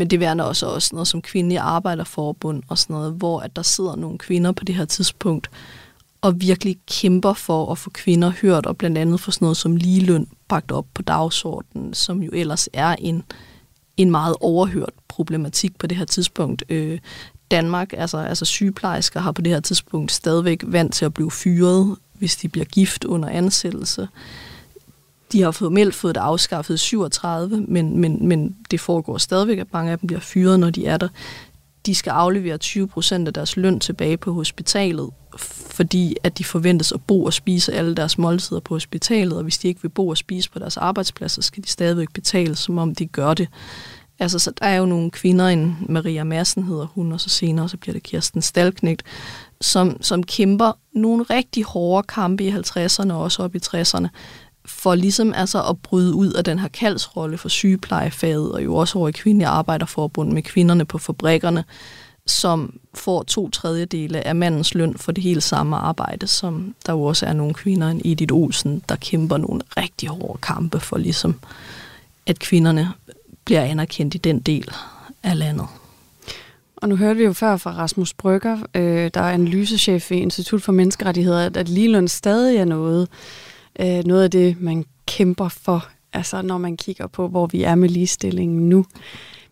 men 0.00 0.10
det 0.10 0.20
værner 0.20 0.44
også 0.44 0.66
også 0.66 0.90
noget 0.92 1.08
som 1.08 1.22
kvindelige 1.22 1.60
arbejderforbund 1.60 2.62
og 2.68 2.78
sådan 2.78 2.94
noget, 2.94 3.12
hvor 3.12 3.40
at 3.40 3.56
der 3.56 3.62
sidder 3.62 3.96
nogle 3.96 4.18
kvinder 4.18 4.52
på 4.52 4.64
det 4.64 4.74
her 4.74 4.84
tidspunkt 4.84 5.50
og 6.20 6.40
virkelig 6.40 6.76
kæmper 6.86 7.32
for 7.32 7.72
at 7.72 7.78
få 7.78 7.90
kvinder 7.90 8.32
hørt, 8.42 8.66
og 8.66 8.76
blandt 8.76 8.98
andet 8.98 9.20
få 9.20 9.30
sådan 9.30 9.44
noget 9.44 9.56
som 9.56 9.76
ligeløn 9.76 10.28
bragt 10.48 10.72
op 10.72 10.86
på 10.94 11.02
dagsordenen, 11.02 11.94
som 11.94 12.22
jo 12.22 12.30
ellers 12.32 12.68
er 12.72 12.96
en, 12.98 13.22
en 13.96 14.10
meget 14.10 14.36
overhørt 14.40 14.92
problematik 15.08 15.78
på 15.78 15.86
det 15.86 15.98
her 15.98 16.04
tidspunkt. 16.04 16.64
Øh, 16.68 16.98
Danmark, 17.50 17.92
altså, 17.96 18.18
altså 18.18 18.44
sygeplejersker, 18.44 19.20
har 19.20 19.32
på 19.32 19.42
det 19.42 19.52
her 19.52 19.60
tidspunkt 19.60 20.12
stadigvæk 20.12 20.62
vant 20.66 20.94
til 20.94 21.04
at 21.04 21.14
blive 21.14 21.30
fyret, 21.30 21.96
hvis 22.12 22.36
de 22.36 22.48
bliver 22.48 22.64
gift 22.64 23.04
under 23.04 23.28
ansættelse. 23.28 24.08
De 25.32 25.42
har 25.42 25.50
formelt 25.50 25.94
fået 25.94 26.14
det 26.14 26.20
afskaffet 26.20 26.80
37, 26.80 27.64
men, 27.68 27.98
men, 27.98 28.28
men 28.28 28.56
det 28.70 28.80
foregår 28.80 29.18
stadigvæk, 29.18 29.58
at 29.58 29.72
mange 29.72 29.92
af 29.92 29.98
dem 29.98 30.06
bliver 30.06 30.20
fyret, 30.20 30.60
når 30.60 30.70
de 30.70 30.86
er 30.86 30.96
der. 30.96 31.08
De 31.86 31.94
skal 31.94 32.10
aflevere 32.10 32.58
20 32.58 32.88
procent 32.88 33.28
af 33.28 33.34
deres 33.34 33.56
løn 33.56 33.80
tilbage 33.80 34.16
på 34.16 34.32
hospitalet, 34.32 35.10
fordi 35.70 36.16
at 36.22 36.38
de 36.38 36.44
forventes 36.44 36.92
at 36.92 37.00
bo 37.06 37.24
og 37.24 37.32
spise 37.32 37.72
alle 37.72 37.94
deres 37.94 38.18
måltider 38.18 38.60
på 38.60 38.74
hospitalet, 38.74 39.36
og 39.36 39.42
hvis 39.42 39.58
de 39.58 39.68
ikke 39.68 39.82
vil 39.82 39.88
bo 39.88 40.08
og 40.08 40.16
spise 40.16 40.50
på 40.50 40.58
deres 40.58 40.76
arbejdsplads, 40.76 41.32
så 41.32 41.42
skal 41.42 41.62
de 41.62 41.68
stadigvæk 41.68 42.08
betale, 42.14 42.56
som 42.56 42.78
om 42.78 42.94
de 42.94 43.06
gør 43.06 43.34
det. 43.34 43.48
Altså, 44.18 44.38
så 44.38 44.50
der 44.60 44.66
er 44.66 44.76
jo 44.76 44.86
nogle 44.86 45.10
kvinder, 45.10 45.46
en 45.46 45.76
Maria 45.88 46.24
Madsen 46.24 46.62
hedder 46.62 46.86
hun, 46.86 47.12
og 47.12 47.20
så 47.20 47.28
senere 47.28 47.68
så 47.68 47.76
bliver 47.76 47.92
det 47.92 48.02
Kirsten 48.02 48.42
Stalknægt, 48.42 49.02
som, 49.60 50.02
som 50.02 50.22
kæmper 50.22 50.72
nogle 50.94 51.22
rigtig 51.22 51.64
hårde 51.64 52.06
kampe 52.06 52.44
i 52.44 52.50
50'erne 52.50 53.12
og 53.12 53.22
også 53.22 53.42
op 53.42 53.54
i 53.54 53.58
60'erne, 53.66 54.08
for 54.64 54.94
ligesom 54.94 55.32
altså 55.34 55.62
at 55.62 55.78
bryde 55.78 56.14
ud 56.14 56.32
af 56.32 56.44
den 56.44 56.58
her 56.58 56.68
kaldsrolle 56.68 57.38
for 57.38 57.48
sygeplejefaget, 57.48 58.52
og 58.52 58.64
jo 58.64 58.74
også 58.74 58.98
over 58.98 59.08
i 59.08 59.12
kvindelige 59.12 59.48
Arbejderforbund 59.48 60.32
med 60.32 60.42
kvinderne 60.42 60.84
på 60.84 60.98
fabrikkerne, 60.98 61.64
som 62.26 62.74
får 62.94 63.22
to 63.22 63.50
tredjedele 63.50 64.26
af 64.26 64.36
mandens 64.36 64.74
løn 64.74 64.96
for 64.96 65.12
det 65.12 65.24
hele 65.24 65.40
samme 65.40 65.76
arbejde, 65.76 66.26
som 66.26 66.74
der 66.86 66.92
jo 66.92 67.02
også 67.02 67.26
er 67.26 67.32
nogle 67.32 67.54
kvinder, 67.54 68.00
i 68.04 68.14
dit 68.14 68.32
Olsen, 68.32 68.82
der 68.88 68.96
kæmper 68.96 69.36
nogle 69.36 69.60
rigtig 69.76 70.08
hårde 70.08 70.38
kampe 70.42 70.80
for 70.80 70.98
ligesom, 70.98 71.40
at 72.26 72.38
kvinderne 72.38 72.92
bliver 73.44 73.62
anerkendt 73.62 74.14
i 74.14 74.18
den 74.18 74.40
del 74.40 74.70
af 75.22 75.38
landet. 75.38 75.66
Og 76.76 76.88
nu 76.88 76.96
hørte 76.96 77.18
vi 77.18 77.24
jo 77.24 77.32
før 77.32 77.56
fra 77.56 77.70
Rasmus 77.70 78.14
Brygger, 78.14 78.58
øh, 78.74 79.10
der 79.14 79.20
er 79.20 79.32
analysechef 79.32 80.10
i 80.10 80.14
Institut 80.14 80.62
for 80.62 80.72
Menneskerettigheder, 80.72 81.46
at, 81.46 81.56
at 81.56 81.68
ligeløn 81.68 82.08
stadig 82.08 82.56
er 82.56 82.64
noget, 82.64 83.08
øh, 83.78 84.04
noget 84.04 84.24
af 84.24 84.30
det, 84.30 84.60
man 84.60 84.84
kæmper 85.06 85.48
for, 85.48 85.88
altså 86.12 86.42
når 86.42 86.58
man 86.58 86.76
kigger 86.76 87.06
på, 87.06 87.28
hvor 87.28 87.46
vi 87.46 87.62
er 87.62 87.74
med 87.74 87.88
ligestillingen 87.88 88.68
nu. 88.68 88.84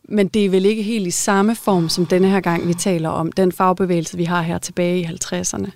Men 0.09 0.29
det 0.29 0.45
er 0.45 0.51
vel 0.51 0.65
ikke 0.65 0.83
helt 0.83 1.07
i 1.07 1.11
samme 1.11 1.55
form 1.55 1.89
som 1.89 2.07
denne 2.07 2.31
her 2.31 2.41
gang, 2.41 2.69
vi 2.69 2.75
taler 2.75 3.09
om, 3.09 3.33
den 3.33 3.53
fagbevægelse, 3.53 4.17
vi 4.17 4.25
har 4.25 4.43
her 4.43 4.59
tilbage 4.59 5.01
i 5.01 5.05
50'erne. 5.05 5.71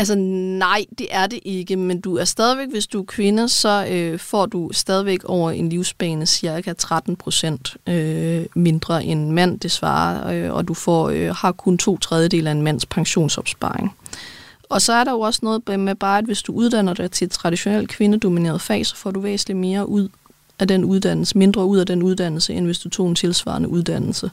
Altså 0.00 0.14
nej, 0.14 0.84
det 0.98 1.06
er 1.10 1.26
det 1.26 1.38
ikke, 1.42 1.76
men 1.76 2.00
du 2.00 2.16
er 2.16 2.24
stadigvæk, 2.24 2.68
hvis 2.70 2.86
du 2.86 3.00
er 3.00 3.04
kvinde, 3.04 3.48
så 3.48 3.86
øh, 3.90 4.18
får 4.18 4.46
du 4.46 4.70
stadigvæk 4.72 5.24
over 5.24 5.50
en 5.50 5.68
livsbane 5.68 6.26
cirka 6.26 6.72
13 6.72 7.16
procent 7.16 7.76
øh, 7.86 8.46
mindre 8.54 9.04
end 9.04 9.30
mand, 9.30 9.60
det 9.60 9.70
svarer, 9.70 10.34
øh, 10.34 10.54
og 10.54 10.68
du 10.68 10.74
får, 10.74 11.08
øh, 11.08 11.34
har 11.34 11.52
kun 11.52 11.78
to 11.78 11.98
tredjedel 11.98 12.46
af 12.46 12.52
en 12.52 12.62
mands 12.62 12.86
pensionsopsparing. 12.86 13.94
Og 14.68 14.82
så 14.82 14.92
er 14.92 15.04
der 15.04 15.12
jo 15.12 15.20
også 15.20 15.40
noget 15.42 15.80
med 15.80 15.94
bare, 15.94 16.18
at 16.18 16.24
hvis 16.24 16.42
du 16.42 16.52
uddanner 16.52 16.94
dig 16.94 17.10
til 17.10 17.24
et 17.24 17.30
traditionelt 17.30 17.88
kvindedomineret 17.88 18.60
fag, 18.60 18.86
så 18.86 18.96
får 18.96 19.10
du 19.10 19.20
væsentligt 19.20 19.58
mere 19.58 19.88
ud 19.88 20.08
af 20.58 20.68
den 20.68 20.84
uddannelse, 20.84 21.38
mindre 21.38 21.64
ud 21.64 21.78
af 21.78 21.86
den 21.86 22.02
uddannelse, 22.02 22.54
end 22.54 22.64
hvis 22.64 22.78
du 22.78 22.88
tog 22.88 23.08
en 23.08 23.14
tilsvarende 23.14 23.68
uddannelse. 23.68 24.30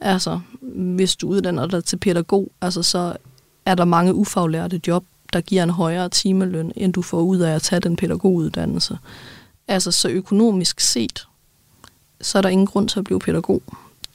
Altså, 0.00 0.40
hvis 0.74 1.16
du 1.16 1.28
uddanner 1.28 1.66
dig 1.66 1.84
til 1.84 1.96
pædagog, 1.96 2.52
altså 2.60 2.82
så 2.82 3.16
er 3.66 3.74
der 3.74 3.84
mange 3.84 4.14
ufaglærte 4.14 4.80
job, 4.86 5.04
der 5.32 5.40
giver 5.40 5.62
en 5.62 5.70
højere 5.70 6.08
timeløn, 6.08 6.72
end 6.76 6.92
du 6.92 7.02
får 7.02 7.20
ud 7.20 7.38
af 7.38 7.54
at 7.54 7.62
tage 7.62 7.80
den 7.80 7.96
pædagoguddannelse. 7.96 8.98
Altså, 9.68 9.90
så 9.90 10.08
økonomisk 10.08 10.80
set, 10.80 11.26
så 12.20 12.38
er 12.38 12.42
der 12.42 12.48
ingen 12.48 12.66
grund 12.66 12.88
til 12.88 12.98
at 12.98 13.04
blive 13.04 13.20
pædagog. 13.20 13.62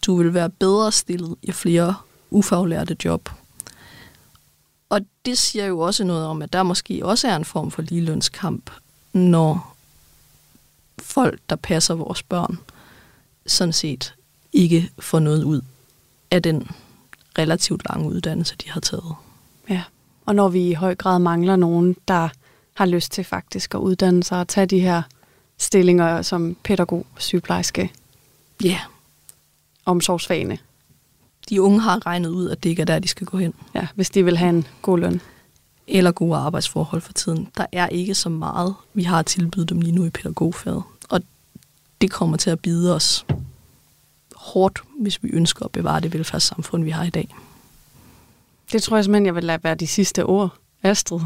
Du 0.05 0.15
vil 0.15 0.33
være 0.33 0.49
bedre 0.49 0.91
stillet 0.91 1.35
i 1.41 1.51
flere 1.51 1.95
ufaglærte 2.31 2.95
job. 3.05 3.29
Og 4.89 5.01
det 5.25 5.37
siger 5.37 5.65
jo 5.65 5.79
også 5.79 6.03
noget 6.03 6.25
om, 6.25 6.41
at 6.41 6.53
der 6.53 6.63
måske 6.63 7.05
også 7.05 7.27
er 7.27 7.35
en 7.35 7.45
form 7.45 7.71
for 7.71 7.81
ligelønskamp, 7.81 8.71
når 9.13 9.75
folk, 10.99 11.39
der 11.49 11.55
passer 11.55 11.93
vores 11.93 12.23
børn, 12.23 12.59
sådan 13.45 13.73
set 13.73 14.15
ikke 14.53 14.91
får 14.99 15.19
noget 15.19 15.43
ud 15.43 15.61
af 16.31 16.43
den 16.43 16.67
relativt 17.37 17.89
lange 17.89 18.09
uddannelse, 18.09 18.55
de 18.55 18.69
har 18.69 18.79
taget. 18.79 19.15
Ja, 19.69 19.83
og 20.25 20.35
når 20.35 20.49
vi 20.49 20.69
i 20.69 20.73
høj 20.73 20.95
grad 20.95 21.19
mangler 21.19 21.55
nogen, 21.55 21.95
der 22.07 22.29
har 22.73 22.85
lyst 22.85 23.11
til 23.11 23.23
faktisk 23.23 23.75
at 23.75 23.79
uddanne 23.79 24.23
sig 24.23 24.39
og 24.39 24.47
tage 24.47 24.65
de 24.65 24.79
her 24.79 25.01
stillinger 25.57 26.21
som 26.21 26.57
pædagog, 26.63 27.05
sygeplejerske, 27.17 27.91
ja, 28.63 28.69
yeah. 28.69 28.79
omsorgsfagene. 29.85 30.57
De 31.49 31.61
unge 31.61 31.79
har 31.79 32.05
regnet 32.05 32.29
ud, 32.29 32.49
at 32.49 32.63
det 32.63 32.69
ikke 32.69 32.81
er 32.81 32.85
der, 32.85 32.99
de 32.99 33.07
skal 33.07 33.27
gå 33.27 33.37
hen. 33.37 33.53
Ja, 33.75 33.87
hvis 33.95 34.09
de 34.09 34.25
vil 34.25 34.37
have 34.37 34.49
en 34.49 34.67
god 34.81 34.99
løn. 34.99 35.21
Eller 35.87 36.11
gode 36.11 36.37
arbejdsforhold 36.37 37.01
for 37.01 37.13
tiden. 37.13 37.47
Der 37.57 37.65
er 37.71 37.87
ikke 37.87 38.15
så 38.15 38.29
meget, 38.29 38.75
vi 38.93 39.03
har 39.03 39.19
at 39.19 39.25
tilbyde 39.25 39.65
dem 39.65 39.81
lige 39.81 39.95
nu 39.95 40.05
i 40.05 40.09
pædagogfaget. 40.09 40.83
Og 41.09 41.21
det 42.01 42.11
kommer 42.11 42.37
til 42.37 42.49
at 42.49 42.59
bide 42.59 42.95
os 42.95 43.25
hårdt, 44.35 44.81
hvis 44.99 45.23
vi 45.23 45.29
ønsker 45.29 45.65
at 45.65 45.71
bevare 45.71 45.99
det 45.99 46.13
velfærdssamfund, 46.13 46.83
vi 46.83 46.89
har 46.89 47.03
i 47.03 47.09
dag. 47.09 47.35
Det 48.71 48.83
tror 48.83 48.97
jeg 48.97 49.03
simpelthen, 49.03 49.25
jeg 49.25 49.35
vil 49.35 49.43
lade 49.43 49.63
være 49.63 49.75
de 49.75 49.87
sidste 49.87 50.25
ord. 50.25 50.53
Astrid, 50.83 51.19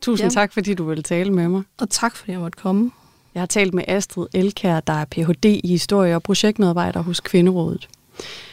tusind 0.00 0.30
ja. 0.30 0.34
tak, 0.34 0.52
fordi 0.52 0.74
du 0.74 0.84
ville 0.84 1.02
tale 1.02 1.32
med 1.32 1.48
mig. 1.48 1.62
Og 1.78 1.90
tak, 1.90 2.16
fordi 2.16 2.32
jeg 2.32 2.40
måtte 2.40 2.58
komme. 2.58 2.90
Jeg 3.34 3.40
har 3.40 3.46
talt 3.46 3.74
med 3.74 3.84
Astrid 3.88 4.26
Elkær, 4.34 4.80
der 4.80 4.92
er 4.92 5.04
Ph.D. 5.04 5.44
i 5.64 5.68
historie 5.68 6.14
og 6.14 6.22
projektmedarbejder 6.22 7.00
hos 7.00 7.20
Kvinderådet. 7.20 7.88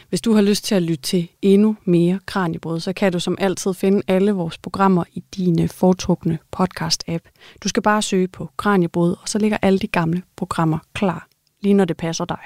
Hvis 0.09 0.21
du 0.21 0.33
har 0.33 0.41
lyst 0.41 0.63
til 0.63 0.75
at 0.75 0.83
lytte 0.83 1.01
til 1.01 1.27
endnu 1.41 1.75
mere 1.85 2.19
Kranjebrød, 2.25 2.79
så 2.79 2.93
kan 2.93 3.11
du 3.11 3.19
som 3.19 3.37
altid 3.39 3.73
finde 3.73 4.01
alle 4.07 4.31
vores 4.31 4.57
programmer 4.57 5.03
i 5.13 5.23
dine 5.35 5.67
foretrukne 5.67 6.39
podcast-app. 6.57 7.29
Du 7.63 7.69
skal 7.69 7.83
bare 7.83 8.01
søge 8.01 8.27
på 8.27 8.49
Kranjebrød, 8.57 9.15
og 9.21 9.29
så 9.29 9.39
ligger 9.39 9.57
alle 9.61 9.79
de 9.79 9.87
gamle 9.87 10.21
programmer 10.35 10.79
klar, 10.93 11.27
lige 11.61 11.73
når 11.73 11.85
det 11.85 11.97
passer 11.97 12.25
dig. 12.25 12.39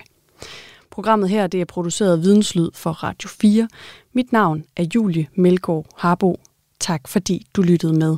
Programmet 0.91 1.29
her 1.29 1.47
det 1.47 1.61
er 1.61 1.65
produceret 1.65 2.23
Videnslyd 2.23 2.69
for 2.73 2.91
Radio 2.91 3.29
4. 3.29 3.67
Mit 4.13 4.31
navn 4.31 4.63
er 4.75 4.85
Julie 4.95 5.27
Melgaard 5.35 5.85
Harbo. 5.97 6.39
Tak 6.79 7.07
fordi 7.07 7.45
du 7.55 7.61
lyttede 7.61 7.93
med. 7.93 8.17